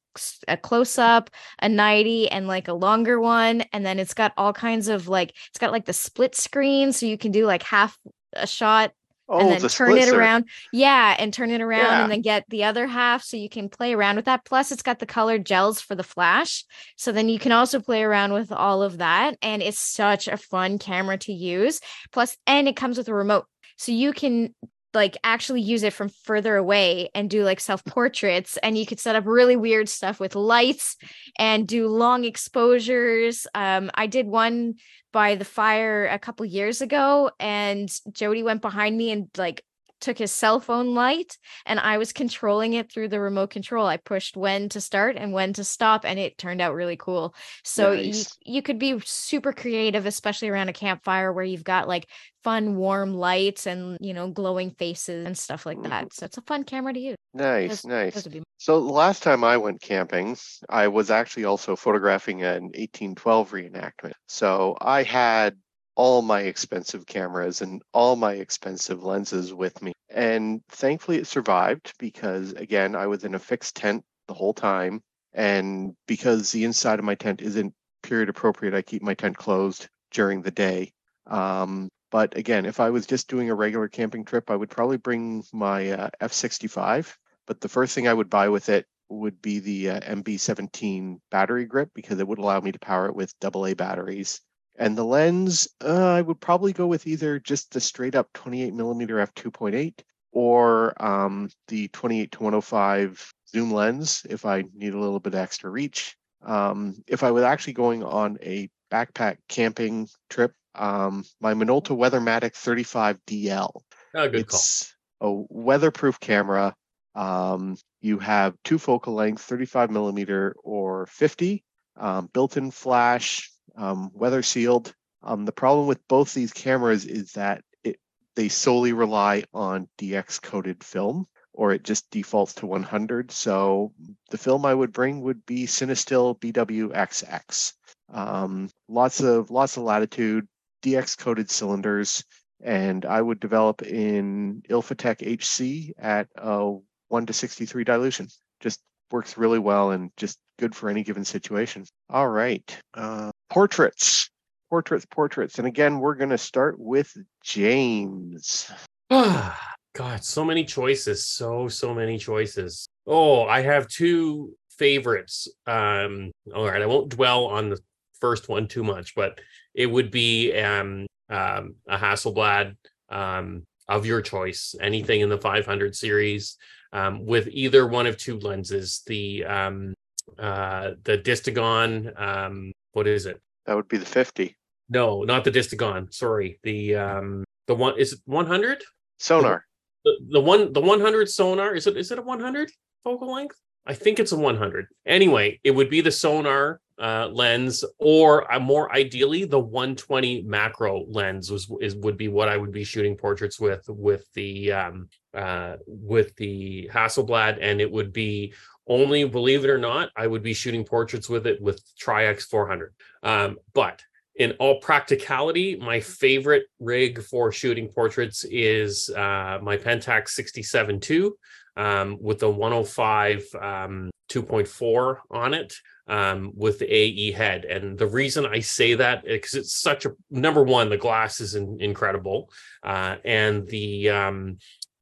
a 0.48 0.58
close 0.58 0.98
up, 0.98 1.30
a 1.60 1.70
90, 1.70 2.30
and 2.30 2.48
like 2.48 2.68
a 2.68 2.74
longer 2.74 3.20
one, 3.20 3.62
and 3.74 3.86
then 3.86 4.00
it's 4.00 4.14
got 4.14 4.34
all 4.38 4.54
kinds 4.54 4.88
of 4.88 5.08
like 5.08 5.34
it's 5.50 5.60
got 5.60 5.72
like 5.72 5.86
the 5.86 5.94
split 5.94 6.36
screen, 6.36 6.92
so 6.92 7.06
you 7.06 7.18
can 7.18 7.32
do 7.32 7.46
like 7.46 7.64
half 7.64 7.98
a 8.34 8.48
shot 8.48 8.92
Oh, 9.34 9.40
and 9.40 9.50
then 9.52 9.62
the 9.62 9.70
turn 9.70 9.98
it 9.98 10.10
around. 10.10 10.46
Yeah, 10.72 11.16
and 11.18 11.34
turn 11.34 11.50
it 11.52 11.62
around 11.62 11.86
Yeah. 11.86 12.04
and 12.04 12.12
then 12.12 12.22
get 12.22 12.46
the 12.50 12.64
other 12.66 12.88
half 12.88 13.24
so 13.24 13.38
you 13.38 13.50
can 13.50 13.70
play 13.70 13.94
around 13.94 14.16
with 14.16 14.26
that. 14.26 14.46
Plus, 14.46 14.72
it's 14.72 14.84
got 14.84 15.00
the 15.00 15.06
colored 15.06 15.46
gels 15.46 15.82
for 15.82 15.96
the 15.96 16.04
flash. 16.04 16.66
So 16.96 17.12
then 17.12 17.30
you 17.30 17.40
can 17.40 17.52
also 17.52 17.80
play 17.80 18.04
around 18.04 18.34
with 18.34 18.52
all 18.52 18.84
of 18.84 19.00
that. 19.00 19.38
And 19.42 19.62
it's 19.62 19.80
such 19.80 20.28
a 20.28 20.38
fun 20.38 20.78
camera 20.78 21.18
to 21.20 21.34
use. 21.34 21.82
Plus, 22.12 22.38
and 22.46 22.68
it 22.68 22.76
comes 22.76 22.98
with 22.98 23.08
a 23.08 23.14
remote. 23.14 23.46
So 23.78 23.92
you 23.92 24.14
can 24.14 24.54
like 24.94 25.18
actually 25.24 25.62
use 25.62 25.84
it 25.84 25.94
from 25.94 26.10
further 26.10 26.56
away 26.56 27.10
and 27.16 27.30
do 27.30 27.44
like 27.44 27.60
self 27.60 27.84
portraits 27.86 28.58
and 28.58 28.78
you 28.78 28.86
could 28.86 29.00
set 29.00 29.16
up 29.16 29.26
really 29.26 29.56
weird 29.56 29.90
stuff 29.90 30.20
with 30.20 30.36
lights 30.36 30.98
and 31.38 31.68
do 31.68 31.88
long 31.88 32.24
exposures. 32.26 33.48
Um 33.56 33.92
i 33.96 34.08
did 34.08 34.28
one 34.28 34.76
by 35.12 35.36
the 35.36 35.46
fire 35.46 36.08
a 36.08 36.20
couple 36.20 36.46
years 36.46 36.82
ago 36.82 37.32
and 37.40 37.90
Jody 38.12 38.44
went 38.44 38.62
behind 38.62 38.98
me 38.98 39.12
and 39.12 39.28
like 39.38 39.64
took 40.04 40.18
his 40.18 40.32
cell 40.32 40.60
phone 40.60 40.94
light 40.94 41.38
and 41.66 41.80
I 41.80 41.98
was 41.98 42.14
controlling 42.14 42.74
it 42.74 42.92
through 42.92 43.08
the 43.08 43.20
remote 43.20 43.50
control. 43.50 43.88
I 43.88 43.98
pushed 43.98 44.38
when 44.38 44.70
to 44.70 44.82
start 44.82 45.16
and 45.18 45.34
when 45.34 45.54
to 45.54 45.64
stop 45.64 46.06
and 46.06 46.20
it 46.20 46.38
turned 46.38 46.62
out 46.62 46.76
really 46.76 46.98
cool. 46.98 47.34
So 47.64 47.94
you, 47.94 48.08
Nice. 48.08 48.38
you 48.46 48.62
could 48.62 48.78
be 48.78 49.00
super 49.06 49.54
creative 49.54 50.06
especially 50.06 50.50
around 50.50 50.70
a 50.70 50.74
campfire 50.74 51.32
where 51.32 51.46
you've 51.46 51.64
got 51.64 51.88
like 51.88 52.08
fun 52.44 52.76
warm 52.76 53.14
lights 53.14 53.66
and 53.66 53.98
you 54.02 54.14
know 54.14 54.30
glowing 54.30 54.72
faces 54.72 55.26
and 55.26 55.38
stuff 55.38 55.66
like 55.66 55.78
mm-hmm. 55.78 55.90
that. 55.90 56.14
So 56.14 56.26
it's 56.26 56.38
a 56.38 56.42
fun 56.42 56.64
camera 56.64 56.94
to 56.94 57.00
use. 57.00 57.16
Nice, 57.34 57.82
Those- 57.82 57.86
nice. 57.86 58.24
those 58.24 58.44
So 58.58 58.80
the 58.80 58.92
last 58.92 59.24
time 59.24 59.44
I 59.44 59.58
went 59.58 59.82
camping, 59.82 60.38
I 60.70 60.88
was 60.90 61.10
actually 61.10 61.46
also 61.46 61.76
photographing 61.76 62.44
an 62.44 62.64
1812 62.76 63.52
reenactment. 63.52 64.14
So 64.28 64.78
I 64.80 65.04
had 65.04 65.56
all 65.96 66.22
my 66.22 66.42
expensive 66.42 67.06
cameras 67.06 67.62
and 67.62 67.82
all 67.94 68.16
my 68.16 68.34
expensive 68.34 69.04
lenses 69.04 69.54
with 69.54 69.82
me. 69.82 69.94
And 70.10 70.62
thankfully 70.70 71.18
it 71.18 71.28
survived 71.28 71.94
because 72.00 72.54
again, 72.54 72.96
I 72.96 73.08
was 73.08 73.24
in 73.24 73.36
a 73.36 73.40
fixed 73.40 73.76
tent 73.76 74.04
the 74.28 74.34
whole 74.34 74.54
time. 74.54 75.02
And 75.34 75.96
because 76.08 76.52
the 76.52 76.64
inside 76.66 77.00
of 77.00 77.06
my 77.06 77.16
tent 77.16 77.42
isn't 77.42 77.74
period 78.04 78.30
appropriate, 78.30 78.74
I 78.74 78.82
keep 78.82 79.02
my 79.02 79.14
tent 79.14 79.38
closed 79.38 79.88
during 80.12 80.42
the 80.42 80.52
day. 80.52 80.92
Um, 81.28 81.90
but 82.12 82.38
again, 82.38 82.66
if 82.66 82.80
I 82.80 82.92
was 82.92 83.08
just 83.08 83.28
doing 83.28 83.50
a 83.50 83.56
regular 83.56 83.88
camping 83.88 84.26
trip, 84.26 84.52
I 84.52 84.56
would 84.56 84.70
probably 84.70 84.98
bring 84.98 85.44
my 85.52 85.90
uh, 85.92 86.10
F65 86.22 87.16
but 87.46 87.62
the 87.62 87.70
first 87.70 87.94
thing 87.94 88.08
I 88.08 88.14
would 88.14 88.30
buy 88.30 88.50
with 88.50 88.70
it 88.70 88.86
would 89.10 89.42
be 89.42 89.60
the 89.60 89.90
uh, 89.92 90.00
MB17 90.00 91.20
battery 91.30 91.66
grip 91.66 91.92
because 91.94 92.20
it 92.20 92.28
would 92.28 92.40
allow 92.40 92.60
me 92.60 92.72
to 92.72 92.80
power 92.80 93.08
it 93.08 93.16
with 93.16 93.34
AA 93.44 93.74
batteries. 93.74 94.42
And 94.76 94.98
the 94.98 95.04
lens, 95.06 95.68
uh, 95.84 96.10
I 96.14 96.22
would 96.22 96.40
probably 96.40 96.74
go 96.74 96.88
with 96.88 97.06
either 97.06 97.40
just 97.40 97.72
the 97.74 97.80
straight 97.80 98.16
up 98.16 98.32
28 98.34 98.74
millimeter 98.74 99.18
f2.8 99.18 99.94
or 100.32 101.00
um, 101.04 101.50
the 101.68 101.88
28 101.90 102.32
to 102.32 102.40
105 102.40 103.34
zoom 103.50 103.72
lens 103.72 104.26
if 104.30 104.46
I 104.46 104.64
need 104.74 104.94
a 104.94 105.00
little 105.00 105.20
bit 105.20 105.36
extra 105.36 105.70
reach. 105.70 106.16
Um, 106.44 107.04
if 107.08 107.22
I 107.24 107.32
was 107.32 107.44
actually 107.44 107.74
going 107.74 108.04
on 108.04 108.38
a 108.42 108.70
backpack 108.92 109.38
camping 109.48 110.10
trip, 110.30 110.54
um, 110.76 111.24
my 111.40 111.54
Minolta 111.54 111.96
Weathermatic 111.96 112.54
35DL 112.56 113.82
Oh, 114.16 114.30
good 114.30 114.48
call. 114.48 114.58
it's 114.60 114.94
a 115.22 115.32
weatherproof 115.50 116.20
camera. 116.20 116.76
Um, 117.16 117.78
you 118.02 118.18
have 118.20 118.56
two 118.64 118.80
focal 118.80 119.14
lengths, 119.14 119.44
35 119.44 119.92
millimeter 119.92 120.56
or 120.64 121.06
50, 121.06 121.64
um, 121.96 122.28
built-in 122.34 122.72
flash, 122.72 123.52
um, 123.76 124.12
weather 124.14 124.44
sealed. 124.44 124.94
Um, 125.22 125.46
the 125.46 125.52
problem 125.52 125.88
with 125.88 126.06
both 126.08 126.34
these 126.34 126.54
cameras 126.54 127.06
is 127.06 127.34
that 127.34 127.64
it 127.84 128.00
they 128.36 128.50
solely 128.50 128.94
rely 128.94 129.44
on 129.54 129.88
DX 129.98 130.42
coated 130.42 130.84
film, 130.84 131.28
or 131.54 131.72
it 131.72 131.84
just 131.84 132.10
defaults 132.12 132.56
to 132.56 132.66
100. 132.66 133.32
So 133.32 133.94
the 134.32 134.38
film 134.38 134.66
I 134.66 134.74
would 134.74 134.92
bring 134.92 135.22
would 135.22 135.46
be 135.46 135.66
Cinestill 135.66 136.40
BWXX. 136.40 137.74
Um, 138.12 138.70
lots 138.90 139.22
of 139.22 139.50
lots 139.50 139.78
of 139.78 139.84
latitude, 139.84 140.48
DX 140.84 141.18
coated 141.18 141.50
cylinders 141.50 142.24
and 142.64 143.06
I 143.06 143.22
would 143.22 143.40
develop 143.40 143.82
in 143.82 144.64
Ilfotec 144.70 145.22
HC 145.22 145.94
at 145.98 146.28
a 146.36 146.76
1 147.10 147.26
to 147.26 147.34
63 147.34 147.84
dilution. 147.84 148.28
Just 148.62 148.82
works 149.12 149.38
really 149.38 149.60
well 149.60 149.92
and 149.92 150.12
just 150.18 150.40
good 150.58 150.74
for 150.74 150.90
any 150.90 151.04
given 151.04 151.26
situation. 151.26 151.86
All 152.10 152.28
right. 152.28 152.76
Uh, 152.94 153.32
portraits, 153.50 154.30
portraits, 154.70 155.06
portraits. 155.06 155.58
And 155.60 155.68
again, 155.68 156.00
we're 156.00 156.16
going 156.16 156.30
to 156.30 156.38
start 156.38 156.80
with 156.80 157.16
James. 157.44 158.72
God, 159.10 160.24
so 160.24 160.44
many 160.44 160.66
choices. 160.66 161.26
So, 161.26 161.68
so 161.68 161.94
many 161.94 162.18
choices. 162.18 162.88
Oh, 163.06 163.44
I 163.46 163.62
have 163.62 163.88
two 163.88 164.56
favorites. 164.78 165.48
Um, 165.68 166.32
all 166.56 166.66
right, 166.66 166.82
I 166.82 166.88
won't 166.88 167.10
dwell 167.10 167.46
on 167.46 167.70
the 167.70 167.80
first 168.20 168.50
one 168.50 168.68
too 168.68 168.84
much, 168.84 169.14
but 169.16 169.40
it 169.74 169.86
would 169.86 170.10
be 170.10 170.54
um, 170.54 171.06
um, 171.30 171.76
a 171.88 171.98
Hasselblad 171.98 172.76
um, 173.10 173.64
of 173.88 174.06
your 174.06 174.22
choice, 174.22 174.76
anything 174.82 175.22
in 175.22 175.30
the 175.30 175.38
500 175.38 175.96
series 175.96 176.58
um, 176.92 177.26
with 177.26 177.48
either 177.52 177.86
one 177.86 178.08
of 178.08 178.18
two 178.18 178.40
lenses. 178.40 179.04
The 179.06 179.46
um, 179.46 179.94
uh, 180.40 180.92
the 181.04 181.18
Distagon. 181.18 182.20
Um, 182.20 182.72
what 182.94 183.08
is 183.08 183.26
it? 183.26 183.42
That 183.66 183.76
would 183.76 183.88
be 183.88 183.98
the 183.98 184.06
50. 184.06 184.56
No, 184.90 185.24
not 185.24 185.44
the 185.44 185.52
Distagon. 185.52 186.14
Sorry, 186.14 186.60
the 186.64 186.96
um, 186.96 187.44
the 187.68 187.76
one 187.76 187.98
is 187.98 188.14
it 188.14 188.20
100? 188.26 188.84
Sonnar. 189.20 189.62
The, 190.04 190.18
the 190.32 190.42
one 190.42 190.74
the 190.74 190.82
100 190.82 191.28
Sonnar 191.28 191.76
is 191.76 191.88
it 191.88 191.98
is 191.98 192.12
it 192.12 192.20
a 192.20 192.22
100 192.22 192.72
focal 193.04 193.34
length? 193.34 193.56
I 193.86 193.94
think 193.94 194.20
it's 194.20 194.32
a 194.32 194.38
100. 194.38 194.88
Anyway, 195.06 195.60
it 195.64 195.72
would 195.72 195.90
be 195.90 196.02
the 196.02 196.10
Sonnar 196.10 196.78
uh, 197.00 197.28
lens, 197.32 197.84
or 197.98 198.52
uh, 198.52 198.60
more 198.60 198.94
ideally, 198.96 199.46
the 199.46 199.60
120 199.60 200.44
macro 200.44 201.06
lens 201.10 201.52
was 201.52 201.70
is 201.82 201.96
would 201.96 202.18
be 202.18 202.28
what 202.28 202.50
I 202.50 202.58
would 202.58 202.72
be 202.72 202.84
shooting 202.84 203.18
portraits 203.18 203.60
with 203.60 203.84
with 203.88 204.26
the 204.34 204.72
um, 204.72 205.10
uh, 205.34 205.78
with 205.88 206.36
the 206.36 206.90
Hasselblad, 206.94 207.58
and 207.62 207.82
it 207.82 207.92
would 207.92 208.14
be 208.14 208.54
only, 208.88 209.24
believe 209.24 209.64
it 209.64 209.70
or 209.70 209.78
not, 209.78 210.10
I 210.16 210.28
would 210.28 210.44
be 210.44 210.54
shooting 210.54 210.84
portraits 210.84 211.30
with 211.30 211.48
it 211.48 211.62
with 211.62 211.82
Tri-X 211.98 212.46
400. 212.46 212.94
Um, 213.24 213.58
but 213.74 214.02
in 214.36 214.52
all 214.54 214.80
practicality, 214.80 215.76
my 215.76 216.00
favorite 216.00 216.64
rig 216.80 217.22
for 217.22 217.52
shooting 217.52 217.88
portraits 217.88 218.46
is 218.46 219.10
uh, 219.10 219.60
my 219.62 219.78
Pentax 219.78 220.30
67 220.30 221.00
II 221.10 221.30
um, 221.78 222.18
with 222.20 222.40
the 222.40 222.50
105 222.50 223.46
um, 223.62 224.12
2.4 224.30 225.18
on 225.30 225.54
it 225.54 225.76
um, 226.08 226.52
with 226.56 226.80
the 226.80 226.92
AE 226.92 227.32
head. 227.32 227.66
And 227.66 227.98
the 227.98 228.08
reason 228.08 228.46
I 228.46 228.60
say 228.60 228.96
that 228.96 229.24
because 229.24 229.54
it's 229.54 229.74
such 229.74 230.06
a 230.06 230.14
number 230.30 230.64
one, 230.64 230.90
the 230.90 230.98
glass 230.98 231.40
is 231.40 231.56
in, 231.56 231.78
incredible, 231.80 232.52
uh, 232.84 233.18
and 233.24 233.68
the 233.68 234.10
um, 234.10 234.58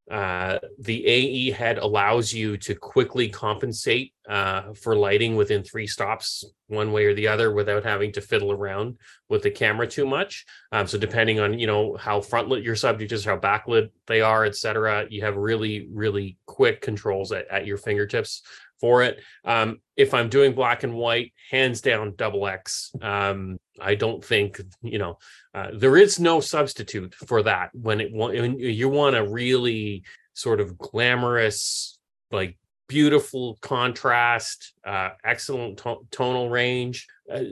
uh, 0.09 0.57
the 0.79 1.05
AE 1.05 1.51
head 1.51 1.77
allows 1.77 2.33
you 2.33 2.57
to 2.57 2.75
quickly 2.75 3.29
compensate 3.29 4.13
uh, 4.27 4.73
for 4.73 4.95
lighting 4.95 5.35
within 5.35 5.63
three 5.63 5.87
stops, 5.87 6.43
one 6.67 6.91
way 6.91 7.05
or 7.05 7.13
the 7.13 7.27
other, 7.27 7.53
without 7.53 7.83
having 7.83 8.11
to 8.13 8.21
fiddle 8.21 8.51
around 8.51 8.97
with 9.29 9.43
the 9.43 9.51
camera 9.51 9.87
too 9.87 10.05
much. 10.05 10.45
Um, 10.71 10.87
so 10.87 10.97
depending 10.97 11.39
on 11.39 11.57
you 11.57 11.67
know 11.67 11.95
how 11.97 12.19
front 12.19 12.49
lit 12.49 12.63
your 12.63 12.75
subject 12.75 13.11
is, 13.11 13.23
how 13.23 13.37
backlit 13.37 13.89
they 14.07 14.21
are, 14.21 14.45
etc., 14.45 15.05
you 15.09 15.23
have 15.23 15.37
really 15.37 15.87
really 15.91 16.37
quick 16.45 16.81
controls 16.81 17.31
at, 17.31 17.47
at 17.49 17.65
your 17.65 17.77
fingertips 17.77 18.41
for 18.81 19.03
it. 19.03 19.21
Um, 19.45 19.79
if 19.95 20.13
I'm 20.13 20.27
doing 20.27 20.53
black 20.53 20.83
and 20.83 20.95
white, 20.95 21.31
hands 21.49 21.79
down, 21.79 22.15
double 22.17 22.47
X. 22.47 22.91
Um, 23.01 23.59
I 23.79 23.95
don't 23.95 24.25
think 24.25 24.59
you 24.81 24.97
know 24.97 25.19
uh, 25.53 25.67
there 25.73 25.95
is 25.95 26.19
no 26.19 26.41
substitute 26.41 27.15
for 27.15 27.43
that 27.43 27.69
when 27.73 28.01
it 28.01 28.11
when 28.11 28.59
you 28.59 28.89
want 28.89 29.15
a 29.15 29.25
really 29.25 30.03
sort 30.33 30.59
of 30.59 30.77
glamorous, 30.77 31.97
like 32.31 32.57
beautiful 32.87 33.57
contrast, 33.61 34.73
uh, 34.85 35.11
excellent 35.23 35.77
to- 35.77 36.05
tonal 36.11 36.49
range. 36.49 37.07
Uh, 37.31 37.43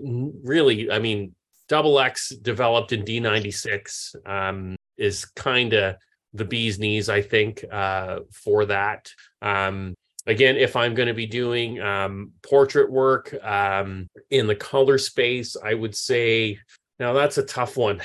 really, 0.43 0.91
I 0.91 0.99
mean, 0.99 1.35
double 1.69 1.99
X 1.99 2.29
developed 2.29 2.91
in 2.91 3.03
D96 3.03 4.15
um, 4.27 4.75
is 4.97 5.25
kind 5.25 5.73
of 5.73 5.95
the 6.33 6.45
bee's 6.45 6.79
knees, 6.79 7.09
I 7.09 7.21
think, 7.21 7.63
uh, 7.71 8.19
for 8.31 8.65
that. 8.65 9.11
Um, 9.41 9.95
again 10.29 10.55
if 10.55 10.75
i'm 10.75 10.93
going 10.93 11.07
to 11.07 11.13
be 11.13 11.25
doing 11.25 11.81
um, 11.81 12.31
portrait 12.43 12.89
work 12.89 13.33
um, 13.43 14.07
in 14.29 14.47
the 14.47 14.55
color 14.55 14.97
space 14.97 15.57
i 15.65 15.73
would 15.73 15.95
say 15.95 16.57
now 16.99 17.13
that's 17.13 17.37
a 17.37 17.43
tough 17.43 17.77
one. 17.77 18.01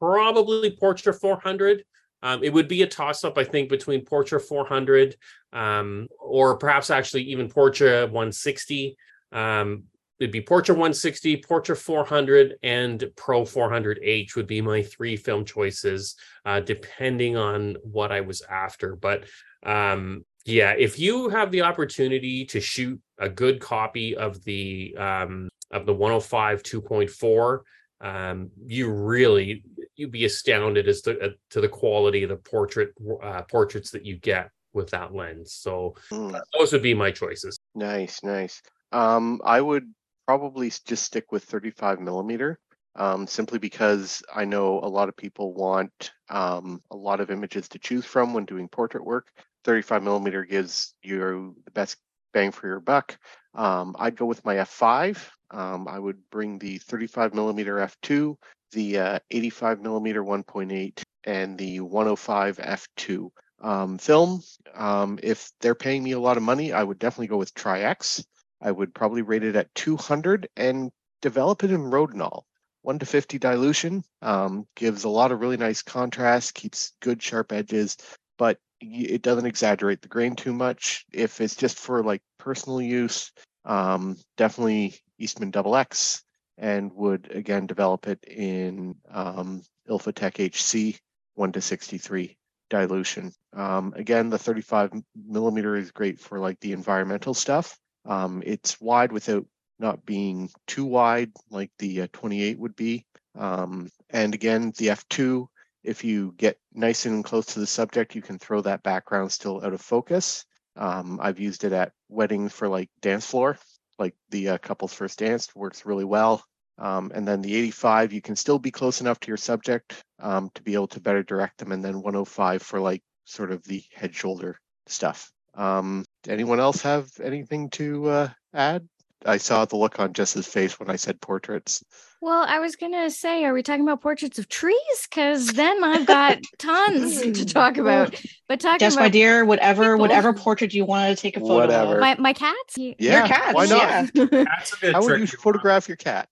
Probably 0.00 0.76
Portra 0.76 1.18
400 1.18 1.84
um, 2.24 2.42
it 2.44 2.52
would 2.52 2.68
be 2.68 2.82
a 2.82 2.86
toss 2.86 3.24
up 3.24 3.38
i 3.38 3.44
think 3.44 3.68
between 3.68 4.04
Portra 4.04 4.40
400 4.40 5.16
um, 5.52 6.08
or 6.18 6.56
perhaps 6.56 6.90
actually 6.90 7.22
even 7.22 7.48
Portra 7.48 8.04
160 8.04 8.96
um, 9.32 9.84
it'd 10.18 10.32
be 10.32 10.42
Portra 10.42 10.70
160 10.70 11.42
Portra 11.42 11.76
400 11.76 12.56
and 12.62 13.04
pro 13.16 13.42
400h 13.42 14.34
would 14.34 14.48
be 14.48 14.60
my 14.60 14.82
three 14.82 15.16
film 15.16 15.44
choices 15.44 16.16
uh, 16.44 16.60
depending 16.60 17.36
on 17.36 17.76
what 17.82 18.10
i 18.10 18.20
was 18.20 18.42
after. 18.42 18.96
But 18.96 19.24
um, 19.64 20.24
yeah, 20.44 20.74
if 20.76 20.98
you 20.98 21.28
have 21.28 21.50
the 21.50 21.62
opportunity 21.62 22.44
to 22.46 22.60
shoot 22.60 23.00
a 23.18 23.28
good 23.28 23.60
copy 23.60 24.16
of 24.16 24.42
the 24.44 24.96
um, 24.96 25.48
of 25.70 25.86
the 25.86 25.94
105 25.94 26.62
2.4, 26.62 27.60
um, 28.00 28.50
you 28.66 28.90
really 28.90 29.62
you'd 29.94 30.10
be 30.10 30.24
astounded 30.24 30.88
as 30.88 31.02
to, 31.02 31.18
uh, 31.20 31.28
to 31.50 31.60
the 31.60 31.68
quality 31.68 32.22
of 32.22 32.28
the 32.28 32.36
portrait 32.36 32.92
uh, 33.22 33.42
portraits 33.42 33.90
that 33.90 34.04
you 34.04 34.16
get 34.16 34.50
with 34.72 34.90
that 34.90 35.14
lens. 35.14 35.52
So 35.52 35.94
mm. 36.10 36.38
those 36.58 36.72
would 36.72 36.82
be 36.82 36.94
my 36.94 37.10
choices. 37.10 37.58
Nice, 37.74 38.22
nice. 38.22 38.62
Um, 38.90 39.40
I 39.44 39.60
would 39.60 39.92
probably 40.26 40.72
just 40.86 41.04
stick 41.04 41.30
with 41.30 41.44
35 41.44 42.00
millimeter. 42.00 42.58
Um, 42.94 43.26
simply 43.26 43.58
because 43.58 44.22
I 44.34 44.44
know 44.44 44.78
a 44.78 44.86
lot 44.86 45.08
of 45.08 45.16
people 45.16 45.54
want 45.54 46.12
um, 46.28 46.82
a 46.90 46.96
lot 46.96 47.20
of 47.20 47.30
images 47.30 47.66
to 47.68 47.78
choose 47.78 48.04
from 48.04 48.34
when 48.34 48.44
doing 48.44 48.68
portrait 48.68 49.02
work. 49.02 49.28
35 49.64 50.02
millimeter 50.02 50.44
gives 50.44 50.94
you 51.02 51.56
the 51.64 51.70
best 51.70 51.96
bang 52.32 52.50
for 52.50 52.66
your 52.66 52.80
buck. 52.80 53.18
Um, 53.54 53.94
I'd 53.98 54.16
go 54.16 54.26
with 54.26 54.44
my 54.44 54.56
f5. 54.56 55.18
Um, 55.50 55.86
I 55.86 55.98
would 55.98 56.18
bring 56.30 56.58
the 56.58 56.78
35 56.78 57.34
millimeter 57.34 57.76
f2, 57.76 58.36
the 58.72 58.98
uh, 58.98 59.18
85 59.30 59.80
millimeter 59.80 60.22
1.8, 60.22 61.02
and 61.24 61.58
the 61.58 61.80
105 61.80 62.56
f2. 62.56 63.30
Um, 63.60 63.98
film, 63.98 64.42
um, 64.74 65.20
if 65.22 65.52
they're 65.60 65.76
paying 65.76 66.02
me 66.02 66.12
a 66.12 66.20
lot 66.20 66.36
of 66.36 66.42
money, 66.42 66.72
I 66.72 66.82
would 66.82 66.98
definitely 66.98 67.28
go 67.28 67.36
with 67.36 67.54
Tri-X. 67.54 68.24
I 68.60 68.70
would 68.70 68.94
probably 68.94 69.22
rate 69.22 69.44
it 69.44 69.54
at 69.54 69.74
200 69.74 70.48
and 70.56 70.90
develop 71.20 71.62
it 71.62 71.70
in 71.70 71.82
Rodinal. 71.82 72.42
1 72.82 72.98
to 72.98 73.06
50 73.06 73.38
dilution 73.38 74.02
um, 74.22 74.66
gives 74.74 75.04
a 75.04 75.08
lot 75.08 75.30
of 75.30 75.40
really 75.40 75.56
nice 75.56 75.82
contrast, 75.82 76.54
keeps 76.54 76.92
good 77.00 77.22
sharp 77.22 77.52
edges, 77.52 77.96
but 78.38 78.58
it 78.82 79.22
doesn't 79.22 79.46
exaggerate 79.46 80.02
the 80.02 80.08
grain 80.08 80.34
too 80.34 80.52
much. 80.52 81.06
If 81.12 81.40
it's 81.40 81.56
just 81.56 81.78
for 81.78 82.02
like 82.02 82.22
personal 82.38 82.80
use, 82.80 83.32
um, 83.64 84.16
definitely 84.36 84.94
Eastman 85.18 85.50
Double 85.50 85.76
X, 85.76 86.22
and 86.58 86.92
would 86.94 87.30
again 87.30 87.66
develop 87.66 88.06
it 88.08 88.22
in 88.24 88.96
um, 89.10 89.62
Ilfotec 89.88 90.38
HC 90.38 91.00
1 91.34 91.52
to 91.52 91.60
63 91.60 92.36
dilution. 92.70 93.32
Um, 93.52 93.92
again, 93.96 94.30
the 94.30 94.38
35 94.38 94.92
millimeter 95.26 95.76
is 95.76 95.90
great 95.90 96.18
for 96.18 96.38
like 96.38 96.58
the 96.60 96.72
environmental 96.72 97.34
stuff. 97.34 97.78
Um, 98.04 98.42
it's 98.44 98.80
wide 98.80 99.12
without 99.12 99.46
not 99.78 100.04
being 100.04 100.50
too 100.66 100.84
wide 100.84 101.32
like 101.50 101.70
the 101.78 102.02
uh, 102.02 102.06
28 102.12 102.58
would 102.58 102.76
be. 102.76 103.04
Um, 103.36 103.88
and 104.10 104.34
again, 104.34 104.72
the 104.78 104.88
F2 104.88 105.46
if 105.82 106.04
you 106.04 106.34
get 106.36 106.58
nice 106.72 107.06
and 107.06 107.24
close 107.24 107.46
to 107.46 107.60
the 107.60 107.66
subject, 107.66 108.14
you 108.14 108.22
can 108.22 108.38
throw 108.38 108.60
that 108.62 108.82
background 108.82 109.32
still 109.32 109.64
out 109.64 109.72
of 109.72 109.80
focus. 109.80 110.44
Um, 110.76 111.18
I've 111.22 111.40
used 111.40 111.64
it 111.64 111.72
at 111.72 111.92
weddings 112.08 112.52
for 112.52 112.68
like 112.68 112.88
dance 113.00 113.26
floor, 113.26 113.58
like 113.98 114.14
the 114.30 114.50
uh, 114.50 114.58
couple's 114.58 114.94
first 114.94 115.18
dance 115.18 115.54
works 115.54 115.84
really 115.84 116.04
well. 116.04 116.44
Um, 116.78 117.12
and 117.14 117.28
then 117.28 117.42
the 117.42 117.54
85, 117.54 118.12
you 118.12 118.22
can 118.22 118.36
still 118.36 118.58
be 118.58 118.70
close 118.70 119.00
enough 119.00 119.20
to 119.20 119.28
your 119.28 119.36
subject 119.36 120.02
um, 120.20 120.50
to 120.54 120.62
be 120.62 120.74
able 120.74 120.88
to 120.88 121.00
better 121.00 121.22
direct 121.22 121.58
them. 121.58 121.72
And 121.72 121.84
then 121.84 122.00
105 122.00 122.62
for 122.62 122.80
like 122.80 123.02
sort 123.24 123.52
of 123.52 123.62
the 123.64 123.82
head 123.92 124.14
shoulder 124.14 124.58
stuff. 124.86 125.30
Um, 125.54 126.04
anyone 126.26 126.60
else 126.60 126.82
have 126.82 127.10
anything 127.22 127.70
to 127.70 128.08
uh, 128.08 128.28
add? 128.54 128.88
I 129.26 129.36
saw 129.36 129.64
the 129.64 129.76
look 129.76 129.98
on 130.00 130.12
Jess's 130.12 130.46
face 130.46 130.78
when 130.78 130.90
I 130.90 130.96
said 130.96 131.20
portraits. 131.20 131.84
Well, 132.20 132.44
I 132.46 132.60
was 132.60 132.76
gonna 132.76 133.10
say, 133.10 133.44
are 133.44 133.52
we 133.52 133.62
talking 133.62 133.82
about 133.82 134.00
portraits 134.00 134.38
of 134.38 134.48
trees? 134.48 134.78
Because 135.08 135.48
then 135.48 135.82
I've 135.82 136.06
got 136.06 136.38
tons 136.58 137.20
to 137.20 137.44
talk 137.44 137.78
about. 137.78 138.20
But 138.48 138.60
talking 138.60 138.78
Jess, 138.80 138.94
about 138.94 139.02
my 139.02 139.08
dear, 139.08 139.44
whatever, 139.44 139.84
people. 139.84 139.98
whatever 139.98 140.32
portrait 140.32 140.72
you 140.74 140.84
want 140.84 141.16
to 141.16 141.20
take 141.20 141.36
a 141.36 141.40
photo 141.40 141.54
whatever. 141.56 141.94
of. 141.94 142.00
My 142.00 142.16
my 142.18 142.32
cats. 142.32 142.76
Yeah, 142.76 142.94
your 142.98 143.26
cats. 143.26 143.54
Why 143.54 143.66
not? 143.66 144.10
Yeah. 144.14 144.44
How 144.92 145.02
would 145.02 145.20
you 145.20 145.26
photograph 145.26 145.88
your 145.88 145.96
cat? 145.96 146.28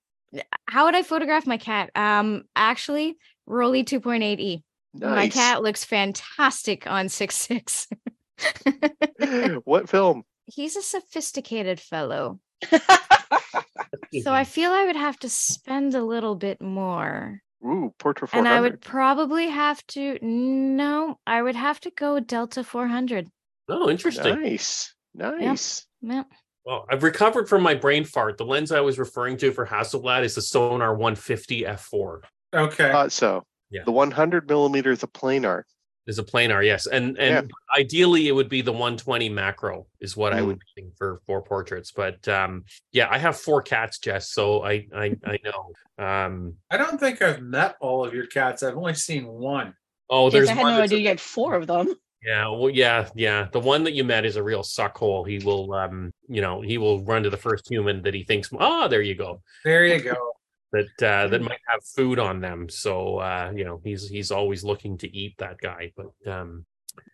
How 0.66 0.84
would 0.84 0.94
I 0.94 1.02
photograph 1.02 1.46
my 1.46 1.56
cat? 1.56 1.90
Um, 1.96 2.44
actually, 2.54 3.16
Rollei 3.48 3.84
2.8e. 3.84 4.62
Nice. 4.94 5.16
My 5.16 5.28
cat 5.28 5.62
looks 5.62 5.84
fantastic 5.84 6.86
on 6.86 7.08
six 7.08 7.36
six. 7.36 7.88
what 9.64 9.88
film? 9.88 10.24
He's 10.46 10.76
a 10.76 10.82
sophisticated 10.82 11.80
fellow. 11.80 12.40
so 14.22 14.32
I 14.32 14.44
feel 14.44 14.70
I 14.70 14.84
would 14.86 14.96
have 14.96 15.18
to 15.20 15.28
spend 15.28 15.94
a 15.94 16.02
little 16.02 16.34
bit 16.34 16.60
more. 16.60 17.40
Ooh, 17.64 17.92
Portra 17.98 18.28
400. 18.28 18.38
And 18.38 18.48
I 18.48 18.60
would 18.60 18.80
probably 18.80 19.48
have 19.48 19.86
to 19.88 20.18
no, 20.22 21.18
I 21.26 21.42
would 21.42 21.56
have 21.56 21.80
to 21.80 21.90
go 21.90 22.18
Delta 22.20 22.64
400. 22.64 23.28
Oh, 23.68 23.90
interesting. 23.90 24.40
Nice. 24.40 24.94
Nice. 25.14 25.86
Yep. 26.02 26.14
yep. 26.14 26.26
Well, 26.64 26.86
I've 26.90 27.02
recovered 27.02 27.48
from 27.48 27.62
my 27.62 27.74
brain 27.74 28.04
fart. 28.04 28.38
The 28.38 28.44
lens 28.44 28.72
I 28.72 28.80
was 28.80 28.98
referring 28.98 29.36
to 29.38 29.52
for 29.52 29.66
Hasselblad 29.66 30.24
is 30.24 30.34
the 30.34 30.40
Sonnar 30.40 30.92
150 30.92 31.62
f4. 31.62 32.20
Okay. 32.54 32.90
Uh, 32.90 33.08
so 33.08 33.44
Yeah. 33.70 33.82
the 33.84 33.92
100 33.92 34.48
millimeter 34.48 34.90
is 34.90 35.02
a 35.02 35.06
planar. 35.06 35.62
Is 36.06 36.18
a 36.18 36.24
planar, 36.24 36.64
yes, 36.64 36.86
and 36.86 37.16
and 37.18 37.52
ideally 37.78 38.26
it 38.26 38.32
would 38.32 38.48
be 38.48 38.62
the 38.62 38.72
120 38.72 39.28
macro 39.28 39.86
is 40.00 40.16
what 40.16 40.32
I 40.32 40.40
would 40.42 40.56
Mm. 40.56 40.74
think 40.74 40.96
for 40.96 41.20
for 41.26 41.42
portraits. 41.42 41.92
But 41.92 42.26
um, 42.26 42.64
yeah, 42.90 43.06
I 43.10 43.18
have 43.18 43.36
four 43.36 43.60
cats, 43.62 43.98
Jess, 43.98 44.30
so 44.30 44.64
I 44.64 44.86
I, 44.94 45.14
I 45.24 45.38
know. 45.44 46.04
Um, 46.04 46.54
I 46.70 46.78
don't 46.78 46.98
think 46.98 47.20
I've 47.22 47.42
met 47.42 47.76
all 47.80 48.04
of 48.04 48.14
your 48.14 48.26
cats. 48.26 48.62
I've 48.62 48.76
only 48.76 48.94
seen 48.94 49.26
one. 49.26 49.74
oh, 50.08 50.30
James, 50.30 50.32
there's 50.32 50.48
I 50.48 50.54
had 50.54 50.62
one 50.62 50.72
no 50.72 50.78
that's 50.80 50.90
a- 50.92 50.94
idea 50.96 51.02
you 51.02 51.08
had 51.08 51.20
four 51.20 51.54
of 51.54 51.66
them. 51.66 51.94
Yeah, 52.26 52.48
well, 52.48 52.70
yeah, 52.70 53.08
yeah. 53.14 53.48
The 53.52 53.60
one 53.60 53.84
that 53.84 53.92
you 53.94 54.02
met 54.04 54.24
is 54.26 54.36
a 54.36 54.42
real 54.42 54.62
suckhole. 54.62 55.26
He 55.28 55.38
will, 55.44 55.72
um, 55.72 56.12
you 56.28 56.40
know, 56.42 56.60
he 56.60 56.76
will 56.76 57.02
run 57.04 57.22
to 57.22 57.30
the 57.30 57.36
first 57.38 57.66
human 57.70 58.02
that 58.02 58.12
he 58.12 58.24
thinks, 58.24 58.50
oh, 58.58 58.88
there 58.88 59.00
you 59.00 59.14
go, 59.14 59.40
There 59.64 59.86
you 59.86 60.00
go. 60.12 60.32
That 60.72 61.02
uh, 61.02 61.24
Hmm. 61.26 61.30
that 61.32 61.42
might 61.42 61.60
have 61.66 61.84
food 61.84 62.18
on 62.18 62.40
them. 62.40 62.68
So, 62.68 63.18
uh, 63.18 63.52
you 63.54 63.64
know, 63.64 63.80
he's 63.84 64.08
he's 64.08 64.30
always 64.30 64.64
looking 64.64 64.98
to 64.98 65.16
eat 65.16 65.34
that 65.38 65.58
guy. 65.58 65.92
But 65.96 66.30
um, 66.30 66.64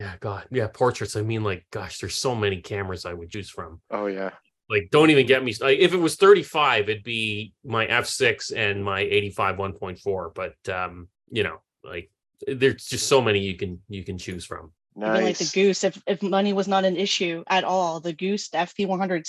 yeah, 0.01 0.15
God, 0.21 0.47
yeah, 0.51 0.69
portraits. 0.69 1.17
I 1.17 1.23
mean, 1.23 1.43
like, 1.45 1.67
gosh, 1.71 1.99
there's 1.99 2.17
so 2.17 2.35
many 2.35 2.61
cameras 2.61 3.05
I 3.05 3.13
would 3.15 3.31
choose 3.31 3.51
from. 3.51 3.81
Oh 3.91 4.07
yeah. 4.07 4.31
Like, 4.69 4.89
don't 4.91 5.11
even 5.11 5.27
get 5.27 5.45
me. 5.45 5.55
Like, 5.61 5.79
if 5.79 5.95
it 5.95 5.99
was 5.99 6.17
35, 6.17 6.89
it'd 6.89 7.05
be 7.05 7.53
my 7.65 7.87
f6 7.87 8.53
and 8.57 8.85
my 8.85 9.01
85 9.01 9.57
1.4. 9.57 10.35
But 10.35 10.75
um, 10.75 11.09
you 11.31 11.45
know, 11.45 11.59
like, 11.85 12.11
there's 12.49 12.85
just 12.85 13.07
so 13.07 13.23
many 13.23 13.39
you 13.39 13.57
can 13.57 13.81
you 13.89 14.03
can 14.05 14.19
choose 14.19 14.45
from. 14.45 14.73
Even 14.99 15.25
like 15.25 15.37
the 15.37 15.51
Goose, 15.53 15.85
if 15.85 16.03
if 16.07 16.23
money 16.23 16.53
was 16.55 16.67
not 16.67 16.85
an 16.85 16.97
issue 16.97 17.45
at 17.49 17.65
all, 17.65 18.01
the 18.01 18.15
Goose, 18.15 18.49
the 18.49 18.59
FP 18.59 18.87
100 18.89 19.27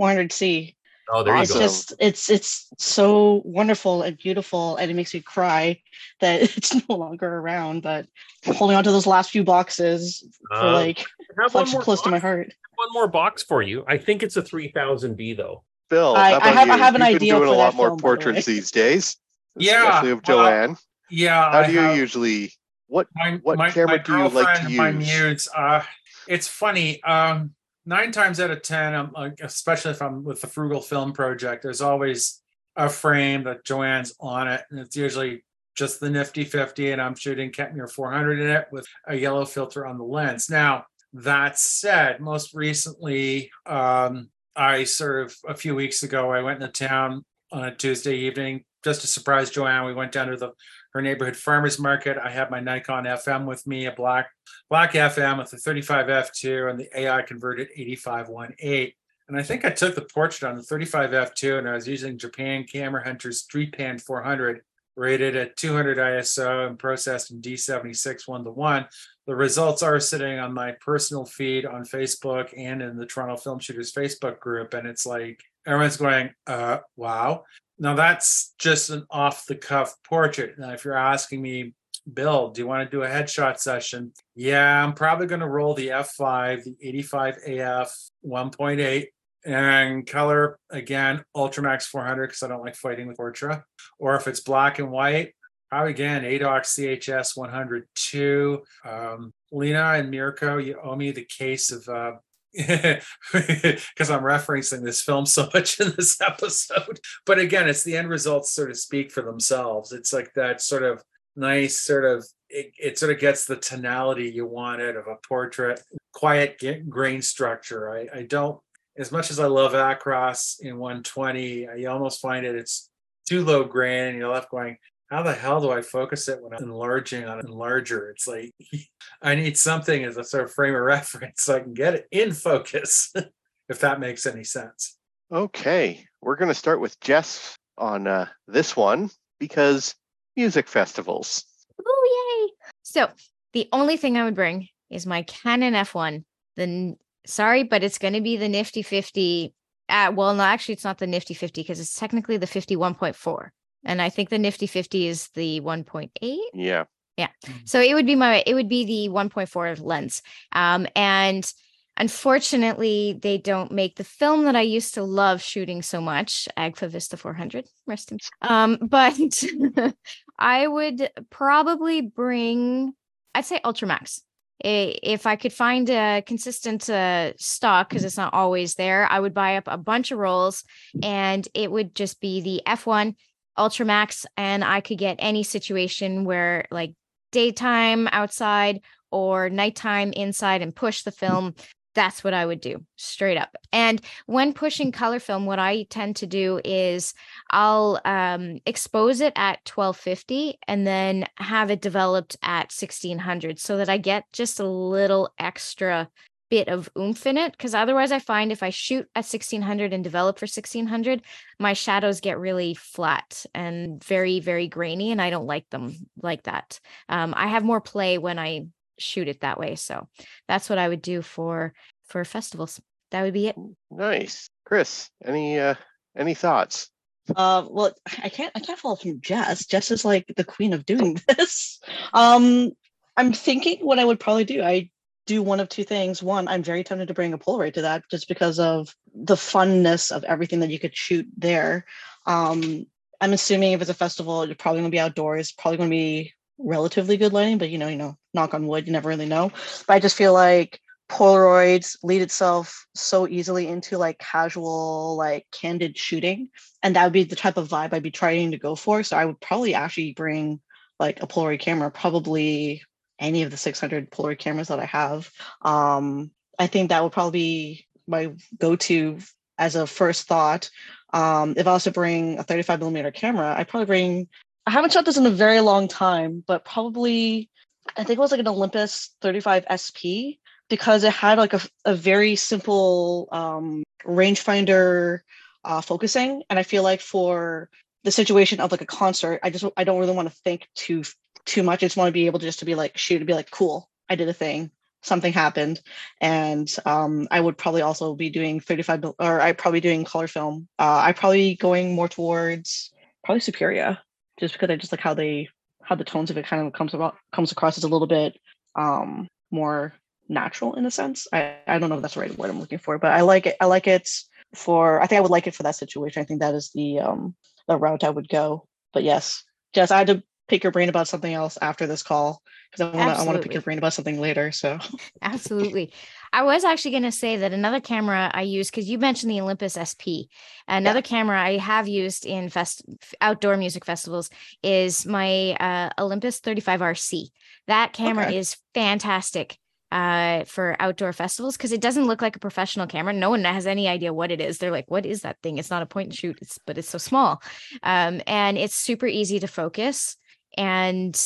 100C. 0.00 0.74
Oh, 1.10 1.22
there 1.22 1.34
you 1.36 1.42
it's 1.42 1.52
go. 1.52 1.58
just 1.60 1.94
it's 1.98 2.28
it's 2.30 2.68
so 2.78 3.42
wonderful 3.44 4.02
and 4.02 4.16
beautiful, 4.18 4.76
and 4.76 4.90
it 4.90 4.94
makes 4.94 5.14
me 5.14 5.20
cry 5.20 5.80
that 6.20 6.42
it's 6.56 6.74
no 6.88 6.96
longer 6.96 7.26
around. 7.38 7.82
But 7.82 8.06
I'm 8.46 8.54
holding 8.54 8.76
on 8.76 8.84
to 8.84 8.92
those 8.92 9.06
last 9.06 9.30
few 9.30 9.44
boxes 9.44 10.22
for 10.48 10.56
Uh, 10.56 10.72
like 10.72 11.00
I 11.38 11.42
have 11.44 11.54
one 11.54 11.70
more 11.70 11.80
close 11.82 12.02
to 12.02 12.10
my 12.10 12.18
heart. 12.18 12.52
one 12.76 12.88
more 12.92 13.08
box 13.08 13.42
for 13.42 13.62
you. 13.62 13.84
I 13.88 13.96
think 13.98 14.22
it's 14.22 14.36
a 14.36 14.42
3000B 14.42 15.36
though. 15.36 15.64
Bill, 15.90 16.14
I- 16.14 16.32
how 16.32 16.38
I 16.40 16.50
have- 16.50 16.66
you? 16.68 16.72
I 16.74 16.76
have 16.76 16.94
an 16.94 17.00
You've 17.00 17.08
idea 17.16 17.18
been 17.18 17.28
doing 17.28 17.40
for 17.40 17.46
a 17.46 17.50
that 17.50 17.56
lot 17.56 17.74
more 17.74 17.86
film, 17.88 17.96
by 17.96 17.96
the 17.96 18.02
portraits 18.02 18.46
these 18.46 18.70
days, 18.70 19.16
Yeah, 19.56 19.88
especially 19.88 20.10
of 20.10 20.20
well, 20.28 20.36
Joanne. 20.44 20.76
Yeah. 21.10 21.50
How 21.50 21.58
I 21.60 21.66
do 21.66 21.72
you 21.72 21.78
have- 21.80 21.96
usually? 21.96 22.52
What 22.88 23.06
my, 23.14 23.38
what 23.42 23.56
my, 23.58 23.70
camera 23.70 23.96
my 23.96 23.98
do 23.98 24.12
you 24.12 24.28
like 24.28 24.32
to 24.60 24.60
girlfriend, 24.62 24.76
My 24.76 24.88
use? 24.90 25.08
muse. 25.20 25.48
Uh, 25.56 25.82
it's 26.26 26.48
funny. 26.48 27.02
Um, 27.04 27.54
nine 27.88 28.12
times 28.12 28.38
out 28.38 28.50
of 28.50 28.60
ten, 28.62 28.94
I'm 28.94 29.10
like, 29.12 29.40
especially 29.40 29.92
if 29.92 30.02
I'm 30.02 30.22
with 30.22 30.42
the 30.42 30.46
Frugal 30.46 30.82
Film 30.82 31.12
Project, 31.12 31.62
there's 31.62 31.80
always 31.80 32.42
a 32.76 32.88
frame 32.88 33.44
that 33.44 33.64
Joanne's 33.64 34.14
on 34.20 34.46
it, 34.46 34.62
and 34.70 34.78
it's 34.78 34.94
usually 34.94 35.42
just 35.74 35.98
the 35.98 36.10
Nifty 36.10 36.44
50, 36.44 36.92
and 36.92 37.00
I'm 37.00 37.14
shooting 37.14 37.50
Kentmere 37.50 37.90
400 37.90 38.40
in 38.40 38.50
it 38.50 38.66
with 38.70 38.86
a 39.06 39.16
yellow 39.16 39.46
filter 39.46 39.86
on 39.86 39.96
the 39.96 40.04
lens. 40.04 40.50
Now 40.50 40.84
that 41.14 41.58
said, 41.58 42.20
most 42.20 42.52
recently, 42.54 43.50
um, 43.64 44.28
I 44.54 44.84
sort 44.84 45.24
of 45.24 45.36
a 45.48 45.54
few 45.54 45.74
weeks 45.74 46.02
ago, 46.02 46.30
I 46.30 46.42
went 46.42 46.62
into 46.62 46.72
town 46.72 47.24
on 47.50 47.64
a 47.64 47.74
Tuesday 47.74 48.16
evening 48.16 48.64
just 48.84 49.00
to 49.00 49.06
surprise 49.06 49.50
Joanne. 49.50 49.86
We 49.86 49.94
went 49.94 50.12
down 50.12 50.28
to 50.28 50.36
the 50.36 50.52
her 50.92 51.02
neighborhood 51.02 51.36
farmers 51.36 51.78
market. 51.78 52.16
I 52.18 52.30
have 52.30 52.50
my 52.50 52.60
Nikon 52.60 53.04
FM 53.04 53.46
with 53.46 53.66
me, 53.66 53.86
a 53.86 53.92
black 53.92 54.30
black 54.70 54.92
FM 54.92 55.38
with 55.38 55.50
the 55.50 55.58
35 55.58 56.06
f2 56.06 56.70
and 56.70 56.78
the 56.78 56.88
AI 56.98 57.22
converted 57.22 57.68
8518. 57.76 58.92
And 59.28 59.36
I 59.36 59.42
think 59.42 59.64
I 59.64 59.70
took 59.70 59.94
the 59.94 60.02
portrait 60.02 60.48
on 60.48 60.56
the 60.56 60.62
35 60.62 61.10
f2 61.10 61.58
and 61.58 61.68
I 61.68 61.74
was 61.74 61.86
using 61.86 62.18
Japan 62.18 62.64
Camera 62.64 63.04
Hunter 63.04 63.32
Street 63.32 63.76
Pan 63.76 63.98
400 63.98 64.62
rated 64.96 65.36
at 65.36 65.56
200 65.56 65.96
ISO 65.98 66.66
and 66.66 66.78
processed 66.78 67.30
in 67.30 67.40
D76 67.40 68.26
one 68.26 68.44
to 68.44 68.50
one. 68.50 68.86
The 69.26 69.36
results 69.36 69.82
are 69.82 70.00
sitting 70.00 70.38
on 70.38 70.52
my 70.52 70.72
personal 70.72 71.24
feed 71.24 71.64
on 71.66 71.84
Facebook 71.84 72.52
and 72.56 72.82
in 72.82 72.96
the 72.96 73.06
Toronto 73.06 73.36
Film 73.36 73.60
Shooters 73.60 73.92
Facebook 73.92 74.40
group. 74.40 74.74
And 74.74 74.88
it's 74.88 75.06
like 75.06 75.42
everyone's 75.66 75.98
going, 75.98 76.30
uh, 76.46 76.78
wow. 76.96 77.44
Now 77.78 77.94
that's 77.94 78.54
just 78.58 78.90
an 78.90 79.06
off 79.10 79.46
the 79.46 79.54
cuff 79.54 79.94
portrait. 80.04 80.58
Now, 80.58 80.72
if 80.72 80.84
you're 80.84 80.96
asking 80.96 81.42
me, 81.42 81.74
Bill, 82.12 82.50
do 82.50 82.62
you 82.62 82.66
want 82.66 82.88
to 82.88 82.96
do 82.96 83.02
a 83.02 83.08
headshot 83.08 83.58
session? 83.58 84.12
Yeah, 84.34 84.82
I'm 84.82 84.94
probably 84.94 85.26
going 85.26 85.40
to 85.40 85.48
roll 85.48 85.74
the 85.74 85.88
F5, 85.88 86.64
the 86.64 86.76
85 86.80 87.36
AF 87.46 87.94
1.8 88.24 89.06
and 89.44 90.06
color 90.06 90.58
again, 90.70 91.24
Ultramax 91.36 91.84
400 91.84 92.26
because 92.26 92.42
I 92.42 92.48
don't 92.48 92.64
like 92.64 92.76
fighting 92.76 93.06
with 93.06 93.18
Portra. 93.18 93.62
Or 93.98 94.16
if 94.16 94.26
it's 94.26 94.40
black 94.40 94.78
and 94.78 94.90
white, 94.90 95.34
probably 95.70 95.92
again, 95.92 96.22
ADOX 96.22 97.00
CHS 97.00 97.36
102. 97.36 98.62
Um, 98.84 99.32
Lena 99.52 99.92
and 99.94 100.10
Mirko, 100.10 100.58
you 100.58 100.78
owe 100.82 100.96
me 100.96 101.10
the 101.12 101.24
case 101.24 101.70
of 101.70 101.88
uh, 101.88 102.12
because 103.32 104.10
I'm 104.10 104.22
referencing 104.22 104.82
this 104.82 105.00
film 105.00 105.26
so 105.26 105.48
much 105.54 105.80
in 105.80 105.92
this 105.96 106.20
episode. 106.20 107.00
But 107.24 107.38
again, 107.38 107.68
it's 107.68 107.84
the 107.84 107.96
end 107.96 108.08
results 108.08 108.52
sort 108.52 108.70
of 108.70 108.76
speak 108.76 109.12
for 109.12 109.22
themselves. 109.22 109.92
It's 109.92 110.12
like 110.12 110.34
that 110.34 110.60
sort 110.60 110.82
of 110.82 111.02
nice 111.36 111.80
sort 111.80 112.04
of 112.04 112.26
it, 112.48 112.72
it 112.78 112.98
sort 112.98 113.12
of 113.12 113.20
gets 113.20 113.44
the 113.44 113.56
tonality 113.56 114.30
you 114.30 114.46
want 114.46 114.80
wanted 114.80 114.96
of 114.96 115.06
a 115.06 115.16
portrait, 115.28 115.80
quiet 116.12 116.60
grain 116.88 117.22
structure. 117.22 117.90
I, 117.90 118.18
I 118.18 118.22
don't 118.22 118.60
as 118.98 119.12
much 119.12 119.30
as 119.30 119.38
I 119.38 119.46
love 119.46 119.72
Acros 119.72 120.60
in 120.60 120.76
120, 120.76 121.68
I 121.68 121.84
almost 121.84 122.20
find 122.20 122.44
it 122.44 122.56
it's 122.56 122.90
too 123.28 123.44
low 123.44 123.62
grain, 123.64 124.08
and 124.08 124.18
you're 124.18 124.32
left 124.32 124.50
going, 124.50 124.76
how 125.10 125.22
the 125.22 125.34
hell 125.34 125.60
do 125.60 125.70
I 125.70 125.80
focus 125.82 126.28
it 126.28 126.42
when 126.42 126.52
I'm 126.52 126.64
enlarging 126.64 127.26
on 127.26 127.38
it 127.38 127.46
enlarger? 127.46 128.10
It's 128.10 128.26
like 128.26 128.52
I 129.22 129.34
need 129.34 129.56
something 129.56 130.04
as 130.04 130.16
a 130.16 130.24
sort 130.24 130.44
of 130.44 130.52
frame 130.52 130.74
of 130.74 130.82
reference 130.82 131.42
so 131.42 131.56
I 131.56 131.60
can 131.60 131.74
get 131.74 131.94
it 131.94 132.06
in 132.10 132.32
focus, 132.32 133.12
if 133.68 133.80
that 133.80 134.00
makes 134.00 134.26
any 134.26 134.44
sense. 134.44 134.96
Okay, 135.32 136.06
we're 136.20 136.36
going 136.36 136.48
to 136.48 136.54
start 136.54 136.80
with 136.80 136.98
Jess 137.00 137.56
on 137.76 138.06
uh, 138.06 138.26
this 138.46 138.76
one 138.76 139.10
because 139.38 139.94
music 140.36 140.68
festivals. 140.68 141.44
Oh 141.86 142.48
yay! 142.48 142.70
So 142.82 143.08
the 143.52 143.68
only 143.72 143.96
thing 143.96 144.16
I 144.16 144.24
would 144.24 144.34
bring 144.34 144.68
is 144.90 145.06
my 145.06 145.22
Canon 145.22 145.74
F1. 145.74 146.24
The 146.56 146.62
n- 146.62 146.96
sorry, 147.26 147.62
but 147.62 147.82
it's 147.82 147.98
going 147.98 148.14
to 148.14 148.20
be 148.20 148.36
the 148.36 148.48
Nifty 148.48 148.82
50. 148.82 149.54
Uh, 149.88 150.12
well, 150.14 150.34
no, 150.34 150.42
actually, 150.42 150.74
it's 150.74 150.84
not 150.84 150.98
the 150.98 151.06
Nifty 151.06 151.34
50 151.34 151.62
because 151.62 151.80
it's 151.80 151.94
technically 151.94 152.36
the 152.36 152.46
51.4, 152.46 153.48
and 153.88 154.00
I 154.00 154.10
think 154.10 154.28
the 154.28 154.38
Nifty 154.38 154.66
50 154.68 155.08
is 155.08 155.28
the 155.34 155.60
1.8. 155.60 156.38
Yeah. 156.54 156.84
Yeah. 157.16 157.28
So 157.64 157.80
it 157.80 157.94
would 157.94 158.06
be 158.06 158.14
my 158.14 158.44
it 158.46 158.54
would 158.54 158.68
be 158.68 158.84
the 158.84 159.12
1.4 159.12 159.80
lens. 159.82 160.22
Um, 160.52 160.86
and 160.94 161.50
unfortunately, 161.96 163.18
they 163.20 163.38
don't 163.38 163.72
make 163.72 163.96
the 163.96 164.04
film 164.04 164.44
that 164.44 164.54
I 164.54 164.60
used 164.62 164.94
to 164.94 165.02
love 165.02 165.42
shooting 165.42 165.82
so 165.82 166.00
much, 166.00 166.48
Agfa 166.56 166.88
Vista 166.88 167.16
400. 167.16 167.66
Rest 167.86 168.12
in 168.12 168.18
um, 168.42 168.78
but 168.80 169.18
I 170.38 170.66
would 170.66 171.10
probably 171.30 172.00
bring, 172.02 172.92
I'd 173.34 173.44
say 173.44 173.60
Ultramax. 173.64 174.20
I- 174.64 174.98
If 175.02 175.26
I 175.26 175.36
could 175.36 175.52
find 175.52 175.88
a 175.90 176.22
consistent 176.24 176.88
uh, 176.88 177.32
stock, 177.36 177.88
because 177.88 178.04
it's 178.04 178.16
not 178.16 178.34
always 178.34 178.74
there, 178.74 179.06
I 179.10 179.18
would 179.20 179.34
buy 179.34 179.56
up 179.56 179.64
a 179.66 179.76
bunch 179.76 180.10
of 180.12 180.18
rolls 180.18 180.64
and 181.02 181.46
it 181.54 181.70
would 181.70 181.94
just 181.94 182.20
be 182.20 182.40
the 182.40 182.62
F1 182.66 183.14
Ultramax. 183.58 184.24
And 184.36 184.64
I 184.64 184.80
could 184.80 184.98
get 184.98 185.16
any 185.18 185.42
situation 185.42 186.24
where, 186.24 186.66
like, 186.70 186.94
daytime 187.32 188.08
outside 188.12 188.80
or 189.10 189.50
nighttime 189.50 190.12
inside 190.12 190.62
and 190.62 190.74
push 190.74 191.02
the 191.02 191.12
film 191.12 191.54
that's 191.94 192.22
what 192.22 192.34
i 192.34 192.44
would 192.44 192.60
do 192.60 192.84
straight 192.96 193.36
up 193.36 193.56
and 193.72 194.00
when 194.26 194.52
pushing 194.52 194.92
color 194.92 195.18
film 195.18 195.46
what 195.46 195.58
i 195.58 195.82
tend 195.84 196.14
to 196.14 196.26
do 196.26 196.60
is 196.64 197.14
i'll 197.50 198.00
um, 198.04 198.58
expose 198.66 199.20
it 199.20 199.32
at 199.36 199.58
1250 199.68 200.58
and 200.68 200.86
then 200.86 201.26
have 201.36 201.70
it 201.70 201.80
developed 201.80 202.36
at 202.42 202.70
1600 202.70 203.58
so 203.58 203.76
that 203.78 203.88
i 203.88 203.96
get 203.96 204.24
just 204.32 204.60
a 204.60 204.68
little 204.68 205.32
extra 205.38 206.08
bit 206.50 206.68
of 206.68 206.88
oomph 206.98 207.26
in 207.26 207.36
it 207.36 207.52
because 207.52 207.74
otherwise 207.74 208.12
i 208.12 208.18
find 208.18 208.50
if 208.50 208.62
i 208.62 208.70
shoot 208.70 209.06
at 209.14 209.24
1600 209.24 209.92
and 209.92 210.02
develop 210.02 210.38
for 210.38 210.44
1600 210.44 211.22
my 211.58 211.72
shadows 211.72 212.20
get 212.20 212.38
really 212.38 212.74
flat 212.74 213.44
and 213.54 214.02
very 214.02 214.40
very 214.40 214.68
grainy 214.68 215.12
and 215.12 215.20
i 215.20 215.30
don't 215.30 215.46
like 215.46 215.68
them 215.70 215.94
like 216.22 216.42
that 216.44 216.80
um, 217.08 217.34
i 217.36 217.46
have 217.46 217.64
more 217.64 217.80
play 217.80 218.18
when 218.18 218.38
i 218.38 218.66
shoot 218.98 219.28
it 219.28 219.40
that 219.40 219.60
way 219.60 219.74
so 219.76 220.08
that's 220.48 220.68
what 220.68 220.78
i 220.78 220.88
would 220.88 221.02
do 221.02 221.22
for 221.22 221.72
for 222.08 222.24
festivals 222.24 222.80
that 223.10 223.22
would 223.22 223.34
be 223.34 223.48
it 223.48 223.56
Nice. 223.90 224.50
Chris, 224.64 225.08
any 225.24 225.58
uh 225.58 225.74
any 226.16 226.34
thoughts? 226.34 226.90
Uh, 227.34 227.66
well, 227.68 227.92
I 228.22 228.28
can't 228.28 228.52
I 228.54 228.60
can't 228.60 228.78
follow 228.78 228.96
from 228.96 229.20
Jess. 229.20 229.66
Jess 229.66 229.90
is 229.90 230.04
like 230.04 230.26
the 230.36 230.44
queen 230.44 230.72
of 230.72 230.84
doing 230.84 231.18
this. 231.28 231.80
Um, 232.12 232.72
I'm 233.16 233.32
thinking 233.32 233.78
what 233.80 233.98
I 233.98 234.04
would 234.04 234.20
probably 234.20 234.44
do. 234.44 234.62
I 234.62 234.90
do 235.28 235.42
one 235.42 235.60
of 235.60 235.68
two 235.68 235.84
things. 235.84 236.22
One, 236.22 236.48
I'm 236.48 236.62
very 236.62 236.82
tempted 236.82 237.06
to 237.08 237.14
bring 237.14 237.34
a 237.34 237.38
Polaroid 237.38 237.74
to 237.74 237.82
that 237.82 238.02
just 238.10 238.26
because 238.26 238.58
of 238.58 238.96
the 239.14 239.36
funness 239.36 240.10
of 240.10 240.24
everything 240.24 240.60
that 240.60 240.70
you 240.70 240.80
could 240.80 240.96
shoot 240.96 241.28
there. 241.36 241.84
Um, 242.26 242.86
I'm 243.20 243.34
assuming 243.34 243.72
if 243.72 243.80
it's 243.80 243.90
a 243.90 243.94
festival, 243.94 244.46
you're 244.46 244.56
probably 244.56 244.80
gonna 244.80 244.90
be 244.90 244.98
outdoors, 244.98 245.52
probably 245.52 245.76
gonna 245.76 245.90
be 245.90 246.32
relatively 246.58 247.16
good 247.16 247.32
lighting, 247.32 247.58
but 247.58 247.68
you 247.68 247.78
know, 247.78 247.88
you 247.88 247.96
know, 247.96 248.16
knock 248.32 248.54
on 248.54 248.66
wood, 248.66 248.86
you 248.86 248.92
never 248.92 249.08
really 249.08 249.26
know. 249.26 249.52
But 249.86 249.94
I 249.94 250.00
just 250.00 250.16
feel 250.16 250.32
like 250.32 250.80
Polaroids 251.10 251.98
lead 252.02 252.22
itself 252.22 252.86
so 252.94 253.28
easily 253.28 253.68
into 253.68 253.98
like 253.98 254.18
casual, 254.18 255.16
like 255.16 255.46
candid 255.52 255.96
shooting. 255.96 256.48
And 256.82 256.96
that 256.96 257.04
would 257.04 257.12
be 257.12 257.24
the 257.24 257.36
type 257.36 257.56
of 257.58 257.68
vibe 257.68 257.92
I'd 257.92 258.02
be 258.02 258.10
trying 258.10 258.50
to 258.52 258.58
go 258.58 258.74
for. 258.74 259.02
So 259.02 259.16
I 259.16 259.24
would 259.24 259.40
probably 259.40 259.74
actually 259.74 260.14
bring 260.14 260.60
like 260.98 261.22
a 261.22 261.26
Polaroid 261.26 261.60
camera, 261.60 261.90
probably 261.90 262.82
any 263.18 263.42
of 263.42 263.50
the 263.50 263.56
600 263.56 264.10
Polaroid 264.10 264.38
cameras 264.38 264.68
that 264.68 264.80
I 264.80 264.84
have. 264.84 265.30
Um, 265.62 266.30
I 266.58 266.66
think 266.66 266.88
that 266.88 267.02
would 267.02 267.12
probably 267.12 267.38
be 267.38 267.86
my 268.06 268.32
go-to 268.58 269.18
as 269.58 269.76
a 269.76 269.86
first 269.86 270.26
thought. 270.26 270.70
Um, 271.12 271.54
if 271.56 271.66
I 271.66 271.72
was 271.72 271.84
to 271.84 271.90
bring 271.90 272.38
a 272.38 272.42
35 272.42 272.80
millimeter 272.80 273.10
camera, 273.10 273.54
I'd 273.56 273.68
probably 273.68 273.86
bring. 273.86 274.28
I 274.66 274.70
haven't 274.70 274.92
shot 274.92 275.04
this 275.04 275.16
in 275.16 275.26
a 275.26 275.30
very 275.30 275.60
long 275.60 275.88
time, 275.88 276.44
but 276.46 276.64
probably 276.64 277.48
I 277.96 278.04
think 278.04 278.18
it 278.18 278.20
was 278.20 278.30
like 278.30 278.40
an 278.40 278.48
Olympus 278.48 279.14
35 279.22 279.64
SP 279.72 280.38
because 280.68 281.04
it 281.04 281.12
had 281.12 281.38
like 281.38 281.54
a, 281.54 281.60
a 281.84 281.94
very 281.94 282.36
simple 282.36 283.28
um, 283.32 283.84
rangefinder 284.04 285.20
uh, 285.64 285.80
focusing, 285.80 286.42
and 286.50 286.58
I 286.58 286.62
feel 286.62 286.82
like 286.82 287.00
for 287.00 287.70
the 288.08 288.12
situation 288.12 288.58
of 288.58 288.70
like 288.70 288.80
a 288.80 288.86
concert, 288.86 289.38
I 289.42 289.50
just 289.50 289.66
I 289.76 289.84
don't 289.84 290.00
really 290.00 290.14
want 290.14 290.30
to 290.30 290.34
think 290.34 290.66
too 290.74 291.04
too 291.44 291.62
much. 291.62 291.82
I 291.82 291.86
just 291.86 291.96
want 291.98 292.08
to 292.08 292.12
be 292.12 292.24
able 292.24 292.38
to 292.38 292.46
just 292.46 292.60
to 292.60 292.64
be 292.64 292.74
like 292.74 292.96
shoot 292.96 293.18
and 293.18 293.26
be 293.26 293.34
like 293.34 293.50
cool, 293.50 293.90
I 294.08 294.14
did 294.14 294.30
a 294.30 294.32
thing, 294.32 294.70
something 295.02 295.30
happened, 295.30 295.82
and 296.18 296.74
um, 296.86 297.28
I 297.30 297.38
would 297.38 297.58
probably 297.58 297.82
also 297.82 298.14
be 298.14 298.30
doing 298.30 298.60
35 298.60 299.04
or 299.18 299.42
I 299.42 299.52
probably 299.52 299.80
doing 299.80 300.06
color 300.06 300.26
film. 300.26 300.68
Uh, 300.78 301.02
I 301.04 301.12
probably 301.12 301.56
going 301.56 301.94
more 301.94 302.08
towards 302.08 302.90
probably 303.24 303.40
Superia 303.40 303.98
just 304.40 304.54
because 304.54 304.70
I 304.70 304.76
just 304.76 304.90
like 304.90 305.02
how 305.02 305.12
they 305.12 305.50
how 305.82 305.94
the 305.94 306.04
tones 306.04 306.30
of 306.30 306.38
it 306.38 306.46
kind 306.46 306.66
of 306.66 306.72
comes 306.72 306.94
about 306.94 307.14
comes 307.30 307.52
across 307.52 307.76
as 307.76 307.84
a 307.84 307.88
little 307.88 308.06
bit 308.06 308.38
um, 308.74 309.28
more 309.50 309.92
natural 310.30 310.76
in 310.76 310.86
a 310.86 310.90
sense. 310.90 311.28
I, 311.30 311.56
I 311.66 311.78
don't 311.78 311.90
know 311.90 311.96
if 311.96 312.02
that's 312.02 312.14
the 312.14 312.20
right 312.20 312.38
word 312.38 312.48
I'm 312.48 312.60
looking 312.60 312.78
for, 312.78 312.98
but 312.98 313.12
I 313.12 313.20
like 313.20 313.44
it. 313.44 313.56
I 313.60 313.66
like 313.66 313.86
it 313.86 314.08
for 314.54 314.98
I 315.02 315.06
think 315.06 315.18
I 315.18 315.20
would 315.20 315.30
like 315.30 315.46
it 315.46 315.54
for 315.54 315.64
that 315.64 315.76
situation. 315.76 316.22
I 316.22 316.24
think 316.24 316.40
that 316.40 316.54
is 316.54 316.70
the 316.74 317.00
um 317.00 317.34
the 317.68 317.76
route 317.76 318.04
I 318.04 318.10
would 318.10 318.28
go. 318.28 318.66
But 318.92 319.04
yes, 319.04 319.44
Jess, 319.74 319.90
I 319.90 319.98
had 319.98 320.08
to 320.08 320.22
pick 320.48 320.64
your 320.64 320.72
brain 320.72 320.88
about 320.88 321.06
something 321.06 321.32
else 321.32 321.58
after 321.60 321.86
this 321.86 322.02
call 322.02 322.42
because 322.70 322.92
I 322.92 322.96
want 322.96 323.14
to 323.14 323.22
I 323.22 323.24
want 323.24 323.36
to 323.36 323.42
pick 323.42 323.52
your 323.52 323.62
brain 323.62 323.78
about 323.78 323.92
something 323.92 324.20
later. 324.20 324.50
So 324.50 324.78
absolutely. 325.22 325.92
I 326.32 326.42
was 326.42 326.64
actually 326.64 326.90
going 326.92 327.04
to 327.04 327.12
say 327.12 327.36
that 327.36 327.52
another 327.52 327.80
camera 327.80 328.30
I 328.32 328.42
use 328.42 328.70
because 328.70 328.88
you 328.88 328.98
mentioned 328.98 329.30
the 329.30 329.40
Olympus 329.40 329.74
SP. 329.80 330.28
Another 330.66 330.98
yeah. 330.98 331.02
camera 331.02 331.40
I 331.40 331.58
have 331.58 331.88
used 331.88 332.26
in 332.26 332.48
fest 332.48 332.82
outdoor 333.20 333.56
music 333.56 333.84
festivals 333.84 334.28
is 334.62 335.06
my 335.06 335.52
uh, 335.52 335.90
Olympus 335.98 336.40
35RC. 336.40 337.28
That 337.66 337.92
camera 337.92 338.26
okay. 338.26 338.36
is 338.38 338.56
fantastic 338.74 339.58
uh, 339.90 340.44
for 340.44 340.76
outdoor 340.80 341.12
festivals 341.12 341.56
because 341.56 341.72
it 341.72 341.80
doesn't 341.80 342.06
look 342.06 342.20
like 342.20 342.36
a 342.36 342.40
professional 342.40 342.86
camera. 342.86 343.12
No 343.12 343.30
one 343.30 343.44
has 343.44 343.66
any 343.66 343.88
idea 343.88 344.12
what 344.12 344.30
it 344.30 344.40
is. 344.40 344.58
They're 344.58 344.70
like, 344.70 344.90
"What 344.90 345.06
is 345.06 345.22
that 345.22 345.38
thing?" 345.42 345.58
It's 345.58 345.70
not 345.70 345.82
a 345.82 345.86
point 345.86 346.08
and 346.08 346.16
shoot, 346.16 346.38
it's, 346.40 346.58
but 346.66 346.78
it's 346.78 346.90
so 346.90 346.98
small, 346.98 347.42
um, 347.82 348.20
and 348.26 348.58
it's 348.58 348.74
super 348.74 349.06
easy 349.06 349.40
to 349.40 349.46
focus. 349.46 350.16
And 350.56 351.18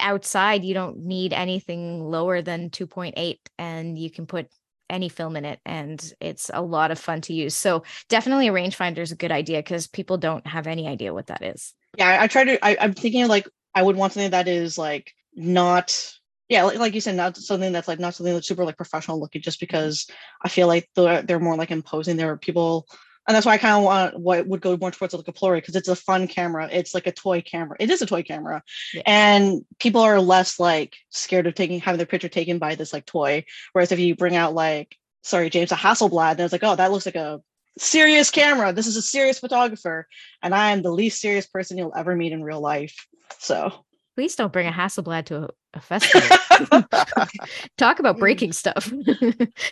outside, 0.00 0.64
you 0.64 0.74
don't 0.74 0.98
need 1.04 1.32
anything 1.32 2.02
lower 2.02 2.42
than 2.42 2.70
two 2.70 2.86
point 2.86 3.14
eight, 3.16 3.40
and 3.58 3.98
you 3.98 4.10
can 4.10 4.26
put 4.26 4.48
any 4.88 5.08
film 5.08 5.36
in 5.36 5.44
it 5.44 5.58
and 5.66 6.12
it's 6.20 6.48
a 6.54 6.62
lot 6.62 6.92
of 6.92 6.98
fun 7.00 7.20
to 7.20 7.32
use 7.32 7.56
so 7.56 7.82
definitely 8.08 8.46
a 8.46 8.52
rangefinder 8.52 8.98
is 8.98 9.10
a 9.10 9.16
good 9.16 9.32
idea 9.32 9.58
because 9.58 9.88
people 9.88 10.16
don't 10.16 10.46
have 10.46 10.68
any 10.68 10.86
idea 10.86 11.12
what 11.12 11.26
that 11.26 11.42
is 11.42 11.74
yeah 11.98 12.08
i, 12.08 12.22
I 12.22 12.26
try 12.28 12.44
to 12.44 12.64
I, 12.64 12.76
i'm 12.80 12.92
thinking 12.92 13.26
like 13.26 13.48
i 13.74 13.82
would 13.82 13.96
want 13.96 14.12
something 14.12 14.30
that 14.30 14.46
is 14.46 14.78
like 14.78 15.12
not 15.34 16.15
yeah 16.48 16.62
like, 16.64 16.78
like, 16.78 16.94
you 16.94 17.00
said 17.00 17.16
not 17.16 17.36
something 17.36 17.72
that's 17.72 17.88
like 17.88 17.98
not 17.98 18.14
something 18.14 18.34
that's 18.34 18.48
super 18.48 18.64
like 18.64 18.76
professional 18.76 19.20
looking 19.20 19.42
just 19.42 19.60
because 19.60 20.06
i 20.42 20.48
feel 20.48 20.66
like 20.66 20.88
they're, 20.94 21.22
they're 21.22 21.40
more 21.40 21.56
like 21.56 21.70
imposing 21.70 22.16
there 22.16 22.30
are 22.30 22.36
people 22.36 22.86
and 23.26 23.34
that's 23.34 23.46
why 23.46 23.54
i 23.54 23.58
kind 23.58 23.76
of 23.76 23.82
want 23.82 24.18
what 24.18 24.46
would 24.46 24.60
go 24.60 24.76
more 24.76 24.90
towards 24.90 25.14
like 25.14 25.28
a 25.28 25.32
polaroid 25.32 25.56
because 25.56 25.76
it's 25.76 25.88
a 25.88 25.96
fun 25.96 26.28
camera. 26.28 26.68
It's 26.70 26.94
like 26.94 27.06
a 27.06 27.12
toy 27.12 27.40
camera. 27.40 27.76
It 27.80 27.90
is 27.90 28.02
a 28.02 28.06
toy 28.06 28.22
camera. 28.22 28.62
Yeah. 28.94 29.02
and 29.06 29.64
people 29.78 30.00
are 30.00 30.20
less 30.20 30.60
like 30.60 30.96
scared 31.10 31.46
of 31.46 31.54
taking 31.54 31.80
having 31.80 31.98
their 31.98 32.06
picture 32.06 32.28
taken 32.28 32.58
by 32.58 32.74
this 32.74 32.92
like 32.92 33.06
toy. 33.06 33.44
Whereas 33.72 33.92
if 33.92 33.98
you 33.98 34.14
bring 34.14 34.36
out 34.36 34.54
like 34.54 34.96
sorry 35.22 35.50
james 35.50 35.72
a 35.72 35.74
hasselblad 35.74 36.36
then 36.36 36.44
it's 36.44 36.52
like 36.52 36.62
oh 36.62 36.76
that 36.76 36.92
looks 36.92 37.06
like 37.06 37.16
a 37.16 37.40
serious 37.78 38.30
camera. 38.30 38.72
This 38.72 38.86
is 38.86 38.96
a 38.96 39.02
serious 39.02 39.38
photographer 39.38 40.06
and 40.42 40.54
i 40.54 40.70
am 40.70 40.82
the 40.82 40.92
least 40.92 41.20
serious 41.20 41.46
person 41.46 41.78
you'll 41.78 41.96
ever 41.96 42.14
meet 42.14 42.32
in 42.32 42.44
real 42.44 42.60
life. 42.60 43.06
So 43.38 43.72
Please 44.16 44.34
don't 44.34 44.52
bring 44.52 44.66
a 44.66 44.72
Hasselblad 44.72 45.26
to 45.26 45.36
a, 45.36 45.48
a 45.76 45.80
festival. 45.80 46.82
Talk 47.78 47.98
about 47.98 48.18
breaking 48.18 48.52
stuff. 48.52 48.92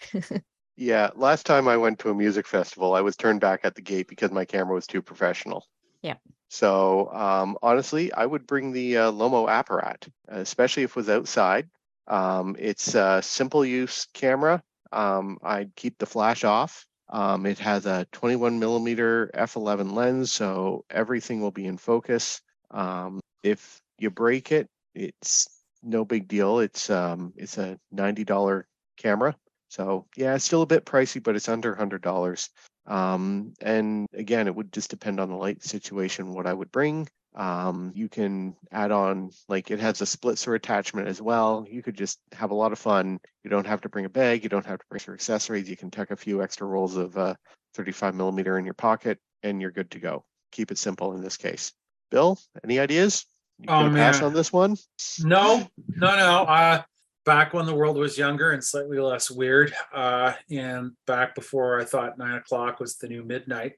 yeah, 0.76 1.10
last 1.14 1.46
time 1.46 1.68
I 1.68 1.76
went 1.76 1.98
to 2.00 2.10
a 2.10 2.14
music 2.14 2.46
festival, 2.46 2.94
I 2.94 3.00
was 3.00 3.16
turned 3.16 3.40
back 3.40 3.60
at 3.64 3.74
the 3.74 3.82
gate 3.82 4.08
because 4.08 4.30
my 4.30 4.44
camera 4.44 4.74
was 4.74 4.86
too 4.86 5.02
professional. 5.02 5.66
Yeah. 6.02 6.16
So 6.48 7.12
um, 7.12 7.58
honestly, 7.62 8.12
I 8.12 8.26
would 8.26 8.46
bring 8.46 8.72
the 8.72 8.98
uh, 8.98 9.12
Lomo 9.12 9.48
Apparat, 9.48 10.08
especially 10.28 10.84
if 10.84 10.90
it 10.90 10.96
was 10.96 11.08
outside. 11.08 11.68
Um, 12.06 12.54
it's 12.58 12.94
a 12.94 13.20
simple 13.22 13.64
use 13.64 14.06
camera. 14.12 14.62
Um, 14.92 15.38
I'd 15.42 15.74
keep 15.74 15.98
the 15.98 16.06
flash 16.06 16.44
off. 16.44 16.86
Um, 17.08 17.46
it 17.46 17.58
has 17.58 17.86
a 17.86 18.06
21 18.12 18.58
millimeter 18.58 19.30
f11 19.34 19.92
lens, 19.92 20.32
so 20.32 20.84
everything 20.90 21.40
will 21.40 21.50
be 21.50 21.66
in 21.66 21.76
focus. 21.76 22.40
Um, 22.70 23.20
if 23.42 23.80
you 23.98 24.10
break 24.10 24.52
it, 24.52 24.68
it's 24.94 25.63
no 25.84 26.04
big 26.04 26.28
deal. 26.28 26.60
It's 26.60 26.90
um 26.90 27.32
it's 27.36 27.58
a 27.58 27.78
ninety 27.92 28.24
dollar 28.24 28.66
camera. 28.96 29.36
So 29.68 30.06
yeah, 30.16 30.34
it's 30.34 30.44
still 30.44 30.62
a 30.62 30.66
bit 30.66 30.86
pricey, 30.86 31.22
but 31.22 31.36
it's 31.36 31.48
under 31.48 31.74
hundred 31.74 32.02
dollars. 32.02 32.50
Um, 32.86 33.54
and 33.60 34.06
again, 34.12 34.46
it 34.46 34.54
would 34.54 34.72
just 34.72 34.90
depend 34.90 35.20
on 35.20 35.30
the 35.30 35.36
light 35.36 35.62
situation 35.62 36.34
what 36.34 36.46
I 36.46 36.52
would 36.52 36.70
bring. 36.70 37.08
Um, 37.34 37.90
you 37.94 38.08
can 38.08 38.54
add 38.70 38.92
on 38.92 39.30
like 39.48 39.70
it 39.70 39.80
has 39.80 40.00
a 40.00 40.06
splitzer 40.06 40.54
attachment 40.54 41.08
as 41.08 41.20
well. 41.20 41.66
You 41.68 41.82
could 41.82 41.96
just 41.96 42.20
have 42.32 42.52
a 42.52 42.54
lot 42.54 42.72
of 42.72 42.78
fun. 42.78 43.18
You 43.42 43.50
don't 43.50 43.66
have 43.66 43.80
to 43.82 43.88
bring 43.88 44.04
a 44.04 44.10
bag. 44.10 44.44
You 44.44 44.48
don't 44.48 44.66
have 44.66 44.78
to 44.78 44.84
bring 44.88 45.00
your 45.06 45.14
accessories. 45.14 45.68
You 45.68 45.76
can 45.76 45.90
tuck 45.90 46.10
a 46.10 46.16
few 46.16 46.42
extra 46.42 46.66
rolls 46.66 46.96
of 46.96 47.16
uh, 47.18 47.34
35 47.74 48.14
millimeter 48.14 48.58
in 48.58 48.64
your 48.64 48.74
pocket, 48.74 49.18
and 49.42 49.60
you're 49.60 49.72
good 49.72 49.90
to 49.92 49.98
go. 49.98 50.24
Keep 50.52 50.70
it 50.70 50.78
simple 50.78 51.14
in 51.14 51.22
this 51.22 51.36
case. 51.36 51.72
Bill, 52.10 52.38
any 52.62 52.78
ideas? 52.78 53.26
You 53.60 53.66
oh, 53.68 53.88
man. 53.88 54.12
pass 54.12 54.22
on 54.22 54.34
this 54.34 54.52
one? 54.52 54.76
No, 55.20 55.68
no, 55.96 56.16
no. 56.16 56.42
Uh, 56.42 56.82
back 57.24 57.54
when 57.54 57.66
the 57.66 57.74
world 57.74 57.96
was 57.96 58.18
younger 58.18 58.50
and 58.50 58.62
slightly 58.62 58.98
less 58.98 59.30
weird, 59.30 59.72
uh, 59.92 60.32
and 60.50 60.92
back 61.06 61.34
before 61.34 61.80
I 61.80 61.84
thought 61.84 62.18
nine 62.18 62.34
o'clock 62.34 62.80
was 62.80 62.96
the 62.96 63.08
new 63.08 63.24
midnight, 63.24 63.74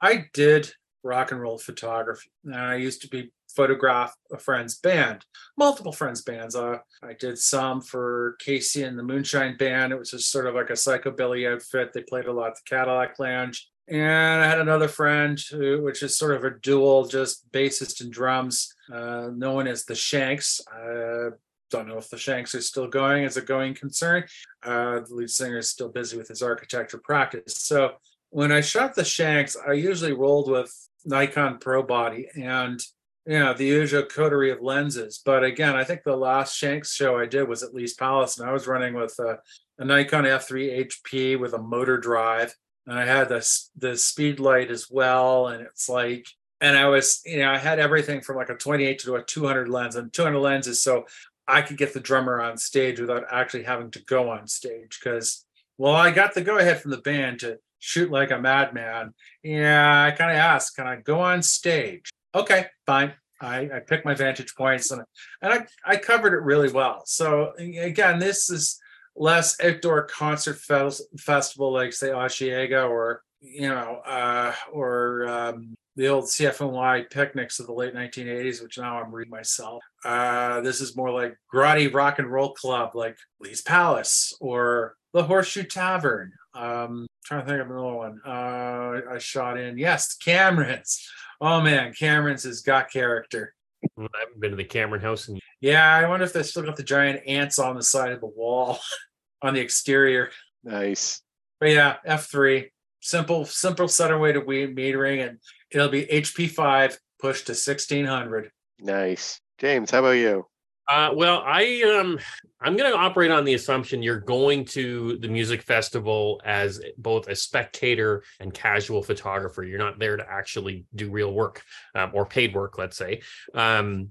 I 0.00 0.26
did 0.32 0.72
rock 1.02 1.32
and 1.32 1.40
roll 1.40 1.58
photography. 1.58 2.30
And 2.44 2.54
I 2.54 2.76
used 2.76 3.02
to 3.02 3.08
be 3.08 3.32
photograph 3.54 4.14
a 4.32 4.38
friend's 4.38 4.78
band, 4.78 5.24
multiple 5.58 5.92
friends' 5.92 6.22
bands. 6.22 6.56
Uh, 6.56 6.78
I 7.02 7.14
did 7.14 7.38
some 7.38 7.80
for 7.80 8.36
Casey 8.38 8.82
and 8.82 8.98
the 8.98 9.02
Moonshine 9.02 9.56
Band. 9.56 9.92
It 9.92 9.98
was 9.98 10.10
just 10.10 10.30
sort 10.30 10.46
of 10.46 10.54
like 10.54 10.70
a 10.70 10.74
psychobilly 10.74 11.50
outfit. 11.50 11.92
They 11.92 12.02
played 12.02 12.26
a 12.26 12.32
lot 12.32 12.50
at 12.50 12.54
the 12.54 12.62
Cadillac 12.66 13.18
Lounge. 13.18 13.68
And 13.92 14.42
I 14.42 14.48
had 14.48 14.58
another 14.58 14.88
friend, 14.88 15.38
who, 15.50 15.82
which 15.82 16.02
is 16.02 16.16
sort 16.16 16.34
of 16.34 16.44
a 16.44 16.58
dual, 16.58 17.06
just 17.06 17.52
bassist 17.52 18.00
and 18.00 18.10
drums, 18.10 18.74
uh, 18.90 19.28
known 19.34 19.66
as 19.66 19.84
the 19.84 19.94
Shanks. 19.94 20.62
I 20.72 21.28
don't 21.70 21.88
know 21.88 21.98
if 21.98 22.08
the 22.08 22.16
Shanks 22.16 22.54
are 22.54 22.62
still 22.62 22.88
going 22.88 23.26
as 23.26 23.36
a 23.36 23.42
going 23.42 23.74
concern. 23.74 24.24
Uh, 24.62 25.00
the 25.00 25.14
lead 25.14 25.28
singer 25.28 25.58
is 25.58 25.68
still 25.68 25.90
busy 25.90 26.16
with 26.16 26.28
his 26.28 26.40
architecture 26.40 27.02
practice. 27.04 27.58
So 27.58 27.92
when 28.30 28.50
I 28.50 28.62
shot 28.62 28.94
the 28.94 29.04
Shanks, 29.04 29.58
I 29.68 29.74
usually 29.74 30.14
rolled 30.14 30.50
with 30.50 30.72
Nikon 31.04 31.58
Pro 31.58 31.82
Body 31.82 32.28
and 32.34 32.80
you 33.26 33.38
know 33.38 33.52
the 33.52 33.66
usual 33.66 34.04
coterie 34.04 34.50
of 34.50 34.62
lenses. 34.62 35.20
But 35.22 35.44
again, 35.44 35.76
I 35.76 35.84
think 35.84 36.02
the 36.02 36.16
last 36.16 36.56
Shanks 36.56 36.94
show 36.94 37.18
I 37.18 37.26
did 37.26 37.46
was 37.46 37.62
at 37.62 37.74
Lee's 37.74 37.92
Palace, 37.92 38.38
and 38.38 38.48
I 38.48 38.52
was 38.54 38.66
running 38.66 38.94
with 38.94 39.14
a, 39.18 39.38
a 39.78 39.84
Nikon 39.84 40.24
F3 40.24 40.88
HP 40.88 41.38
with 41.38 41.52
a 41.52 41.58
motor 41.58 41.98
drive 41.98 42.54
and 42.86 42.98
I 42.98 43.04
had 43.04 43.28
this 43.28 43.70
the 43.76 43.96
speed 43.96 44.40
light 44.40 44.70
as 44.70 44.88
well, 44.90 45.48
and 45.48 45.62
it's 45.62 45.88
like, 45.88 46.26
and 46.60 46.76
I 46.76 46.88
was, 46.88 47.20
you 47.24 47.38
know, 47.38 47.50
I 47.50 47.58
had 47.58 47.78
everything 47.78 48.20
from 48.20 48.36
like 48.36 48.50
a 48.50 48.54
28 48.54 48.98
to 49.00 49.16
a 49.16 49.22
200 49.22 49.68
lens, 49.68 49.96
and 49.96 50.12
200 50.12 50.38
lenses, 50.38 50.82
so 50.82 51.06
I 51.46 51.62
could 51.62 51.76
get 51.76 51.92
the 51.92 52.00
drummer 52.00 52.40
on 52.40 52.56
stage 52.56 53.00
without 53.00 53.24
actually 53.30 53.64
having 53.64 53.90
to 53.92 54.04
go 54.04 54.30
on 54.30 54.46
stage 54.46 54.98
because, 55.02 55.44
well, 55.78 55.94
I 55.94 56.10
got 56.10 56.34
the 56.34 56.40
go 56.40 56.58
ahead 56.58 56.80
from 56.80 56.92
the 56.92 56.98
band 56.98 57.40
to 57.40 57.58
shoot 57.78 58.10
like 58.10 58.30
a 58.30 58.38
madman. 58.38 59.12
Yeah, 59.42 60.04
I 60.04 60.12
kind 60.12 60.30
of 60.30 60.36
asked, 60.36 60.76
can 60.76 60.86
I 60.86 60.96
go 60.96 61.20
on 61.20 61.42
stage? 61.42 62.10
Okay, 62.34 62.66
fine. 62.86 63.12
I, 63.40 63.68
I 63.74 63.80
picked 63.80 64.04
my 64.04 64.14
vantage 64.14 64.54
points 64.54 64.92
and, 64.92 65.02
and 65.42 65.52
I, 65.52 65.66
I 65.84 65.96
covered 65.96 66.32
it 66.32 66.44
really 66.44 66.70
well. 66.70 67.02
So 67.06 67.52
again, 67.58 68.20
this 68.20 68.48
is 68.48 68.78
less 69.16 69.60
outdoor 69.60 70.04
concert 70.04 70.58
fes- 70.58 71.02
festival 71.18 71.72
like 71.72 71.92
say 71.92 72.08
Osheaga 72.08 72.88
or 72.88 73.22
you 73.40 73.68
know 73.68 74.00
uh, 74.06 74.54
or 74.72 75.26
um, 75.28 75.74
the 75.96 76.08
old 76.08 76.24
CFNY 76.24 77.10
picnics 77.10 77.60
of 77.60 77.66
the 77.66 77.72
late 77.72 77.94
1980s, 77.94 78.62
which 78.62 78.78
now 78.78 79.02
I'm 79.02 79.14
reading 79.14 79.30
myself. 79.30 79.82
Uh, 80.04 80.60
this 80.62 80.80
is 80.80 80.96
more 80.96 81.10
like 81.10 81.36
grotty 81.52 81.92
rock 81.92 82.18
and 82.18 82.30
roll 82.30 82.52
club, 82.54 82.94
like 82.94 83.18
Lee's 83.40 83.60
Palace 83.60 84.32
or 84.40 84.96
the 85.12 85.22
Horseshoe 85.22 85.64
Tavern. 85.64 86.32
Um, 86.54 87.06
trying 87.24 87.42
to 87.42 87.46
think 87.46 87.60
of 87.60 87.70
another 87.70 87.94
one. 87.94 88.20
Uh, 88.26 89.00
I 89.10 89.18
shot 89.18 89.58
in. 89.58 89.78
Yes, 89.78 90.16
Cameron's. 90.16 91.06
Oh 91.40 91.60
man, 91.60 91.92
Cameron's 91.92 92.44
has 92.44 92.60
got 92.62 92.90
character. 92.90 93.54
I 93.98 94.06
haven't 94.20 94.40
been 94.40 94.50
to 94.50 94.56
the 94.56 94.64
Cameron 94.64 95.02
house 95.02 95.28
and 95.28 95.40
Yeah, 95.60 95.94
I 95.94 96.08
wonder 96.08 96.24
if 96.24 96.32
they 96.32 96.42
still 96.42 96.62
got 96.62 96.76
the 96.76 96.82
giant 96.82 97.22
ants 97.26 97.58
on 97.58 97.76
the 97.76 97.82
side 97.82 98.12
of 98.12 98.20
the 98.20 98.26
wall 98.26 98.78
on 99.42 99.54
the 99.54 99.60
exterior. 99.60 100.30
Nice. 100.64 101.20
But 101.60 101.70
yeah, 101.70 101.96
F3, 102.06 102.70
simple, 103.00 103.44
simple 103.44 103.88
center-weighted 103.88 104.44
metering, 104.44 105.26
and 105.26 105.38
it'll 105.70 105.88
be 105.88 106.06
HP 106.06 106.50
five 106.50 106.98
pushed 107.20 107.46
to 107.46 107.52
1600. 107.52 108.50
Nice. 108.80 109.40
James, 109.58 109.90
how 109.90 110.00
about 110.00 110.12
you? 110.12 110.46
Uh, 110.88 111.10
well, 111.14 111.42
I 111.44 111.98
um, 111.98 112.18
I'm 112.60 112.76
going 112.76 112.90
to 112.90 112.98
operate 112.98 113.30
on 113.30 113.44
the 113.44 113.54
assumption 113.54 114.02
you're 114.02 114.20
going 114.20 114.64
to 114.66 115.16
the 115.18 115.28
music 115.28 115.62
festival 115.62 116.40
as 116.44 116.80
both 116.98 117.28
a 117.28 117.36
spectator 117.36 118.24
and 118.40 118.52
casual 118.52 119.02
photographer. 119.02 119.62
You're 119.62 119.78
not 119.78 119.98
there 119.98 120.16
to 120.16 120.28
actually 120.28 120.84
do 120.94 121.10
real 121.10 121.32
work 121.32 121.62
um, 121.94 122.10
or 122.14 122.26
paid 122.26 122.54
work, 122.54 122.78
let's 122.78 122.96
say. 122.96 123.22
Um, 123.54 124.10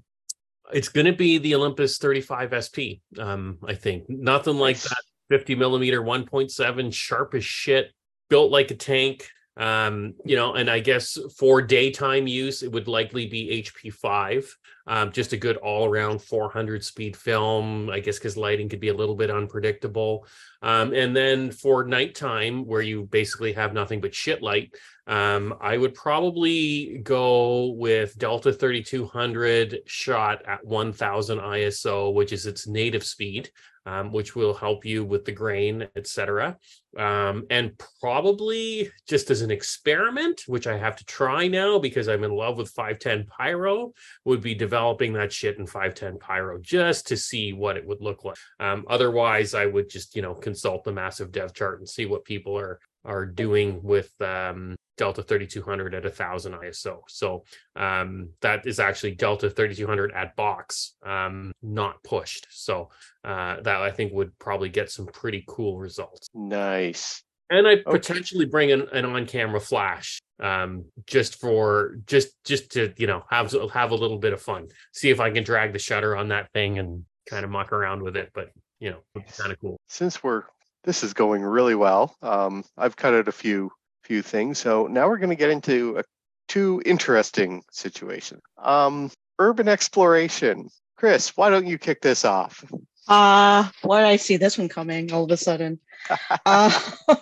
it's 0.72 0.88
going 0.88 1.06
to 1.06 1.12
be 1.12 1.38
the 1.38 1.54
Olympus 1.54 1.98
35 1.98 2.64
SP. 2.64 2.78
Um, 3.18 3.58
I 3.66 3.74
think 3.74 4.08
nothing 4.08 4.56
like 4.56 4.78
that 4.80 5.02
50 5.30 5.54
millimeter 5.54 6.02
1.7 6.02 6.92
sharp 6.92 7.34
as 7.34 7.44
shit, 7.44 7.92
built 8.28 8.50
like 8.50 8.70
a 8.70 8.74
tank. 8.74 9.28
Um, 9.56 10.14
you 10.24 10.36
know, 10.36 10.54
and 10.54 10.70
I 10.70 10.80
guess 10.80 11.18
for 11.36 11.60
daytime 11.60 12.26
use, 12.26 12.62
it 12.62 12.72
would 12.72 12.88
likely 12.88 13.26
be 13.26 13.62
HP 13.62 13.92
five 13.92 14.46
um, 14.86 15.12
just 15.12 15.32
a 15.32 15.36
good 15.36 15.56
all 15.58 15.86
around 15.86 16.20
400 16.20 16.84
speed 16.84 17.16
film 17.16 17.90
i 17.90 18.00
guess 18.00 18.18
because 18.18 18.36
lighting 18.36 18.68
could 18.68 18.80
be 18.80 18.88
a 18.88 18.94
little 18.94 19.14
bit 19.14 19.30
unpredictable. 19.30 20.26
Um, 20.62 20.94
and 20.94 21.14
then 21.14 21.50
for 21.50 21.84
nighttime 21.84 22.66
where 22.66 22.82
you 22.82 23.04
basically 23.04 23.52
have 23.54 23.74
nothing 23.74 24.00
but 24.00 24.14
shit 24.14 24.42
light 24.42 24.74
um, 25.06 25.54
i 25.60 25.76
would 25.76 25.94
probably 25.94 26.98
go 27.02 27.72
with 27.72 28.18
delta 28.18 28.52
3200 28.52 29.80
shot 29.86 30.42
at 30.46 30.64
1000 30.64 31.38
iso 31.38 32.12
which 32.14 32.32
is 32.32 32.46
its 32.46 32.66
native 32.66 33.04
speed 33.04 33.50
um, 33.86 34.12
which 34.12 34.34
will 34.34 34.54
help 34.54 34.84
you 34.84 35.04
with 35.04 35.24
the 35.24 35.32
grain 35.32 35.86
etc 35.96 36.56
um, 36.98 37.44
and 37.50 37.72
probably 38.00 38.90
just 39.08 39.30
as 39.30 39.42
an 39.42 39.50
experiment 39.50 40.42
which 40.46 40.66
i 40.66 40.76
have 40.76 40.96
to 40.96 41.04
try 41.04 41.46
now 41.46 41.78
because 41.78 42.08
i'm 42.08 42.24
in 42.24 42.30
love 42.30 42.56
with 42.56 42.70
510 42.70 43.26
pyro 43.26 43.92
would 44.24 44.40
be 44.40 44.54
developing 44.54 45.12
that 45.12 45.32
shit 45.32 45.58
in 45.58 45.66
510 45.66 46.18
pyro 46.18 46.58
just 46.60 47.06
to 47.08 47.16
see 47.16 47.52
what 47.52 47.76
it 47.76 47.86
would 47.86 48.00
look 48.00 48.24
like. 48.24 48.36
Um, 48.60 48.84
otherwise 48.88 49.54
i 49.54 49.66
would 49.66 49.88
just 49.88 50.14
you 50.16 50.22
know 50.22 50.34
consult 50.34 50.84
the 50.84 50.92
massive 50.92 51.32
dev 51.32 51.52
chart 51.54 51.78
and 51.78 51.88
see 51.88 52.06
what 52.06 52.24
people 52.24 52.58
are 52.58 52.78
are 53.04 53.26
doing 53.26 53.82
with 53.82 54.12
um, 54.20 54.76
delta 54.96 55.22
3200 55.22 55.94
at 55.94 56.04
1000 56.04 56.52
iso 56.52 57.00
so 57.08 57.44
um, 57.76 58.28
that 58.40 58.66
is 58.66 58.78
actually 58.78 59.14
delta 59.14 59.48
3200 59.50 60.12
at 60.12 60.34
box 60.36 60.94
um, 61.04 61.52
not 61.62 62.02
pushed 62.02 62.46
so 62.50 62.90
uh, 63.24 63.60
that 63.62 63.80
i 63.82 63.90
think 63.90 64.12
would 64.12 64.36
probably 64.38 64.68
get 64.68 64.90
some 64.90 65.06
pretty 65.06 65.44
cool 65.46 65.78
results 65.78 66.26
Nice. 66.34 67.22
and 67.50 67.66
I 67.66 67.72
Okay. 67.72 67.82
potentially 67.84 68.46
bring 68.46 68.72
an, 68.72 68.82
an 68.92 69.04
on-camera 69.04 69.60
flash, 69.60 70.18
um, 70.40 70.84
just 71.06 71.40
for 71.40 71.96
just 72.06 72.28
just 72.44 72.72
to 72.72 72.92
you 72.96 73.06
know 73.06 73.24
have 73.30 73.52
have 73.72 73.90
a 73.90 73.94
little 73.94 74.18
bit 74.18 74.32
of 74.32 74.40
fun. 74.40 74.68
See 74.92 75.10
if 75.10 75.20
I 75.20 75.30
can 75.30 75.44
drag 75.44 75.72
the 75.72 75.78
shutter 75.78 76.16
on 76.16 76.28
that 76.28 76.50
thing 76.52 76.78
and 76.78 77.04
kind 77.28 77.44
of 77.44 77.50
muck 77.50 77.72
around 77.72 78.02
with 78.02 78.16
it. 78.16 78.30
But 78.32 78.50
you 78.80 78.90
know, 78.90 79.00
kind 79.38 79.52
of 79.52 79.58
cool. 79.60 79.78
Since 79.88 80.22
we're 80.22 80.44
this 80.84 81.02
is 81.04 81.12
going 81.14 81.42
really 81.42 81.74
well, 81.74 82.16
um, 82.22 82.64
I've 82.78 82.96
cut 82.96 83.14
out 83.14 83.28
a 83.28 83.32
few 83.32 83.70
few 84.02 84.22
things. 84.22 84.58
So 84.58 84.86
now 84.86 85.08
we're 85.08 85.18
going 85.18 85.30
to 85.30 85.36
get 85.36 85.50
into 85.50 85.98
a, 85.98 86.04
two 86.48 86.82
interesting 86.84 87.62
situations. 87.70 88.42
Um, 88.58 89.10
urban 89.38 89.68
exploration. 89.68 90.68
Chris, 90.96 91.36
why 91.36 91.50
don't 91.50 91.66
you 91.66 91.78
kick 91.78 92.00
this 92.02 92.24
off? 92.24 92.64
Uh, 93.08 93.68
why 93.82 94.00
did 94.00 94.08
I 94.08 94.16
see 94.16 94.36
this 94.36 94.58
one 94.58 94.68
coming 94.68 95.12
all 95.12 95.24
of 95.24 95.30
a 95.30 95.36
sudden? 95.36 95.80
uh, 96.46 96.80
uh, 97.08 97.18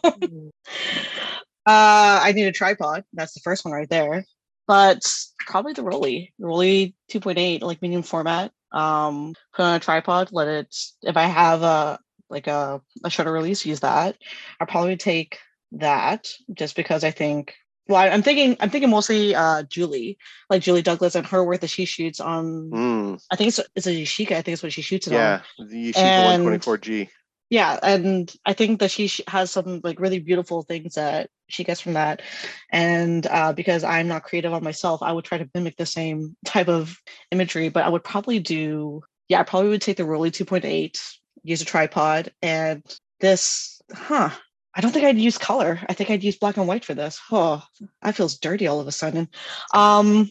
I 1.66 2.32
need 2.34 2.46
a 2.46 2.52
tripod. 2.52 3.04
That's 3.12 3.34
the 3.34 3.40
first 3.40 3.64
one 3.64 3.72
right 3.72 3.88
there. 3.88 4.24
But 4.66 5.02
probably 5.46 5.72
the 5.72 5.82
Rollei, 5.82 6.30
Rollei 6.40 6.94
2.8, 7.10 7.62
like 7.62 7.82
medium 7.82 8.02
format. 8.02 8.52
Um, 8.72 9.34
put 9.52 9.64
on 9.64 9.74
a 9.74 9.80
tripod. 9.80 10.30
Let 10.32 10.48
it. 10.48 10.76
If 11.02 11.16
I 11.16 11.24
have 11.24 11.62
a 11.62 11.98
like 12.28 12.46
a, 12.46 12.80
a 13.02 13.10
shutter 13.10 13.32
release, 13.32 13.66
use 13.66 13.80
that. 13.80 14.16
I'll 14.60 14.66
probably 14.66 14.96
take 14.96 15.38
that 15.72 16.28
just 16.52 16.76
because 16.76 17.04
I 17.04 17.10
think. 17.10 17.54
Well, 17.88 18.00
I'm 18.12 18.22
thinking. 18.22 18.56
I'm 18.60 18.70
thinking 18.70 18.90
mostly 18.90 19.34
uh, 19.34 19.64
Julie, 19.64 20.16
like 20.48 20.62
Julie 20.62 20.82
Douglas 20.82 21.16
and 21.16 21.26
her 21.26 21.42
work 21.44 21.60
that 21.60 21.70
she 21.70 21.84
shoots 21.86 22.20
on. 22.20 22.70
Hmm, 22.70 23.14
I 23.32 23.36
think 23.36 23.48
it's 23.48 23.60
it's 23.74 23.86
a 23.86 23.90
Yashica. 23.90 24.32
I 24.32 24.42
think 24.42 24.54
it's 24.54 24.62
what 24.62 24.72
she 24.72 24.82
shoots 24.82 25.06
it 25.08 25.12
on. 25.12 25.16
yeah, 25.16 25.40
the 25.58 25.92
Yashica 25.92 26.38
124G. 26.38 27.08
yeah 27.50 27.78
and 27.82 28.32
i 28.46 28.52
think 28.52 28.78
that 28.78 28.92
she 28.92 29.10
has 29.26 29.50
some 29.50 29.80
like 29.82 29.98
really 29.98 30.20
beautiful 30.20 30.62
things 30.62 30.94
that 30.94 31.28
she 31.48 31.64
gets 31.64 31.80
from 31.80 31.94
that 31.94 32.22
and 32.70 33.26
uh, 33.26 33.52
because 33.52 33.82
i'm 33.82 34.06
not 34.06 34.22
creative 34.22 34.52
on 34.52 34.62
myself 34.62 35.02
i 35.02 35.12
would 35.12 35.24
try 35.24 35.36
to 35.36 35.50
mimic 35.52 35.76
the 35.76 35.84
same 35.84 36.36
type 36.44 36.68
of 36.68 36.96
imagery 37.32 37.68
but 37.68 37.84
i 37.84 37.88
would 37.88 38.04
probably 38.04 38.38
do 38.38 39.02
yeah 39.28 39.40
i 39.40 39.42
probably 39.42 39.70
would 39.70 39.82
take 39.82 39.96
the 39.96 40.04
Rollei 40.04 40.30
2.8 40.30 40.96
use 41.42 41.60
a 41.60 41.64
tripod 41.64 42.30
and 42.40 42.84
this 43.18 43.80
huh 43.92 44.30
i 44.74 44.80
don't 44.80 44.92
think 44.92 45.04
i'd 45.04 45.18
use 45.18 45.38
color 45.38 45.80
i 45.88 45.92
think 45.92 46.10
i'd 46.10 46.24
use 46.24 46.36
black 46.36 46.56
and 46.56 46.66
white 46.66 46.84
for 46.84 46.94
this 46.94 47.20
oh 47.30 47.62
that 48.02 48.14
feels 48.14 48.38
dirty 48.38 48.66
all 48.66 48.80
of 48.80 48.88
a 48.88 48.92
sudden 48.92 49.28
um 49.74 50.30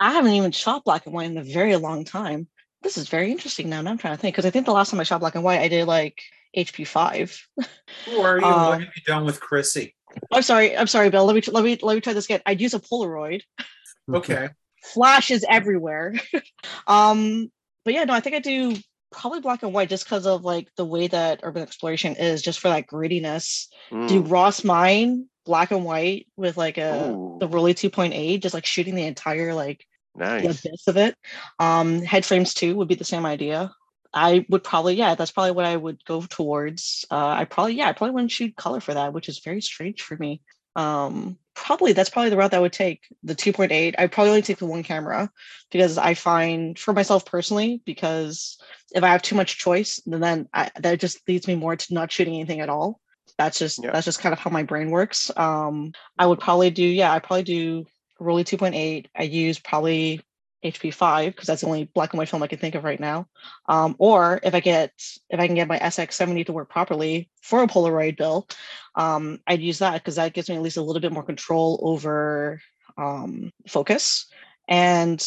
i 0.00 0.12
haven't 0.12 0.32
even 0.32 0.52
shot 0.52 0.84
black 0.84 1.06
and 1.06 1.14
white 1.14 1.30
in 1.30 1.38
a 1.38 1.42
very 1.42 1.76
long 1.76 2.04
time 2.04 2.48
this 2.84 2.98
is 2.98 3.08
very 3.08 3.32
interesting 3.32 3.68
now. 3.68 3.80
Now 3.80 3.90
I'm 3.90 3.98
trying 3.98 4.14
to 4.14 4.20
think 4.20 4.34
because 4.34 4.46
I 4.46 4.50
think 4.50 4.66
the 4.66 4.72
last 4.72 4.90
time 4.90 5.00
I 5.00 5.04
shot 5.04 5.18
black 5.18 5.34
and 5.34 5.42
white, 5.42 5.60
I 5.60 5.68
did 5.68 5.88
like 5.88 6.22
HP 6.56 6.86
five. 6.86 7.36
Who 8.04 8.20
are 8.20 8.38
you? 8.38 8.44
Uh, 8.44 8.68
what 8.68 8.80
have 8.80 8.92
you 8.94 9.02
done 9.04 9.24
with 9.24 9.40
Chrissy? 9.40 9.96
I'm 10.30 10.42
sorry, 10.42 10.76
I'm 10.76 10.86
sorry, 10.86 11.10
Bill. 11.10 11.24
Let 11.24 11.34
me 11.34 11.42
let 11.50 11.64
me 11.64 11.78
let 11.82 11.94
me 11.94 12.00
try 12.00 12.12
this 12.12 12.26
again. 12.26 12.42
I'd 12.46 12.60
use 12.60 12.74
a 12.74 12.78
Polaroid. 12.78 13.40
Okay. 14.12 14.50
Flashes 14.84 15.44
everywhere. 15.48 16.14
um, 16.86 17.50
but 17.86 17.94
yeah, 17.94 18.04
no, 18.04 18.12
I 18.12 18.20
think 18.20 18.36
I 18.36 18.40
do 18.40 18.76
probably 19.16 19.40
black 19.40 19.62
and 19.62 19.72
white 19.72 19.88
just 19.88 20.04
because 20.04 20.26
of 20.26 20.44
like 20.44 20.68
the 20.76 20.84
way 20.84 21.06
that 21.08 21.40
urban 21.42 21.62
exploration 21.62 22.14
is, 22.16 22.42
just 22.42 22.60
for 22.60 22.68
that 22.68 22.86
grittiness. 22.86 23.68
Do 24.06 24.22
Hmm, 24.22 24.22
Ross 24.22 24.64
mine 24.64 25.28
black 25.44 25.70
and 25.70 25.84
white 25.84 26.26
with 26.36 26.56
like 26.56 26.78
a 26.78 27.18
Ooh. 27.18 27.38
the 27.38 27.48
Rollei 27.48 27.74
2.8, 27.74 28.40
just 28.42 28.54
like 28.54 28.66
shooting 28.66 28.94
the 28.94 29.06
entire 29.06 29.54
like 29.54 29.86
the 30.38 30.48
nice. 30.48 30.48
abyss 30.48 30.86
of 30.88 30.96
it. 30.96 31.16
Um, 31.58 32.00
head 32.02 32.24
frames 32.24 32.54
too 32.54 32.76
would 32.76 32.88
be 32.88 32.94
the 32.96 33.04
same 33.04 33.26
idea. 33.26 33.72
I 34.12 34.46
would 34.48 34.62
probably, 34.64 34.94
yeah, 34.96 35.14
that's 35.16 35.32
probably 35.32 35.52
what 35.52 35.64
I 35.64 35.76
would 35.76 36.04
go 36.04 36.22
towards. 36.22 37.04
Uh, 37.10 37.28
I 37.28 37.44
probably, 37.46 37.74
yeah, 37.74 37.88
I 37.88 37.92
probably 37.92 38.12
wouldn't 38.14 38.30
shoot 38.30 38.56
color 38.56 38.80
for 38.80 38.94
that, 38.94 39.12
which 39.12 39.28
is 39.28 39.40
very 39.40 39.60
strange 39.60 40.02
for 40.02 40.16
me. 40.16 40.40
Um, 40.76 41.38
probably 41.54 41.92
that's 41.92 42.10
probably 42.10 42.30
the 42.30 42.36
route 42.36 42.50
that 42.50 42.56
I 42.58 42.60
would 42.60 42.72
take. 42.72 43.02
The 43.22 43.34
2.8, 43.34 43.94
I 43.98 44.06
probably 44.06 44.30
only 44.30 44.42
take 44.42 44.58
the 44.58 44.66
one 44.66 44.82
camera 44.82 45.30
because 45.70 45.98
I 45.98 46.14
find 46.14 46.78
for 46.78 46.92
myself 46.92 47.24
personally, 47.24 47.80
because 47.84 48.58
if 48.94 49.02
I 49.04 49.08
have 49.08 49.22
too 49.22 49.36
much 49.36 49.58
choice, 49.58 50.00
then, 50.06 50.20
then 50.20 50.48
I, 50.52 50.70
that 50.80 51.00
just 51.00 51.26
leads 51.28 51.46
me 51.46 51.54
more 51.54 51.76
to 51.76 51.94
not 51.94 52.10
shooting 52.12 52.34
anything 52.34 52.60
at 52.60 52.68
all. 52.68 53.00
That's 53.38 53.58
just 53.58 53.82
Yeah. 53.82 53.90
that's 53.92 54.04
just 54.04 54.20
kind 54.20 54.32
of 54.32 54.38
how 54.38 54.50
my 54.50 54.62
brain 54.62 54.90
works. 54.90 55.30
Um, 55.36 55.92
I 56.18 56.26
would 56.26 56.40
probably 56.40 56.70
do, 56.70 56.84
yeah, 56.84 57.12
I 57.12 57.18
probably 57.18 57.42
do 57.44 57.86
Rollei 58.20 58.44
2.8. 58.44 59.06
I 59.16 59.22
use 59.22 59.58
probably 59.58 60.20
HP5 60.64 61.26
because 61.26 61.46
that's 61.46 61.60
the 61.60 61.66
only 61.66 61.84
black 61.94 62.12
and 62.12 62.18
white 62.18 62.28
film 62.28 62.42
I 62.42 62.46
can 62.46 62.58
think 62.58 62.74
of 62.74 62.84
right 62.84 62.98
now. 62.98 63.28
Um, 63.68 63.94
or 63.98 64.40
if 64.42 64.54
I 64.54 64.60
get 64.60 64.92
if 65.30 65.38
I 65.38 65.46
can 65.46 65.54
get 65.54 65.68
my 65.68 65.78
SX70 65.78 66.46
to 66.46 66.52
work 66.52 66.70
properly 66.70 67.30
for 67.42 67.62
a 67.62 67.66
Polaroid 67.66 68.16
bill, 68.16 68.48
um, 68.94 69.40
I'd 69.46 69.60
use 69.60 69.78
that 69.78 69.94
because 69.94 70.16
that 70.16 70.32
gives 70.32 70.48
me 70.48 70.56
at 70.56 70.62
least 70.62 70.76
a 70.76 70.82
little 70.82 71.00
bit 71.00 71.12
more 71.12 71.22
control 71.22 71.78
over 71.82 72.60
um, 72.96 73.52
focus. 73.68 74.26
And 74.66 75.24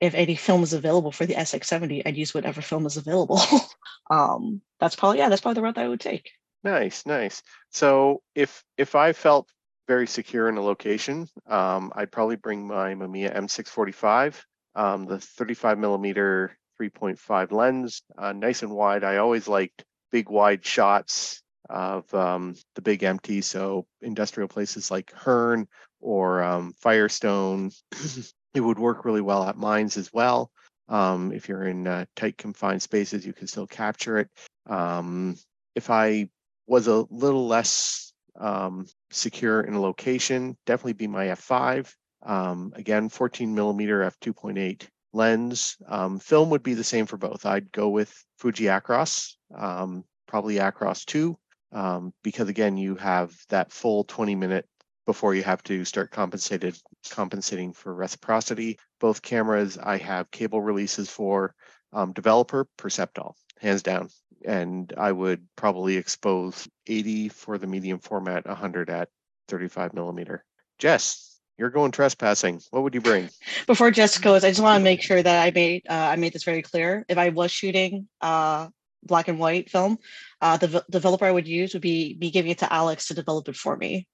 if 0.00 0.14
any 0.14 0.36
film 0.36 0.62
is 0.62 0.72
available 0.72 1.12
for 1.12 1.26
the 1.26 1.34
SX70, 1.34 2.02
I'd 2.06 2.16
use 2.16 2.34
whatever 2.34 2.62
film 2.62 2.86
is 2.86 2.96
available. 2.96 3.40
um, 4.10 4.60
that's 4.78 4.96
probably 4.96 5.18
yeah, 5.18 5.28
that's 5.28 5.40
probably 5.40 5.56
the 5.56 5.62
route 5.62 5.74
that 5.74 5.84
I 5.84 5.88
would 5.88 6.00
take. 6.00 6.30
Nice, 6.62 7.06
nice. 7.06 7.42
So 7.70 8.22
if 8.34 8.62
if 8.76 8.94
I 8.94 9.12
felt 9.12 9.48
very 9.88 10.06
secure 10.06 10.48
in 10.48 10.56
a 10.56 10.62
location, 10.62 11.28
um, 11.46 11.92
I'd 11.94 12.10
probably 12.10 12.36
bring 12.36 12.66
my 12.66 12.94
Mamiya 12.94 13.36
M645, 13.36 14.34
um, 14.76 15.06
the 15.06 15.18
35 15.18 15.78
millimeter 15.78 16.56
3.5 16.80 17.50
lens, 17.50 18.02
uh, 18.16 18.32
nice 18.32 18.62
and 18.62 18.70
wide. 18.70 19.02
I 19.02 19.16
always 19.16 19.48
liked 19.48 19.84
big 20.12 20.28
wide 20.28 20.64
shots 20.64 21.42
of 21.68 22.12
um, 22.14 22.54
the 22.74 22.82
big 22.82 23.02
empty, 23.02 23.40
so 23.40 23.86
industrial 24.02 24.48
places 24.48 24.90
like 24.90 25.12
Hearn 25.12 25.66
or 26.00 26.42
um, 26.42 26.74
Firestone. 26.78 27.70
it 28.54 28.60
would 28.60 28.78
work 28.78 29.04
really 29.04 29.22
well 29.22 29.44
at 29.44 29.56
mines 29.56 29.96
as 29.96 30.12
well. 30.12 30.50
Um, 30.88 31.32
if 31.32 31.48
you're 31.48 31.66
in 31.66 31.86
uh, 31.86 32.04
tight 32.14 32.38
confined 32.38 32.82
spaces, 32.82 33.26
you 33.26 33.32
can 33.32 33.46
still 33.46 33.66
capture 33.66 34.18
it. 34.18 34.28
Um, 34.66 35.36
if 35.74 35.90
I 35.90 36.28
was 36.66 36.86
a 36.86 37.06
little 37.10 37.46
less 37.48 38.12
um, 38.38 38.86
secure 39.10 39.62
in 39.62 39.74
a 39.74 39.80
location, 39.80 40.56
definitely 40.66 40.92
be 40.92 41.06
my 41.06 41.26
f5. 41.26 41.92
Um, 42.22 42.72
again, 42.74 43.08
14 43.08 43.54
millimeter 43.54 44.00
f2.8 44.00 44.86
lens. 45.12 45.76
Um, 45.86 46.18
film 46.18 46.50
would 46.50 46.62
be 46.62 46.74
the 46.74 46.84
same 46.84 47.06
for 47.06 47.16
both. 47.16 47.46
I'd 47.46 47.72
go 47.72 47.88
with 47.88 48.12
Fuji 48.38 48.64
Acros, 48.64 49.34
um, 49.54 50.04
probably 50.26 50.56
Acros 50.56 51.04
2, 51.06 51.36
um, 51.72 52.12
because 52.22 52.48
again, 52.48 52.76
you 52.76 52.94
have 52.96 53.34
that 53.48 53.72
full 53.72 54.04
20 54.04 54.34
minute 54.34 54.68
before 55.06 55.34
you 55.34 55.42
have 55.42 55.62
to 55.62 55.84
start 55.84 56.10
compensated 56.10 56.76
compensating 57.10 57.72
for 57.72 57.94
reciprocity. 57.94 58.78
Both 59.00 59.22
cameras 59.22 59.78
I 59.78 59.98
have 59.98 60.30
cable 60.30 60.60
releases 60.60 61.08
for. 61.08 61.54
Um, 61.92 62.12
developer 62.12 62.66
Perceptol, 62.76 63.34
hands 63.60 63.82
down. 63.82 64.08
And 64.44 64.92
I 64.98 65.12
would 65.12 65.46
probably 65.56 65.96
expose 65.96 66.68
80 66.86 67.30
for 67.30 67.56
the 67.56 67.66
medium 67.66 68.00
format, 68.00 68.46
100 68.46 68.90
at 68.90 69.08
35 69.48 69.94
millimeter. 69.94 70.44
Jess, 70.78 71.35
you're 71.58 71.70
going 71.70 71.90
trespassing. 71.90 72.60
What 72.70 72.82
would 72.82 72.94
you 72.94 73.00
bring? 73.00 73.28
Before 73.66 73.90
Jess 73.90 74.18
goes, 74.18 74.44
I 74.44 74.50
just 74.50 74.60
want 74.60 74.80
to 74.80 74.84
make 74.84 75.02
sure 75.02 75.22
that 75.22 75.46
I 75.46 75.50
made 75.50 75.82
uh, 75.88 75.94
I 75.94 76.16
made 76.16 76.32
this 76.32 76.44
very 76.44 76.62
clear. 76.62 77.04
If 77.08 77.18
I 77.18 77.30
was 77.30 77.50
shooting 77.50 78.08
uh, 78.20 78.68
black 79.02 79.28
and 79.28 79.38
white 79.38 79.70
film, 79.70 79.98
uh, 80.40 80.56
the 80.56 80.68
v- 80.68 80.80
developer 80.90 81.24
I 81.24 81.32
would 81.32 81.48
use 81.48 81.72
would 81.72 81.82
be 81.82 82.16
me 82.20 82.30
giving 82.30 82.50
it 82.50 82.58
to 82.58 82.72
Alex 82.72 83.08
to 83.08 83.14
develop 83.14 83.48
it 83.48 83.56
for 83.56 83.76
me. 83.76 84.06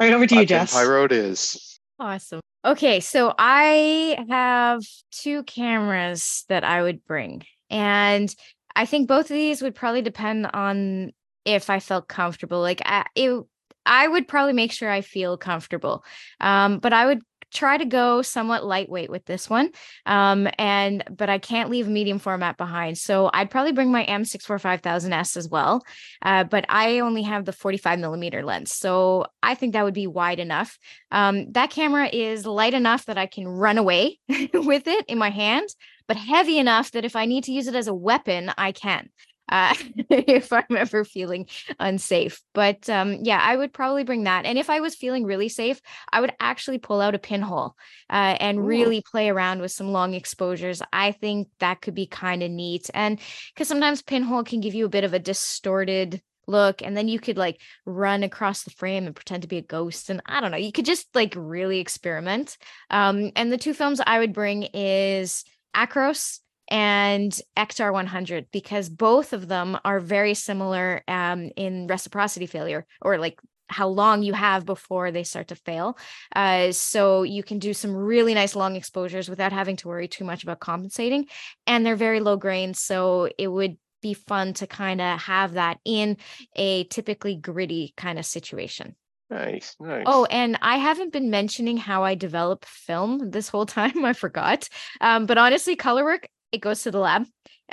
Right 0.00 0.12
over 0.12 0.26
to 0.26 0.36
you, 0.36 0.46
Jess. 0.46 0.72
Pyro 0.72 1.04
it 1.04 1.12
is. 1.12 1.78
Awesome. 1.98 2.40
Okay, 2.64 3.00
so 3.00 3.34
I 3.38 4.24
have 4.28 4.82
two 5.10 5.42
cameras 5.44 6.44
that 6.48 6.64
I 6.64 6.82
would 6.82 7.04
bring. 7.04 7.42
And 7.68 8.34
I 8.74 8.86
think 8.86 9.08
both 9.08 9.26
of 9.26 9.34
these 9.34 9.62
would 9.62 9.74
probably 9.74 10.02
depend 10.02 10.46
on 10.52 11.12
if 11.44 11.70
I 11.70 11.80
felt 11.80 12.08
comfortable. 12.08 12.60
Like 12.60 12.82
I, 12.84 13.04
it, 13.14 13.44
I 13.90 14.06
would 14.06 14.28
probably 14.28 14.52
make 14.52 14.70
sure 14.70 14.88
I 14.88 15.00
feel 15.00 15.36
comfortable. 15.36 16.04
Um, 16.40 16.78
but 16.78 16.92
I 16.92 17.06
would 17.06 17.20
try 17.52 17.76
to 17.76 17.84
go 17.84 18.22
somewhat 18.22 18.64
lightweight 18.64 19.10
with 19.10 19.24
this 19.24 19.50
one. 19.50 19.70
Um, 20.06 20.48
and 20.56 21.02
but 21.10 21.28
I 21.28 21.38
can't 21.38 21.68
leave 21.68 21.88
medium 21.88 22.20
format 22.20 22.56
behind. 22.56 22.96
So 22.96 23.28
I'd 23.34 23.50
probably 23.50 23.72
bring 23.72 23.90
my 23.90 24.06
M64500S 24.06 25.36
as 25.36 25.48
well. 25.48 25.82
Uh, 26.22 26.44
but 26.44 26.64
I 26.68 27.00
only 27.00 27.22
have 27.22 27.44
the 27.44 27.52
45 27.52 27.98
millimeter 27.98 28.44
lens. 28.44 28.72
So 28.72 29.26
I 29.42 29.56
think 29.56 29.72
that 29.72 29.84
would 29.84 29.94
be 29.94 30.06
wide 30.06 30.38
enough. 30.38 30.78
Um, 31.10 31.50
that 31.52 31.70
camera 31.70 32.08
is 32.12 32.46
light 32.46 32.74
enough 32.74 33.06
that 33.06 33.18
I 33.18 33.26
can 33.26 33.48
run 33.48 33.76
away 33.76 34.20
with 34.54 34.86
it 34.86 35.04
in 35.08 35.18
my 35.18 35.30
hand, 35.30 35.68
but 36.06 36.16
heavy 36.16 36.58
enough 36.58 36.92
that 36.92 37.04
if 37.04 37.16
I 37.16 37.26
need 37.26 37.44
to 37.44 37.52
use 37.52 37.66
it 37.66 37.74
as 37.74 37.88
a 37.88 37.94
weapon, 37.94 38.52
I 38.56 38.70
can 38.70 39.08
uh, 39.50 39.74
if 40.10 40.52
I'm 40.52 40.76
ever 40.76 41.04
feeling 41.04 41.46
unsafe. 41.78 42.40
But 42.54 42.88
um, 42.88 43.18
yeah, 43.22 43.40
I 43.42 43.56
would 43.56 43.72
probably 43.72 44.04
bring 44.04 44.24
that. 44.24 44.46
And 44.46 44.56
if 44.58 44.70
I 44.70 44.80
was 44.80 44.94
feeling 44.94 45.24
really 45.24 45.48
safe, 45.48 45.80
I 46.12 46.20
would 46.20 46.32
actually 46.40 46.78
pull 46.78 47.00
out 47.00 47.14
a 47.14 47.18
pinhole 47.18 47.76
uh, 48.08 48.36
and 48.40 48.58
Ooh. 48.58 48.62
really 48.62 49.02
play 49.02 49.28
around 49.28 49.60
with 49.60 49.72
some 49.72 49.92
long 49.92 50.14
exposures. 50.14 50.80
I 50.92 51.12
think 51.12 51.48
that 51.58 51.82
could 51.82 51.94
be 51.94 52.06
kind 52.06 52.42
of 52.42 52.50
neat. 52.50 52.88
And 52.94 53.20
because 53.54 53.68
sometimes 53.68 54.02
pinhole 54.02 54.44
can 54.44 54.60
give 54.60 54.74
you 54.74 54.86
a 54.86 54.90
bit 54.90 55.04
of 55.04 55.12
a 55.12 55.18
distorted 55.18 56.22
look 56.46 56.82
and 56.82 56.96
then 56.96 57.06
you 57.06 57.20
could 57.20 57.36
like 57.36 57.60
run 57.86 58.22
across 58.22 58.64
the 58.64 58.70
frame 58.70 59.06
and 59.06 59.14
pretend 59.14 59.42
to 59.42 59.48
be 59.48 59.58
a 59.58 59.62
ghost 59.62 60.10
and 60.10 60.20
i 60.26 60.40
don't 60.40 60.50
know 60.50 60.56
you 60.56 60.72
could 60.72 60.84
just 60.84 61.06
like 61.14 61.32
really 61.36 61.78
experiment 61.78 62.58
um 62.90 63.30
and 63.36 63.52
the 63.52 63.58
two 63.58 63.72
films 63.74 64.00
i 64.04 64.18
would 64.18 64.32
bring 64.32 64.64
is 64.74 65.44
acros 65.76 66.40
and 66.70 67.38
Ektar 67.56 67.92
100 67.92 68.46
because 68.52 68.88
both 68.88 69.32
of 69.32 69.48
them 69.48 69.78
are 69.84 70.00
very 70.00 70.34
similar 70.34 71.02
um, 71.08 71.50
in 71.56 71.86
reciprocity 71.86 72.46
failure 72.46 72.86
or 73.02 73.18
like 73.18 73.38
how 73.68 73.88
long 73.88 74.22
you 74.22 74.32
have 74.32 74.66
before 74.66 75.10
they 75.10 75.24
start 75.24 75.48
to 75.48 75.54
fail. 75.54 75.96
Uh, 76.34 76.72
so 76.72 77.22
you 77.22 77.42
can 77.42 77.58
do 77.58 77.72
some 77.72 77.94
really 77.94 78.34
nice 78.34 78.56
long 78.56 78.76
exposures 78.76 79.28
without 79.28 79.52
having 79.52 79.76
to 79.76 79.88
worry 79.88 80.08
too 80.08 80.24
much 80.24 80.42
about 80.42 80.60
compensating. 80.60 81.26
And 81.66 81.86
they're 81.86 81.96
very 81.96 82.20
low 82.20 82.36
grain. 82.36 82.74
So 82.74 83.28
it 83.38 83.48
would 83.48 83.76
be 84.02 84.14
fun 84.14 84.54
to 84.54 84.66
kind 84.66 85.00
of 85.00 85.20
have 85.20 85.52
that 85.52 85.78
in 85.84 86.16
a 86.56 86.84
typically 86.84 87.36
gritty 87.36 87.94
kind 87.96 88.18
of 88.18 88.26
situation. 88.26 88.96
Nice, 89.30 89.76
nice. 89.78 90.02
Oh, 90.06 90.24
and 90.24 90.58
I 90.60 90.78
haven't 90.78 91.12
been 91.12 91.30
mentioning 91.30 91.76
how 91.76 92.02
I 92.02 92.16
develop 92.16 92.64
film 92.64 93.30
this 93.30 93.48
whole 93.48 93.66
time. 93.78 94.04
I 94.04 94.12
forgot. 94.12 94.68
Um, 95.00 95.26
but 95.26 95.38
honestly, 95.38 95.76
color 95.76 96.02
work, 96.02 96.28
it 96.52 96.60
goes 96.60 96.82
to 96.82 96.90
the 96.90 96.98
lab, 96.98 97.26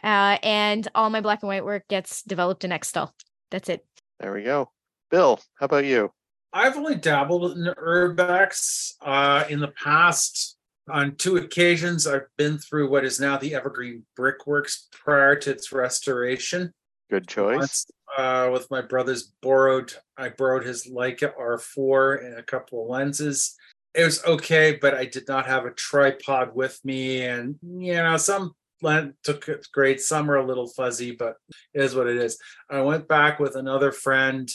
uh, 0.04 0.38
and 0.44 0.88
all 0.96 1.10
my 1.10 1.22
black 1.22 1.42
and 1.42 1.48
white 1.48 1.66
work 1.66 1.88
gets 1.88 2.22
developed 2.24 2.64
in 2.64 2.72
Xtol. 2.72 3.12
That's 3.52 3.70
it. 3.70 3.86
There 4.20 4.34
we 4.34 4.44
go. 4.44 4.72
Bill, 5.10 5.40
how 5.56 5.66
about 5.66 5.86
you? 5.86 6.12
I've 6.54 6.78
only 6.78 6.96
dabbled 6.96 7.58
in 7.58 7.66
urbex 7.66 8.94
uh, 9.02 9.46
in 9.50 9.60
the 9.60 9.70
past. 9.70 10.56
On 10.90 11.16
two 11.16 11.36
occasions, 11.36 12.08
I've 12.08 12.28
been 12.38 12.58
through 12.58 12.90
what 12.90 13.04
is 13.04 13.20
now 13.20 13.38
the 13.38 13.54
Evergreen 13.54 14.06
Brickworks 14.16 14.88
prior 14.92 15.36
to 15.36 15.52
its 15.52 15.74
restoration. 15.74 16.72
Good 17.10 17.28
choice. 17.28 17.58
Once, 17.58 17.86
uh, 18.18 18.50
with 18.52 18.72
my 18.72 18.82
brother's 18.82 19.34
borrowed, 19.42 19.94
I 20.18 20.30
borrowed 20.30 20.66
his 20.66 20.90
Leica 20.90 21.34
R4 21.38 22.26
and 22.26 22.40
a 22.40 22.44
couple 22.44 22.84
of 22.84 22.90
lenses. 22.90 23.56
It 23.94 24.04
was 24.04 24.24
okay, 24.24 24.78
but 24.82 24.94
I 24.94 25.06
did 25.06 25.28
not 25.28 25.46
have 25.46 25.66
a 25.66 25.72
tripod 25.72 26.56
with 26.56 26.80
me, 26.86 27.24
and 27.24 27.56
you 27.62 27.94
know 27.94 28.18
some 28.18 28.54
took 29.24 29.50
it 29.50 29.68
great. 29.74 30.02
summer, 30.02 30.36
a 30.36 30.46
little 30.46 30.68
fuzzy, 30.68 31.12
but 31.12 31.36
it 31.74 31.82
is 31.82 31.96
what 31.96 32.08
it 32.08 32.18
is. 32.18 32.38
I 32.70 32.82
went 32.82 33.08
back 33.08 33.40
with 33.40 33.56
another 33.56 33.92
friend 33.92 34.50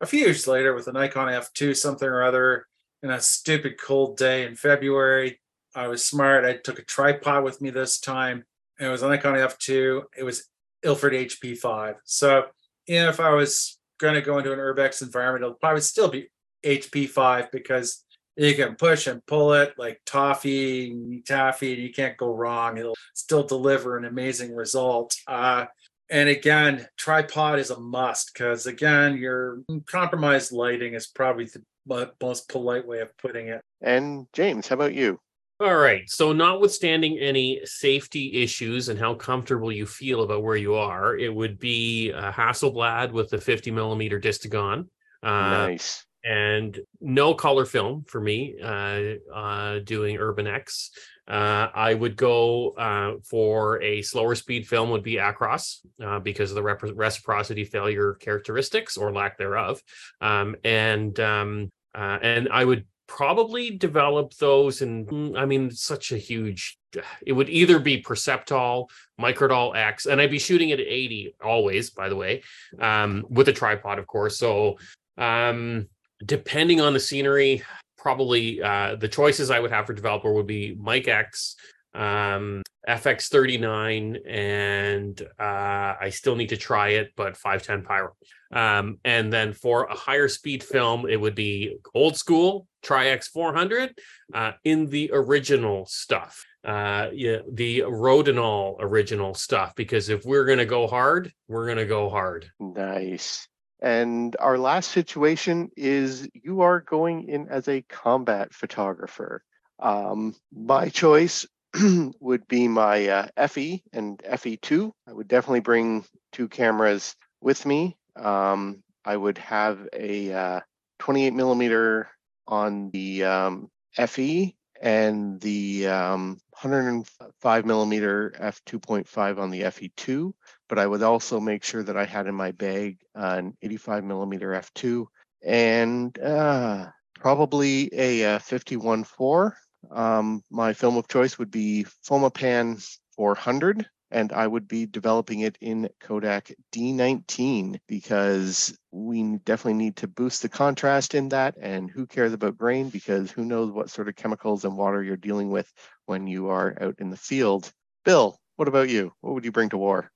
a 0.00 0.06
few 0.06 0.20
years 0.20 0.46
later 0.46 0.74
with 0.74 0.86
a 0.88 0.92
Nikon 0.92 1.28
F2 1.28 1.76
something 1.76 2.08
or 2.08 2.22
other 2.22 2.66
in 3.02 3.10
a 3.10 3.20
stupid 3.20 3.80
cold 3.80 4.16
day 4.16 4.46
in 4.46 4.54
February. 4.54 5.40
I 5.74 5.88
was 5.88 6.04
smart. 6.04 6.44
I 6.44 6.54
took 6.54 6.78
a 6.78 6.84
tripod 6.84 7.44
with 7.44 7.60
me 7.60 7.70
this 7.70 8.00
time. 8.00 8.44
It 8.80 8.88
was 8.88 9.02
a 9.02 9.08
Nikon 9.08 9.34
F2. 9.34 10.02
It 10.16 10.22
was 10.22 10.48
Ilford 10.82 11.12
HP5. 11.12 11.96
So 12.04 12.46
you 12.86 13.00
know, 13.00 13.08
if 13.08 13.20
I 13.20 13.30
was 13.30 13.78
going 13.98 14.14
to 14.14 14.22
go 14.22 14.38
into 14.38 14.52
an 14.52 14.58
urbex 14.58 15.02
environment, 15.02 15.44
it'll 15.44 15.56
probably 15.56 15.82
still 15.82 16.08
be 16.08 16.28
HP5 16.64 17.50
because 17.52 18.04
you 18.38 18.54
can 18.54 18.76
push 18.76 19.08
and 19.08 19.24
pull 19.26 19.52
it 19.54 19.74
like 19.76 20.00
toffee, 20.06 21.22
taffy, 21.26 21.74
and 21.74 21.82
you 21.82 21.92
can't 21.92 22.16
go 22.16 22.32
wrong. 22.32 22.78
It'll 22.78 22.96
still 23.14 23.42
deliver 23.42 23.96
an 23.96 24.04
amazing 24.04 24.54
result. 24.54 25.16
Uh, 25.26 25.66
and 26.08 26.28
again, 26.28 26.86
tripod 26.96 27.58
is 27.58 27.70
a 27.70 27.80
must 27.80 28.32
because 28.32 28.66
again, 28.66 29.16
your 29.16 29.62
compromised 29.86 30.52
lighting 30.52 30.94
is 30.94 31.08
probably 31.08 31.46
the 31.46 32.12
most 32.22 32.48
polite 32.48 32.86
way 32.86 33.00
of 33.00 33.16
putting 33.18 33.48
it. 33.48 33.60
And 33.82 34.26
James, 34.32 34.68
how 34.68 34.74
about 34.74 34.94
you? 34.94 35.18
All 35.60 35.76
right. 35.76 36.08
So, 36.08 36.32
notwithstanding 36.32 37.18
any 37.18 37.60
safety 37.64 38.40
issues 38.40 38.88
and 38.88 38.98
how 38.98 39.14
comfortable 39.14 39.72
you 39.72 39.86
feel 39.86 40.22
about 40.22 40.44
where 40.44 40.56
you 40.56 40.74
are, 40.74 41.16
it 41.16 41.34
would 41.34 41.58
be 41.58 42.10
a 42.10 42.30
Hasselblad 42.30 43.10
with 43.10 43.30
the 43.30 43.38
50 43.38 43.72
millimeter 43.72 44.20
Distagon. 44.20 44.86
Uh, 45.24 45.66
nice 45.66 46.06
and 46.24 46.78
no 47.00 47.34
color 47.34 47.64
film 47.64 48.04
for 48.06 48.20
me 48.20 48.56
uh, 48.62 49.02
uh, 49.32 49.78
doing 49.80 50.18
Urban 50.18 50.46
X. 50.46 50.90
Uh, 51.26 51.68
I 51.74 51.92
would 51.92 52.16
go 52.16 52.70
uh, 52.70 53.20
for 53.28 53.82
a 53.82 54.00
slower 54.02 54.34
speed 54.34 54.66
film 54.66 54.90
would 54.90 55.02
be 55.02 55.16
Acros 55.16 55.78
uh, 56.02 56.18
because 56.20 56.50
of 56.50 56.54
the 56.54 56.62
rep- 56.62 56.82
reciprocity 56.94 57.64
failure 57.64 58.14
characteristics 58.14 58.96
or 58.96 59.12
lack 59.12 59.36
thereof, 59.36 59.82
um, 60.22 60.56
and 60.64 61.18
um, 61.20 61.70
uh, 61.94 62.18
and 62.22 62.48
I 62.50 62.64
would 62.64 62.86
probably 63.06 63.70
develop 63.70 64.34
those. 64.36 64.80
And 64.80 65.36
I 65.36 65.44
mean, 65.44 65.70
such 65.70 66.12
a 66.12 66.18
huge. 66.18 66.78
It 67.26 67.32
would 67.34 67.50
either 67.50 67.78
be 67.78 68.02
Perceptol, 68.02 68.88
Microdol 69.20 69.76
X, 69.76 70.06
and 70.06 70.22
I'd 70.22 70.30
be 70.30 70.38
shooting 70.38 70.72
at 70.72 70.80
80 70.80 71.34
always, 71.44 71.90
by 71.90 72.08
the 72.08 72.16
way, 72.16 72.42
um, 72.80 73.26
with 73.28 73.48
a 73.48 73.52
tripod, 73.52 73.98
of 73.98 74.06
course. 74.06 74.38
So 74.38 74.78
um 75.18 75.88
depending 76.24 76.80
on 76.80 76.92
the 76.92 77.00
scenery, 77.00 77.62
probably 77.96 78.62
uh, 78.62 78.96
the 78.96 79.08
choices 79.08 79.50
I 79.50 79.60
would 79.60 79.70
have 79.70 79.86
for 79.86 79.92
developer 79.92 80.32
would 80.32 80.46
be 80.46 80.76
Mike 80.78 81.08
X, 81.08 81.56
um, 81.94 82.62
FX39, 82.88 84.18
and 84.26 85.20
uh, 85.38 85.94
I 86.00 86.10
still 86.10 86.36
need 86.36 86.50
to 86.50 86.56
try 86.56 86.90
it, 86.90 87.12
but 87.16 87.36
510 87.36 87.84
Pyro. 87.84 88.16
Um, 88.50 88.98
and 89.04 89.32
then 89.32 89.52
for 89.52 89.84
a 89.84 89.94
higher 89.94 90.28
speed 90.28 90.62
film, 90.64 91.06
it 91.08 91.20
would 91.20 91.34
be 91.34 91.76
old 91.94 92.16
school 92.16 92.66
Tri-X 92.82 93.28
400 93.28 93.94
uh, 94.32 94.52
in 94.64 94.86
the 94.86 95.10
original 95.12 95.86
stuff. 95.86 96.44
Uh, 96.64 97.08
yeah, 97.12 97.38
the 97.50 97.80
Rodinal 97.80 98.76
original 98.80 99.34
stuff, 99.34 99.74
because 99.74 100.08
if 100.08 100.24
we're 100.24 100.44
going 100.44 100.58
to 100.58 100.66
go 100.66 100.86
hard, 100.86 101.32
we're 101.46 101.66
going 101.66 101.78
to 101.78 101.86
go 101.86 102.08
hard. 102.08 102.50
Nice. 102.58 103.48
And 103.80 104.36
our 104.40 104.58
last 104.58 104.90
situation 104.90 105.70
is 105.76 106.28
you 106.34 106.62
are 106.62 106.80
going 106.80 107.28
in 107.28 107.48
as 107.48 107.68
a 107.68 107.82
combat 107.82 108.52
photographer. 108.52 109.42
Um, 109.78 110.34
my 110.52 110.88
choice 110.88 111.46
would 112.20 112.48
be 112.48 112.66
my 112.66 113.08
uh, 113.08 113.46
FE 113.48 113.82
and 113.92 114.18
FE2. 114.18 114.90
I 115.06 115.12
would 115.12 115.28
definitely 115.28 115.60
bring 115.60 116.04
two 116.32 116.48
cameras 116.48 117.14
with 117.40 117.64
me. 117.64 117.96
Um, 118.16 118.82
I 119.04 119.16
would 119.16 119.38
have 119.38 119.88
a 119.92 120.32
uh, 120.32 120.60
28 120.98 121.34
millimeter 121.34 122.08
on 122.48 122.90
the 122.90 123.24
um, 123.24 123.70
FE 123.94 124.56
and 124.80 125.40
the 125.40 125.86
um, 125.88 126.38
105 126.60 127.66
millimeter 127.66 128.32
f2.5 128.38 129.38
on 129.38 129.50
the 129.50 129.62
fe2 129.62 130.32
but 130.68 130.78
i 130.78 130.86
would 130.86 131.02
also 131.02 131.40
make 131.40 131.64
sure 131.64 131.82
that 131.82 131.96
i 131.96 132.04
had 132.04 132.26
in 132.26 132.34
my 132.34 132.52
bag 132.52 132.98
uh, 133.16 133.36
an 133.38 133.56
85 133.62 134.04
millimeter 134.04 134.50
f2 134.50 135.06
and 135.44 136.18
uh, 136.18 136.86
probably 137.14 137.88
a, 137.92 138.22
a 138.22 138.38
51.4 138.38 139.52
um, 139.90 140.42
my 140.50 140.72
film 140.72 140.96
of 140.96 141.08
choice 141.08 141.38
would 141.38 141.50
be 141.50 141.86
fomapan 142.06 142.84
400 143.16 143.88
and 144.10 144.32
I 144.32 144.46
would 144.46 144.66
be 144.66 144.86
developing 144.86 145.40
it 145.40 145.58
in 145.60 145.88
Kodak 146.00 146.52
D19 146.72 147.80
because 147.86 148.76
we 148.90 149.36
definitely 149.44 149.74
need 149.74 149.96
to 149.96 150.08
boost 150.08 150.42
the 150.42 150.48
contrast 150.48 151.14
in 151.14 151.28
that. 151.30 151.56
And 151.60 151.90
who 151.90 152.06
cares 152.06 152.32
about 152.32 152.58
grain? 152.58 152.88
Because 152.88 153.30
who 153.30 153.44
knows 153.44 153.70
what 153.70 153.90
sort 153.90 154.08
of 154.08 154.16
chemicals 154.16 154.64
and 154.64 154.76
water 154.76 155.02
you're 155.02 155.16
dealing 155.16 155.50
with 155.50 155.70
when 156.06 156.26
you 156.26 156.48
are 156.48 156.76
out 156.80 156.96
in 156.98 157.10
the 157.10 157.16
field. 157.16 157.72
Bill, 158.04 158.38
what 158.56 158.68
about 158.68 158.88
you? 158.88 159.12
What 159.20 159.34
would 159.34 159.44
you 159.44 159.52
bring 159.52 159.68
to 159.70 159.78
war? 159.78 160.10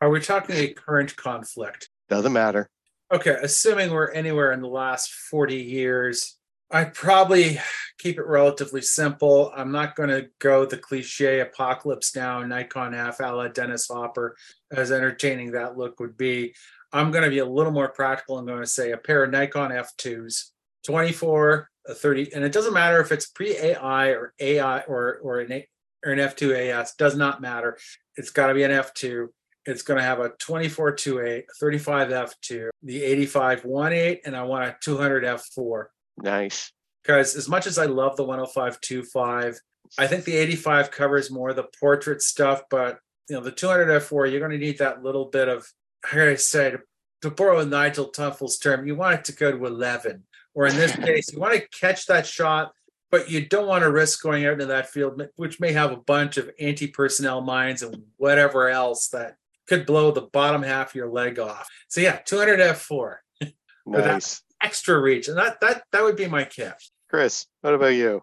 Are 0.00 0.10
we 0.10 0.20
talking 0.20 0.56
a 0.56 0.68
current 0.68 1.16
conflict? 1.16 1.88
Doesn't 2.08 2.32
matter. 2.32 2.68
Okay, 3.12 3.36
assuming 3.40 3.90
we're 3.90 4.10
anywhere 4.10 4.52
in 4.52 4.60
the 4.60 4.68
last 4.68 5.12
40 5.12 5.56
years, 5.56 6.36
I 6.70 6.84
probably 6.84 7.60
keep 7.98 8.18
it 8.18 8.26
relatively 8.26 8.82
simple. 8.82 9.52
I'm 9.56 9.70
not 9.70 9.94
going 9.94 10.08
to 10.08 10.28
go 10.40 10.66
the 10.66 10.76
cliche 10.76 11.40
apocalypse 11.40 12.16
now, 12.16 12.42
Nikon 12.42 12.94
F 12.94 13.20
a 13.20 13.32
la 13.32 13.48
Dennis 13.48 13.88
Hopper, 13.88 14.36
as 14.72 14.90
entertaining 14.90 15.52
that 15.52 15.78
look 15.78 16.00
would 16.00 16.16
be. 16.16 16.54
I'm 16.92 17.10
going 17.10 17.24
to 17.24 17.30
be 17.30 17.38
a 17.38 17.46
little 17.46 17.72
more 17.72 17.88
practical. 17.88 18.38
I'm 18.38 18.46
going 18.46 18.60
to 18.60 18.66
say 18.66 18.92
a 18.92 18.96
pair 18.96 19.24
of 19.24 19.30
Nikon 19.30 19.70
F2s, 19.70 20.50
24, 20.84 21.70
a 21.88 21.94
30, 21.94 22.34
and 22.34 22.44
it 22.44 22.52
doesn't 22.52 22.74
matter 22.74 23.00
if 23.00 23.12
it's 23.12 23.26
pre 23.26 23.56
AI 23.56 24.08
or 24.08 24.34
AI 24.40 24.80
or 24.82 25.18
or 25.22 25.40
an, 25.40 25.62
or 26.04 26.12
an 26.12 26.18
F2 26.18 26.70
AS, 26.70 26.94
does 26.94 27.16
not 27.16 27.40
matter. 27.40 27.78
It's 28.16 28.30
got 28.30 28.48
to 28.48 28.54
be 28.54 28.64
an 28.64 28.72
F2. 28.72 29.28
It's 29.66 29.82
going 29.82 29.98
to 29.98 30.04
have 30.04 30.20
a 30.20 30.30
24 30.38 30.94
2.8, 30.94 31.42
35 31.58 32.08
F2, 32.08 32.68
the 32.82 33.02
85 33.02 33.62
1.8, 33.62 34.18
and 34.24 34.36
I 34.36 34.42
want 34.44 34.64
a 34.64 34.76
200 34.80 35.24
F4 35.24 35.86
Nice. 36.18 36.72
Because 37.02 37.36
as 37.36 37.48
much 37.48 37.66
as 37.66 37.78
I 37.78 37.86
love 37.86 38.16
the 38.16 38.24
105.25, 38.24 39.56
I 39.98 40.06
think 40.06 40.24
the 40.24 40.36
85 40.36 40.90
covers 40.90 41.30
more 41.30 41.50
of 41.50 41.56
the 41.56 41.68
portrait 41.78 42.22
stuff, 42.22 42.62
but 42.68 42.98
you 43.28 43.36
know, 43.36 43.42
the 43.42 43.52
200 43.52 44.02
F4, 44.02 44.30
you're 44.30 44.40
going 44.40 44.52
to 44.52 44.58
need 44.58 44.78
that 44.78 45.02
little 45.02 45.26
bit 45.26 45.48
of, 45.48 45.66
how 46.04 46.18
do 46.18 46.30
I 46.30 46.34
say, 46.34 46.72
to, 46.72 46.80
to 47.22 47.30
borrow 47.30 47.64
Nigel 47.64 48.10
Tufnel's 48.10 48.58
term, 48.58 48.86
you 48.86 48.94
want 48.96 49.20
it 49.20 49.24
to 49.26 49.32
go 49.32 49.52
to 49.52 49.66
11. 49.66 50.24
Or 50.54 50.66
in 50.66 50.76
this 50.76 50.94
case, 50.96 51.32
you 51.32 51.38
want 51.38 51.54
to 51.54 51.68
catch 51.68 52.06
that 52.06 52.26
shot, 52.26 52.72
but 53.10 53.30
you 53.30 53.46
don't 53.46 53.68
want 53.68 53.84
to 53.84 53.90
risk 53.90 54.22
going 54.22 54.44
out 54.44 54.54
into 54.54 54.66
that 54.66 54.90
field, 54.90 55.22
which 55.36 55.60
may 55.60 55.72
have 55.72 55.92
a 55.92 55.96
bunch 55.96 56.36
of 56.36 56.50
anti 56.58 56.88
personnel 56.88 57.40
mines 57.40 57.82
and 57.82 58.02
whatever 58.16 58.68
else 58.68 59.08
that 59.08 59.36
could 59.68 59.86
blow 59.86 60.10
the 60.10 60.22
bottom 60.22 60.62
half 60.62 60.90
of 60.90 60.94
your 60.94 61.08
leg 61.08 61.38
off. 61.38 61.68
So, 61.88 62.00
yeah, 62.00 62.18
200 62.24 62.60
F4. 62.60 63.16
Nice 63.88 64.42
extra 64.62 64.98
reach, 65.00 65.28
and 65.28 65.36
that 65.38 65.60
that 65.60 65.84
that 65.92 66.02
would 66.02 66.16
be 66.16 66.26
my 66.26 66.44
kit. 66.44 66.74
Chris, 67.08 67.46
what 67.60 67.74
about 67.74 67.94
you? 67.94 68.22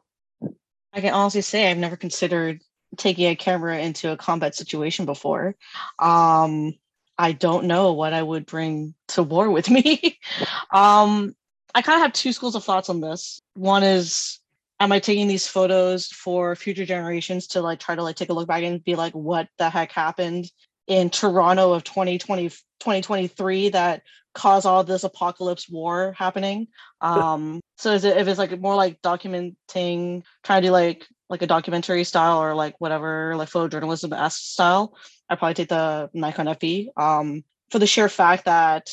I 0.93 1.01
can 1.01 1.13
honestly 1.13 1.41
say 1.41 1.69
I've 1.69 1.77
never 1.77 1.97
considered 1.97 2.61
taking 2.97 3.29
a 3.29 3.35
camera 3.35 3.79
into 3.79 4.11
a 4.11 4.17
combat 4.17 4.55
situation 4.55 5.05
before. 5.05 5.55
Um, 5.99 6.73
I 7.17 7.31
don't 7.31 7.65
know 7.65 7.93
what 7.93 8.13
I 8.13 8.21
would 8.21 8.45
bring 8.45 8.93
to 9.09 9.23
war 9.23 9.49
with 9.49 9.69
me. 9.69 10.19
um, 10.71 11.35
I 11.75 11.81
kind 11.81 11.97
of 11.97 12.03
have 12.03 12.13
two 12.13 12.33
schools 12.33 12.55
of 12.55 12.63
thoughts 12.63 12.89
on 12.89 13.01
this. 13.01 13.41
One 13.55 13.83
is, 13.83 14.39
am 14.79 14.91
I 14.91 14.99
taking 14.99 15.27
these 15.27 15.47
photos 15.47 16.07
for 16.07 16.55
future 16.55 16.85
generations 16.85 17.47
to 17.47 17.61
like 17.61 17.79
try 17.79 17.95
to 17.95 18.03
like 18.03 18.15
take 18.15 18.29
a 18.29 18.33
look 18.33 18.47
back 18.47 18.63
and 18.63 18.83
be 18.83 18.95
like, 18.95 19.13
what 19.13 19.47
the 19.57 19.69
heck 19.69 19.91
happened 19.91 20.51
in 20.87 21.09
Toronto 21.09 21.73
of 21.73 21.83
2020, 21.83 22.49
2023 22.49 23.69
that 23.69 24.03
cause 24.33 24.65
all 24.65 24.83
this 24.83 25.03
apocalypse 25.03 25.69
war 25.69 26.13
happening. 26.17 26.67
Um, 27.01 27.61
so 27.77 27.93
is 27.93 28.03
it 28.03 28.17
if 28.17 28.27
it's 28.27 28.39
like 28.39 28.59
more 28.59 28.75
like 28.75 29.01
documenting, 29.01 30.23
trying 30.43 30.61
to 30.61 30.67
do 30.67 30.71
like 30.71 31.07
like 31.29 31.41
a 31.41 31.47
documentary 31.47 32.03
style 32.03 32.41
or 32.41 32.53
like 32.53 32.75
whatever, 32.79 33.35
like 33.35 33.49
photojournalism 33.49 34.17
esque 34.17 34.41
style, 34.41 34.95
I 35.29 35.35
probably 35.35 35.55
take 35.55 35.69
the 35.69 36.09
Nikon 36.13 36.53
FE. 36.55 36.91
Um, 36.97 37.43
for 37.71 37.79
the 37.79 37.87
sheer 37.87 38.09
fact 38.09 38.45
that 38.45 38.89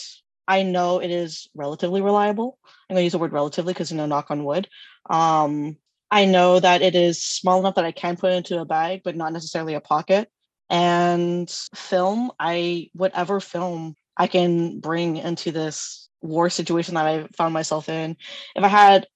I 0.49 0.63
know 0.63 1.01
it 1.01 1.11
is 1.11 1.49
relatively 1.55 2.01
reliable. 2.01 2.59
I'm 2.89 2.95
gonna 2.95 3.05
use 3.05 3.13
the 3.13 3.19
word 3.19 3.33
relatively 3.33 3.73
because 3.73 3.91
you 3.91 3.97
know, 3.97 4.07
knock 4.07 4.31
on 4.31 4.45
wood. 4.45 4.69
Um, 5.09 5.77
I 6.11 6.25
know 6.25 6.59
that 6.59 6.83
it 6.83 6.95
is 6.95 7.23
small 7.23 7.61
enough 7.61 7.77
that 7.77 7.85
I 7.85 7.93
can 7.93 8.17
put 8.17 8.33
into 8.33 8.61
a 8.61 8.65
bag, 8.65 9.03
but 9.05 9.17
not 9.17 9.33
necessarily 9.33 9.75
a 9.75 9.81
pocket. 9.81 10.29
And 10.69 11.49
film, 11.75 12.33
I 12.39 12.91
whatever 12.95 13.39
film 13.41 13.95
I 14.17 14.27
can 14.27 14.81
bring 14.81 15.17
into 15.17 15.53
this 15.53 16.09
war 16.23 16.51
situation 16.51 16.95
that 16.95 17.07
I 17.07 17.27
found 17.37 17.55
myself 17.55 17.89
in. 17.89 18.17
If 18.55 18.65
I 18.65 18.69
had 18.69 19.07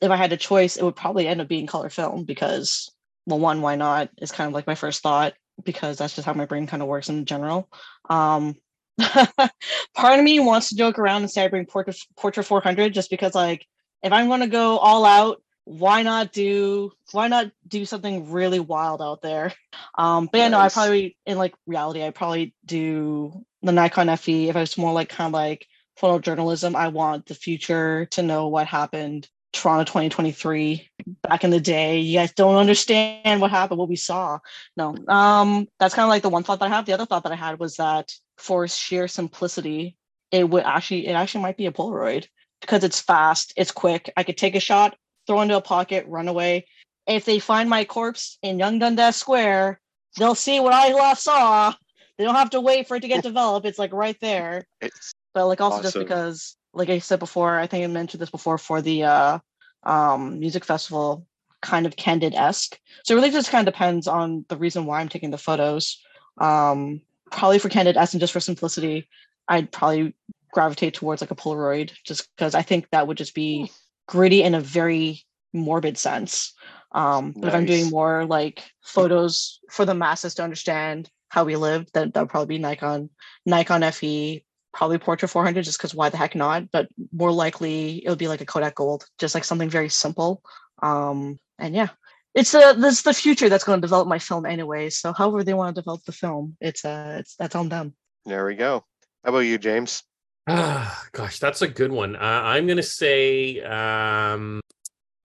if 0.00 0.10
I 0.10 0.16
had 0.16 0.32
a 0.32 0.36
choice, 0.36 0.76
it 0.76 0.84
would 0.84 0.96
probably 0.96 1.26
end 1.26 1.40
up 1.40 1.48
being 1.48 1.66
color 1.66 1.88
film 1.88 2.24
because 2.24 2.90
well, 3.26 3.38
one, 3.38 3.62
why 3.62 3.76
not? 3.76 4.10
Is 4.20 4.32
kind 4.32 4.48
of 4.48 4.54
like 4.54 4.66
my 4.66 4.74
first 4.74 5.02
thought 5.02 5.34
because 5.62 5.98
that's 5.98 6.14
just 6.14 6.26
how 6.26 6.34
my 6.34 6.46
brain 6.46 6.66
kind 6.66 6.82
of 6.82 6.88
works 6.88 7.08
in 7.08 7.24
general. 7.24 7.68
Um, 8.10 8.56
part 8.98 10.18
of 10.18 10.24
me 10.24 10.40
wants 10.40 10.68
to 10.68 10.76
joke 10.76 10.98
around 10.98 11.22
and 11.22 11.30
say 11.30 11.44
I 11.44 11.48
bring 11.48 11.66
Portra 11.66 11.96
Portra 12.18 12.44
400 12.44 12.92
just 12.92 13.10
because 13.10 13.34
like 13.34 13.66
if 14.02 14.12
I'm 14.12 14.28
going 14.28 14.40
to 14.40 14.46
go 14.46 14.78
all 14.78 15.04
out, 15.04 15.42
why 15.64 16.02
not 16.02 16.32
do 16.32 16.92
why 17.12 17.28
not 17.28 17.50
do 17.66 17.84
something 17.86 18.30
really 18.30 18.60
wild 18.60 19.00
out 19.00 19.22
there? 19.22 19.52
Um, 19.96 20.28
but 20.30 20.38
yeah, 20.38 20.48
nice. 20.48 20.50
no, 20.50 20.58
I 20.60 20.68
probably 20.68 21.16
in 21.24 21.38
like 21.38 21.54
reality, 21.66 22.04
I 22.04 22.10
probably 22.10 22.54
do 22.64 23.44
the 23.66 23.72
Nikon 23.72 24.14
FE, 24.16 24.48
if 24.48 24.56
it's 24.56 24.78
more 24.78 24.92
like 24.92 25.08
kind 25.08 25.28
of 25.28 25.32
like 25.32 25.66
photojournalism, 26.00 26.74
I 26.74 26.88
want 26.88 27.26
the 27.26 27.34
future 27.34 28.06
to 28.06 28.22
know 28.22 28.48
what 28.48 28.66
happened 28.66 29.28
Toronto 29.54 29.84
2023 29.84 30.90
back 31.22 31.44
in 31.44 31.50
the 31.50 31.60
day. 31.60 32.00
You 32.00 32.18
guys 32.18 32.32
don't 32.32 32.56
understand 32.56 33.40
what 33.40 33.50
happened, 33.50 33.78
what 33.78 33.88
we 33.88 33.96
saw. 33.96 34.40
No, 34.76 34.96
um, 35.08 35.68
that's 35.78 35.94
kind 35.94 36.04
of 36.04 36.10
like 36.10 36.22
the 36.22 36.28
one 36.28 36.42
thought 36.42 36.58
that 36.58 36.66
I 36.66 36.74
have. 36.74 36.86
The 36.86 36.92
other 36.92 37.06
thought 37.06 37.22
that 37.22 37.32
I 37.32 37.36
had 37.36 37.60
was 37.60 37.76
that 37.76 38.12
for 38.36 38.66
sheer 38.68 39.08
simplicity, 39.08 39.96
it 40.32 40.48
would 40.50 40.64
actually, 40.64 41.06
it 41.06 41.12
actually 41.12 41.42
might 41.42 41.56
be 41.56 41.66
a 41.66 41.72
Polaroid 41.72 42.26
because 42.60 42.82
it's 42.82 43.00
fast, 43.00 43.54
it's 43.56 43.70
quick. 43.70 44.12
I 44.16 44.24
could 44.24 44.36
take 44.36 44.56
a 44.56 44.60
shot, 44.60 44.96
throw 45.26 45.40
into 45.40 45.56
a 45.56 45.62
pocket, 45.62 46.04
run 46.08 46.28
away. 46.28 46.66
If 47.06 47.24
they 47.24 47.38
find 47.38 47.70
my 47.70 47.84
corpse 47.84 48.38
in 48.42 48.58
Yonge 48.58 48.80
Dundas 48.80 49.16
Square, 49.16 49.80
they'll 50.18 50.34
see 50.34 50.58
what 50.58 50.72
I 50.72 50.92
last 50.92 51.22
saw 51.22 51.74
they 52.16 52.24
don't 52.24 52.34
have 52.34 52.50
to 52.50 52.60
wait 52.60 52.86
for 52.86 52.96
it 52.96 53.00
to 53.00 53.08
get 53.08 53.22
developed. 53.22 53.66
It's 53.66 53.78
like 53.78 53.92
right 53.92 54.16
there. 54.20 54.66
It's 54.80 55.12
but 55.32 55.46
like 55.46 55.60
also 55.60 55.78
awesome. 55.78 55.84
just 55.84 55.98
because, 55.98 56.56
like 56.72 56.88
I 56.88 56.98
said 56.98 57.18
before, 57.18 57.58
I 57.58 57.66
think 57.66 57.84
I 57.84 57.88
mentioned 57.88 58.20
this 58.20 58.30
before 58.30 58.58
for 58.58 58.80
the 58.80 59.04
uh, 59.04 59.38
um, 59.82 60.38
music 60.38 60.64
festival, 60.64 61.26
kind 61.60 61.86
of 61.86 61.96
candid 61.96 62.34
esque. 62.34 62.78
So 63.04 63.14
it 63.14 63.16
really 63.16 63.30
just 63.30 63.50
kind 63.50 63.66
of 63.66 63.74
depends 63.74 64.06
on 64.06 64.44
the 64.48 64.56
reason 64.56 64.86
why 64.86 65.00
I'm 65.00 65.08
taking 65.08 65.30
the 65.30 65.38
photos. 65.38 66.00
Um, 66.38 67.00
probably 67.30 67.58
for 67.58 67.68
candid 67.68 67.96
esque 67.96 68.14
and 68.14 68.20
just 68.20 68.32
for 68.32 68.40
simplicity, 68.40 69.08
I'd 69.48 69.72
probably 69.72 70.14
gravitate 70.52 70.94
towards 70.94 71.20
like 71.20 71.32
a 71.32 71.36
Polaroid, 71.36 71.92
just 72.04 72.28
because 72.36 72.54
I 72.54 72.62
think 72.62 72.88
that 72.90 73.08
would 73.08 73.16
just 73.16 73.34
be 73.34 73.70
gritty 74.06 74.42
in 74.42 74.54
a 74.54 74.60
very 74.60 75.24
morbid 75.52 75.98
sense. 75.98 76.54
Um, 76.92 77.32
but 77.32 77.42
nice. 77.42 77.48
if 77.48 77.54
I'm 77.54 77.66
doing 77.66 77.90
more 77.90 78.24
like 78.24 78.62
photos 78.82 79.58
for 79.68 79.84
the 79.84 79.94
masses 79.94 80.34
to 80.36 80.44
understand 80.44 81.10
how 81.34 81.44
we 81.44 81.56
lived, 81.56 81.90
that 81.94 82.14
that 82.14 82.20
would 82.20 82.30
probably 82.30 82.56
be 82.56 82.62
Nikon, 82.62 83.10
Nikon 83.44 83.82
FE, 83.90 84.44
probably 84.72 84.98
Portra 84.98 85.28
400, 85.28 85.64
just 85.64 85.78
because 85.78 85.94
why 85.94 86.08
the 86.08 86.16
heck 86.16 86.36
not? 86.36 86.70
But 86.70 86.88
more 87.12 87.32
likely, 87.32 88.04
it 88.04 88.08
would 88.08 88.18
be 88.18 88.28
like 88.28 88.40
a 88.40 88.46
Kodak 88.46 88.76
Gold, 88.76 89.04
just 89.18 89.34
like 89.34 89.44
something 89.44 89.68
very 89.68 89.88
simple. 89.88 90.42
Um, 90.80 91.40
and 91.58 91.74
yeah, 91.74 91.88
it's 92.34 92.52
the 92.52 92.76
this 92.78 93.02
the 93.02 93.12
future 93.12 93.48
that's 93.48 93.64
going 93.64 93.80
to 93.80 93.86
develop 93.86 94.06
my 94.06 94.20
film 94.20 94.46
anyway. 94.46 94.90
So 94.90 95.12
however 95.12 95.42
they 95.42 95.54
want 95.54 95.74
to 95.74 95.80
develop 95.82 96.04
the 96.04 96.12
film, 96.12 96.56
it's 96.60 96.84
uh, 96.84 97.16
it's 97.18 97.34
that's 97.36 97.56
on 97.56 97.68
them. 97.68 97.94
There 98.24 98.46
we 98.46 98.54
go. 98.54 98.84
How 99.24 99.30
about 99.30 99.40
you, 99.40 99.58
James? 99.58 100.04
Ah, 100.46 101.04
gosh, 101.12 101.40
that's 101.40 101.62
a 101.62 101.68
good 101.68 101.90
one. 101.90 102.14
Uh, 102.14 102.42
I'm 102.44 102.66
going 102.66 102.76
to 102.76 102.82
say, 102.82 103.60
um, 103.60 104.60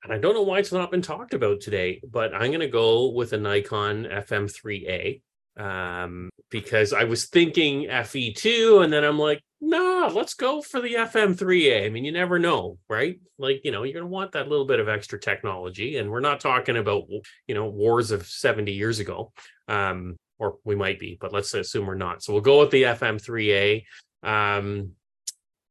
and 0.03 0.13
I 0.13 0.17
don't 0.17 0.33
know 0.33 0.41
why 0.41 0.57
it's 0.57 0.71
not 0.71 0.89
been 0.89 1.03
talked 1.03 1.35
about 1.35 1.61
today, 1.61 2.01
but 2.09 2.33
I'm 2.33 2.49
going 2.49 2.61
to 2.61 2.67
go 2.67 3.09
with 3.09 3.33
a 3.33 3.37
Nikon 3.37 4.05
FM3A 4.05 5.21
um, 5.59 6.29
because 6.49 6.93
I 6.93 7.03
was 7.03 7.25
thinking 7.25 7.83
FE2, 7.83 8.83
and 8.83 8.91
then 8.91 9.03
I'm 9.03 9.19
like, 9.19 9.43
no, 9.61 10.09
let's 10.13 10.33
go 10.33 10.61
for 10.61 10.79
the 10.79 10.93
FM3A. 10.93 11.85
I 11.85 11.89
mean, 11.89 12.05
you 12.05 12.13
never 12.13 12.39
know, 12.39 12.77
right? 12.89 13.19
Like, 13.37 13.61
you 13.65 13.71
know, 13.71 13.83
you're 13.83 13.93
going 13.93 14.05
to 14.05 14.09
want 14.09 14.31
that 14.31 14.47
little 14.47 14.65
bit 14.65 14.79
of 14.79 14.87
extra 14.87 15.19
technology. 15.19 15.97
And 15.97 16.09
we're 16.09 16.21
not 16.21 16.39
talking 16.39 16.77
about, 16.77 17.03
you 17.45 17.55
know, 17.55 17.67
wars 17.69 18.11
of 18.11 18.25
70 18.25 18.71
years 18.71 18.99
ago. 18.99 19.33
Um, 19.67 20.15
or 20.39 20.55
we 20.63 20.75
might 20.75 20.99
be, 20.99 21.17
but 21.19 21.33
let's 21.33 21.53
assume 21.53 21.85
we're 21.85 21.95
not. 21.95 22.23
So 22.23 22.31
we'll 22.31 22.41
go 22.41 22.61
with 22.61 22.71
the 22.71 22.83
FM3A. 22.83 23.83
Um, 24.23 24.91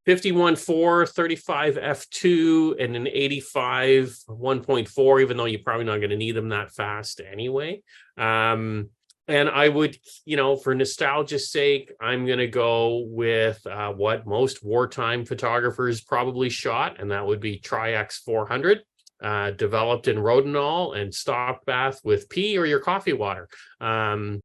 51.4, 0.06 1.08
35 1.08 1.74
F2, 1.76 2.82
and 2.82 2.96
an 2.96 3.08
85 3.08 4.16
1.4, 4.28 5.22
even 5.22 5.36
though 5.36 5.44
you're 5.46 5.60
probably 5.60 5.84
not 5.84 5.98
going 5.98 6.10
to 6.10 6.16
need 6.16 6.32
them 6.32 6.50
that 6.50 6.72
fast 6.72 7.20
anyway. 7.20 7.82
Um, 8.16 8.90
and 9.28 9.48
I 9.48 9.68
would, 9.68 9.96
you 10.24 10.36
know, 10.36 10.56
for 10.56 10.74
nostalgia's 10.74 11.52
sake, 11.52 11.92
I'm 12.00 12.26
going 12.26 12.38
to 12.38 12.48
go 12.48 13.04
with 13.06 13.64
uh, 13.66 13.92
what 13.92 14.26
most 14.26 14.64
wartime 14.64 15.26
photographers 15.26 16.00
probably 16.00 16.48
shot, 16.48 17.00
and 17.00 17.10
that 17.10 17.26
would 17.26 17.40
be 17.40 17.58
Tri-X 17.58 18.18
400. 18.24 18.80
Uh, 19.20 19.50
developed 19.50 20.06
in 20.06 20.16
Rodinal 20.16 20.96
and 20.96 21.12
stop 21.12 21.66
bath 21.66 22.00
with 22.04 22.28
pee 22.28 22.56
or 22.56 22.64
your 22.64 22.78
coffee 22.78 23.12
water. 23.12 23.48
Um, 23.80 24.40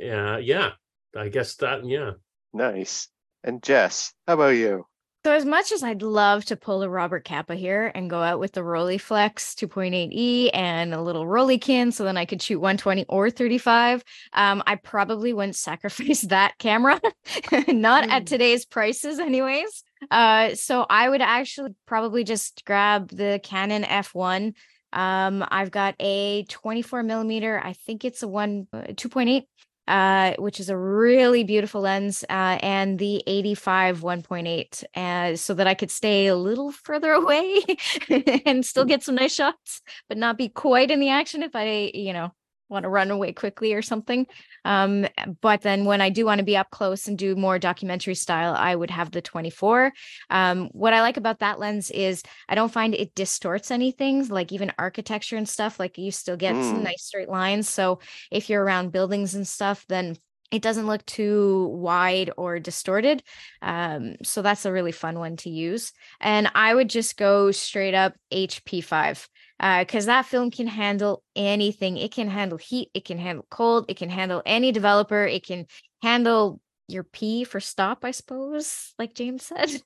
uh, 0.00 0.36
yeah, 0.36 0.70
I 1.16 1.28
guess 1.30 1.56
that, 1.56 1.84
yeah. 1.84 2.12
Nice. 2.52 3.08
And 3.42 3.60
Jess, 3.60 4.12
how 4.28 4.34
about 4.34 4.50
you? 4.50 4.86
So 5.24 5.32
as 5.32 5.46
much 5.46 5.72
as 5.72 5.82
I'd 5.82 6.02
love 6.02 6.44
to 6.46 6.56
pull 6.56 6.82
a 6.82 6.88
Robert 6.88 7.24
Capa 7.24 7.54
here 7.54 7.90
and 7.94 8.10
go 8.10 8.20
out 8.20 8.38
with 8.38 8.52
the 8.52 8.60
Rolleiflex 8.60 9.54
2.8e 9.54 10.50
and 10.52 10.92
a 10.92 11.00
little 11.00 11.24
Rolleikin 11.24 11.94
so 11.94 12.04
then 12.04 12.18
I 12.18 12.26
could 12.26 12.42
shoot 12.42 12.60
120 12.60 13.06
or 13.08 13.30
35, 13.30 14.04
um, 14.34 14.62
I 14.66 14.76
probably 14.76 15.32
wouldn't 15.32 15.56
sacrifice 15.56 16.20
that 16.22 16.58
camera, 16.58 17.00
not 17.68 18.04
mm. 18.04 18.10
at 18.10 18.26
today's 18.26 18.66
prices 18.66 19.18
anyways. 19.18 19.82
Uh, 20.10 20.54
so 20.56 20.84
I 20.90 21.08
would 21.08 21.22
actually 21.22 21.74
probably 21.86 22.22
just 22.22 22.62
grab 22.66 23.08
the 23.08 23.40
Canon 23.42 23.84
F1. 23.84 24.52
Um, 24.92 25.42
I've 25.48 25.70
got 25.70 25.94
a 26.00 26.44
24 26.50 27.02
millimeter, 27.02 27.58
I 27.64 27.72
think 27.72 28.04
it's 28.04 28.22
a 28.22 28.28
one 28.28 28.66
uh, 28.74 28.88
2.8 28.88 29.44
uh, 29.86 30.34
which 30.38 30.60
is 30.60 30.68
a 30.68 30.76
really 30.76 31.44
beautiful 31.44 31.82
lens, 31.82 32.24
uh, 32.30 32.58
and 32.62 32.98
the 32.98 33.22
85 33.26 34.00
1.8, 34.00 34.84
uh, 34.96 35.36
so 35.36 35.54
that 35.54 35.66
I 35.66 35.74
could 35.74 35.90
stay 35.90 36.26
a 36.26 36.36
little 36.36 36.72
further 36.84 37.12
away 37.12 37.62
and 38.46 38.64
still 38.64 38.84
get 38.84 39.02
some 39.02 39.16
nice 39.16 39.34
shots, 39.34 39.82
but 40.08 40.18
not 40.18 40.38
be 40.38 40.48
quite 40.48 40.90
in 40.90 41.00
the 41.00 41.10
action 41.10 41.42
if 41.42 41.54
I, 41.54 41.90
you 41.94 42.12
know, 42.12 42.32
want 42.68 42.84
to 42.84 42.88
run 42.88 43.10
away 43.10 43.32
quickly 43.32 43.74
or 43.74 43.82
something. 43.82 44.26
Um, 44.64 45.06
but 45.40 45.62
then 45.62 45.84
when 45.84 46.00
I 46.00 46.10
do 46.10 46.24
want 46.24 46.38
to 46.38 46.44
be 46.44 46.56
up 46.56 46.70
close 46.70 47.06
and 47.06 47.18
do 47.18 47.36
more 47.36 47.58
documentary 47.58 48.14
style, 48.14 48.54
I 48.54 48.74
would 48.74 48.90
have 48.90 49.10
the 49.10 49.22
24. 49.22 49.92
Um, 50.30 50.68
what 50.72 50.92
I 50.92 51.00
like 51.00 51.16
about 51.16 51.40
that 51.40 51.58
lens 51.58 51.90
is 51.90 52.22
I 52.48 52.54
don't 52.54 52.72
find 52.72 52.94
it 52.94 53.14
distorts 53.14 53.70
anything, 53.70 54.28
like 54.28 54.52
even 54.52 54.72
architecture 54.78 55.36
and 55.36 55.48
stuff. 55.48 55.78
Like 55.78 55.98
you 55.98 56.10
still 56.10 56.36
get 56.36 56.54
mm. 56.54 56.62
some 56.62 56.82
nice 56.82 57.04
straight 57.04 57.28
lines. 57.28 57.68
So 57.68 58.00
if 58.30 58.48
you're 58.48 58.64
around 58.64 58.92
buildings 58.92 59.34
and 59.34 59.46
stuff, 59.46 59.84
then 59.88 60.16
it 60.54 60.62
doesn't 60.62 60.86
look 60.86 61.04
too 61.06 61.66
wide 61.72 62.30
or 62.36 62.60
distorted. 62.60 63.22
Um, 63.60 64.16
so 64.22 64.40
that's 64.40 64.64
a 64.64 64.72
really 64.72 64.92
fun 64.92 65.18
one 65.18 65.36
to 65.38 65.50
use. 65.50 65.92
And 66.20 66.48
I 66.54 66.72
would 66.72 66.88
just 66.88 67.16
go 67.16 67.50
straight 67.50 67.94
up 67.94 68.14
HP5 68.32 69.26
because 69.58 70.06
uh, 70.06 70.12
that 70.12 70.26
film 70.26 70.50
can 70.50 70.66
handle 70.66 71.22
anything. 71.36 71.96
It 71.96 72.12
can 72.12 72.28
handle 72.28 72.58
heat, 72.58 72.90
it 72.94 73.04
can 73.04 73.18
handle 73.18 73.46
cold, 73.50 73.86
it 73.88 73.96
can 73.96 74.10
handle 74.10 74.42
any 74.44 74.72
developer, 74.72 75.24
it 75.24 75.46
can 75.46 75.66
handle 76.02 76.60
your 76.88 77.04
P 77.04 77.44
for 77.44 77.60
stop, 77.60 78.04
I 78.04 78.10
suppose, 78.10 78.94
like 78.98 79.14
James 79.14 79.44
said. 79.44 79.80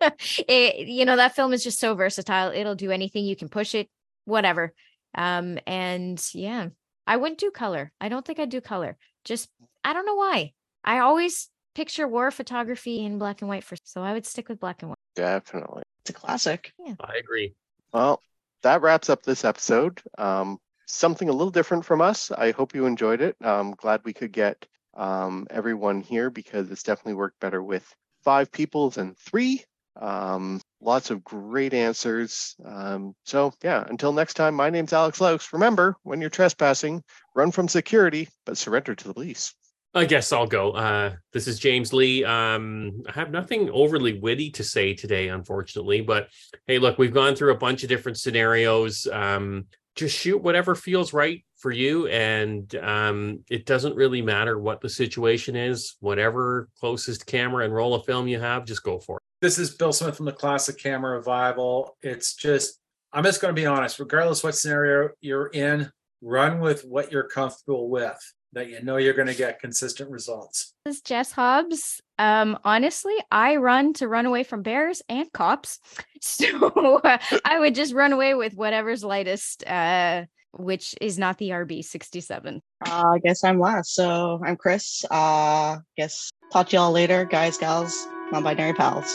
it, 0.48 0.88
you 0.88 1.04
know, 1.04 1.16
that 1.16 1.34
film 1.34 1.52
is 1.52 1.62
just 1.62 1.78
so 1.78 1.94
versatile. 1.94 2.50
It'll 2.52 2.74
do 2.74 2.90
anything. 2.90 3.24
You 3.24 3.36
can 3.36 3.48
push 3.48 3.74
it, 3.74 3.88
whatever. 4.24 4.72
Um, 5.14 5.58
and 5.66 6.22
yeah, 6.32 6.68
I 7.06 7.16
wouldn't 7.16 7.40
do 7.40 7.50
color. 7.50 7.92
I 8.00 8.08
don't 8.08 8.24
think 8.24 8.38
I'd 8.38 8.48
do 8.48 8.60
color. 8.60 8.96
Just 9.24 9.48
I 9.84 9.92
don't 9.92 10.06
know 10.06 10.14
why. 10.14 10.52
I 10.84 11.00
always 11.00 11.48
picture 11.74 12.06
war 12.06 12.30
photography 12.30 13.04
in 13.04 13.18
black 13.18 13.40
and 13.42 13.48
white 13.48 13.64
for 13.64 13.76
so 13.84 14.02
I 14.02 14.12
would 14.12 14.26
stick 14.26 14.48
with 14.48 14.60
black 14.60 14.82
and 14.82 14.90
white. 14.90 14.98
Definitely. 15.14 15.82
It's 16.02 16.10
a 16.10 16.12
classic. 16.12 16.72
Yeah. 16.78 16.94
I 17.00 17.16
agree. 17.16 17.54
Well, 17.92 18.20
that 18.64 18.82
wraps 18.82 19.08
up 19.08 19.22
this 19.22 19.44
episode. 19.44 20.02
Um, 20.18 20.58
something 20.86 21.28
a 21.28 21.32
little 21.32 21.50
different 21.50 21.84
from 21.84 22.00
us. 22.00 22.30
I 22.30 22.50
hope 22.50 22.74
you 22.74 22.86
enjoyed 22.86 23.20
it. 23.20 23.36
I'm 23.40 23.72
glad 23.72 24.00
we 24.04 24.12
could 24.12 24.32
get 24.32 24.66
um, 24.94 25.46
everyone 25.50 26.00
here 26.00 26.30
because 26.30 26.70
it's 26.70 26.82
definitely 26.82 27.14
worked 27.14 27.40
better 27.40 27.62
with 27.62 27.86
five 28.24 28.50
people 28.50 28.90
than 28.90 29.14
three. 29.14 29.62
Um, 30.00 30.60
lots 30.80 31.10
of 31.10 31.22
great 31.22 31.72
answers. 31.74 32.56
Um, 32.64 33.14
so, 33.24 33.52
yeah, 33.62 33.84
until 33.86 34.12
next 34.12 34.34
time, 34.34 34.54
my 34.54 34.70
name's 34.70 34.92
Alex 34.92 35.20
Laux. 35.20 35.52
Remember, 35.52 35.96
when 36.02 36.20
you're 36.20 36.30
trespassing, 36.30 37.02
run 37.34 37.52
from 37.52 37.68
security, 37.68 38.28
but 38.44 38.58
surrender 38.58 38.94
to 38.94 39.08
the 39.08 39.14
police. 39.14 39.54
I 39.96 40.06
guess 40.06 40.32
I'll 40.32 40.46
go. 40.48 40.72
Uh, 40.72 41.14
this 41.32 41.46
is 41.46 41.60
James 41.60 41.92
Lee. 41.92 42.24
Um, 42.24 43.04
I 43.08 43.12
have 43.12 43.30
nothing 43.30 43.70
overly 43.70 44.18
witty 44.18 44.50
to 44.52 44.64
say 44.64 44.92
today, 44.92 45.28
unfortunately. 45.28 46.00
But 46.00 46.30
hey, 46.66 46.80
look, 46.80 46.98
we've 46.98 47.14
gone 47.14 47.36
through 47.36 47.52
a 47.52 47.58
bunch 47.58 47.84
of 47.84 47.88
different 47.88 48.18
scenarios. 48.18 49.06
Um, 49.06 49.66
just 49.94 50.18
shoot 50.18 50.38
whatever 50.42 50.74
feels 50.74 51.12
right 51.12 51.44
for 51.58 51.70
you, 51.70 52.08
and 52.08 52.74
um, 52.76 53.44
it 53.48 53.66
doesn't 53.66 53.94
really 53.94 54.20
matter 54.20 54.58
what 54.58 54.80
the 54.80 54.88
situation 54.88 55.54
is. 55.54 55.94
Whatever 56.00 56.68
closest 56.80 57.24
camera 57.26 57.64
and 57.64 57.72
roll 57.72 57.94
of 57.94 58.04
film 58.04 58.26
you 58.26 58.40
have, 58.40 58.64
just 58.64 58.82
go 58.82 58.98
for 58.98 59.18
it. 59.18 59.22
This 59.40 59.60
is 59.60 59.76
Bill 59.76 59.92
Smith 59.92 60.16
from 60.16 60.26
the 60.26 60.32
Classic 60.32 60.76
Camera 60.76 61.16
Revival. 61.16 61.96
It's 62.02 62.34
just, 62.34 62.80
I'm 63.12 63.22
just 63.22 63.40
going 63.40 63.54
to 63.54 63.60
be 63.60 63.66
honest. 63.66 64.00
Regardless 64.00 64.42
what 64.42 64.56
scenario 64.56 65.10
you're 65.20 65.46
in, 65.46 65.88
run 66.20 66.58
with 66.58 66.82
what 66.82 67.12
you're 67.12 67.28
comfortable 67.28 67.88
with 67.88 68.18
that 68.54 68.68
you 68.68 68.82
know 68.82 68.96
you're 68.96 69.14
going 69.14 69.28
to 69.28 69.34
get 69.34 69.60
consistent 69.60 70.10
results. 70.10 70.74
This 70.84 70.96
is 70.96 71.02
Jess 71.02 71.32
Hobbs. 71.32 72.00
Um, 72.18 72.58
honestly, 72.64 73.14
I 73.30 73.56
run 73.56 73.92
to 73.94 74.08
run 74.08 74.26
away 74.26 74.44
from 74.44 74.62
bears 74.62 75.02
and 75.08 75.30
cops. 75.32 75.80
So 76.26 76.70
uh, 77.04 77.18
I 77.44 77.58
would 77.58 77.74
just 77.74 77.92
run 77.92 78.14
away 78.14 78.32
with 78.32 78.54
whatever's 78.54 79.04
lightest, 79.04 79.62
uh, 79.66 80.24
which 80.52 80.94
is 80.98 81.18
not 81.18 81.36
the 81.36 81.50
RB67. 81.50 82.60
Uh, 82.86 83.04
I 83.14 83.18
guess 83.18 83.44
I'm 83.44 83.60
last. 83.60 83.94
So 83.94 84.40
I'm 84.42 84.56
Chris. 84.56 85.04
Uh, 85.10 85.76
guess 85.98 86.30
talk 86.50 86.70
to 86.70 86.76
y'all 86.76 86.92
later, 86.92 87.26
guys, 87.26 87.58
gals, 87.58 88.08
non 88.32 88.42
binary 88.42 88.72
pals. 88.72 89.14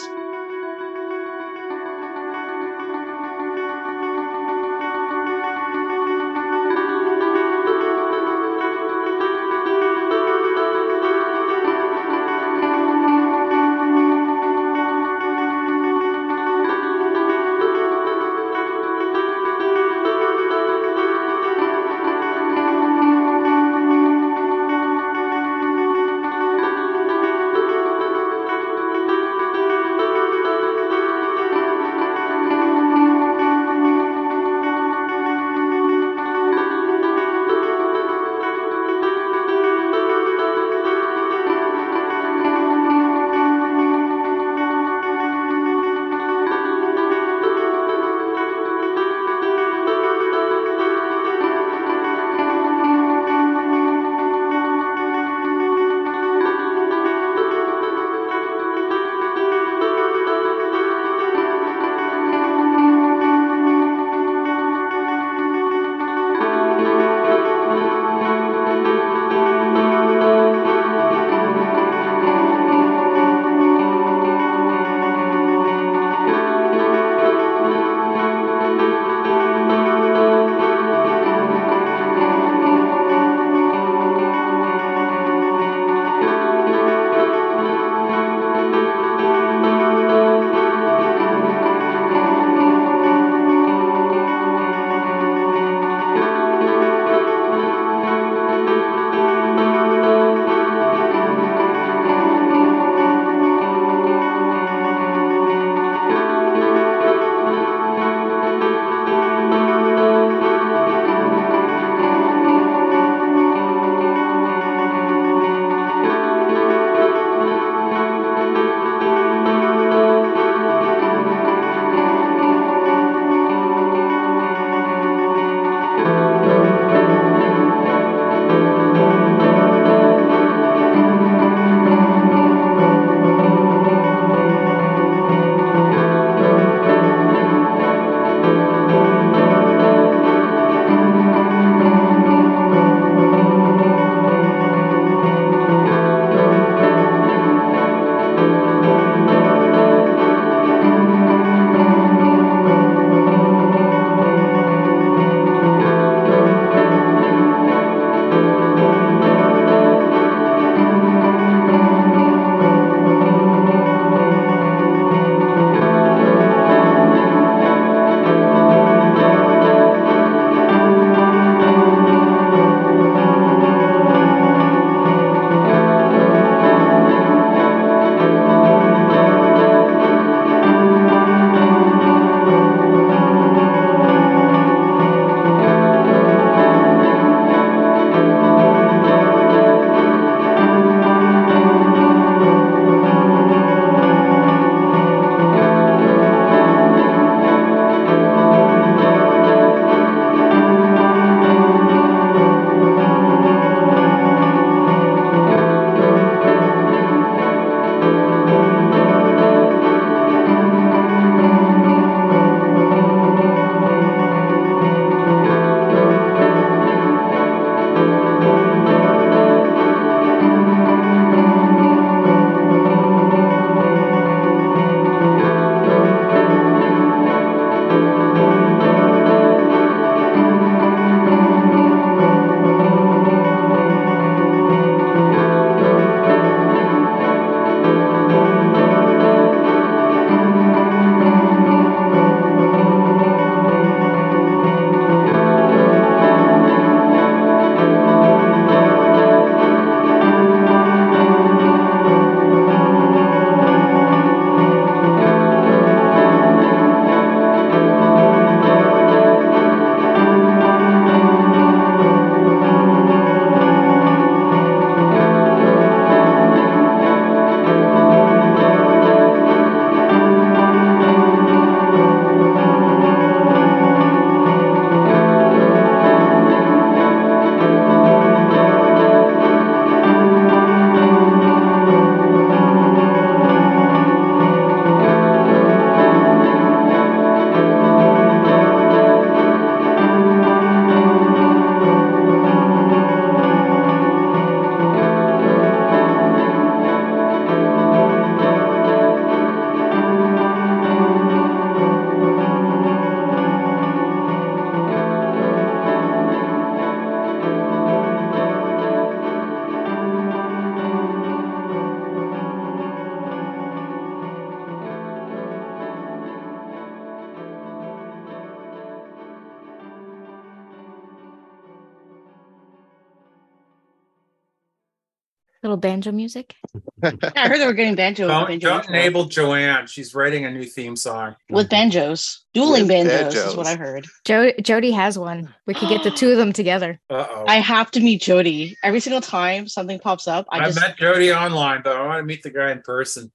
Banjo 325.99 326.11
music. 326.15 326.55
Yeah, 327.01 327.11
I 327.37 327.47
heard 327.47 327.59
they 327.59 327.65
were 327.65 327.73
getting 327.73 327.95
banjo. 327.95 328.27
Don't, 328.27 328.47
banjo 328.47 328.67
don't 328.67 328.89
enable 328.89 329.23
Joanne. 329.25 329.87
She's 329.87 330.13
writing 330.13 330.43
a 330.43 330.51
new 330.51 330.65
theme 330.65 330.97
song. 330.97 331.35
with 331.49 331.69
banjos, 331.69 332.43
dueling 332.53 332.87
With 332.87 333.07
banjos, 333.07 333.35
is 333.35 333.55
what 333.55 333.67
I 333.67 333.75
heard. 333.77 334.05
Jo- 334.25 334.51
Jody 334.61 334.91
has 334.91 335.17
one. 335.17 335.53
We 335.65 335.73
could 335.73 335.87
get 335.87 336.03
the 336.03 336.11
two 336.11 336.29
of 336.31 336.37
them 336.37 336.51
together. 336.51 336.99
Uh 337.09 337.25
oh. 337.29 337.45
I 337.47 337.55
have 337.61 337.89
to 337.91 338.01
meet 338.01 338.21
Jody 338.21 338.77
every 338.83 338.99
single 338.99 339.21
time 339.21 339.67
something 339.69 339.97
pops 339.97 340.27
up. 340.27 340.45
I 340.51 340.59
I 340.59 340.65
just 340.65 340.79
met 340.79 340.97
Jody 340.97 341.31
online, 341.31 341.81
but 341.83 341.95
I 341.95 342.05
want 342.05 342.19
to 342.19 342.23
meet 342.23 342.43
the 342.43 342.51
guy 342.51 342.69
in 342.71 342.81
person. 342.81 343.27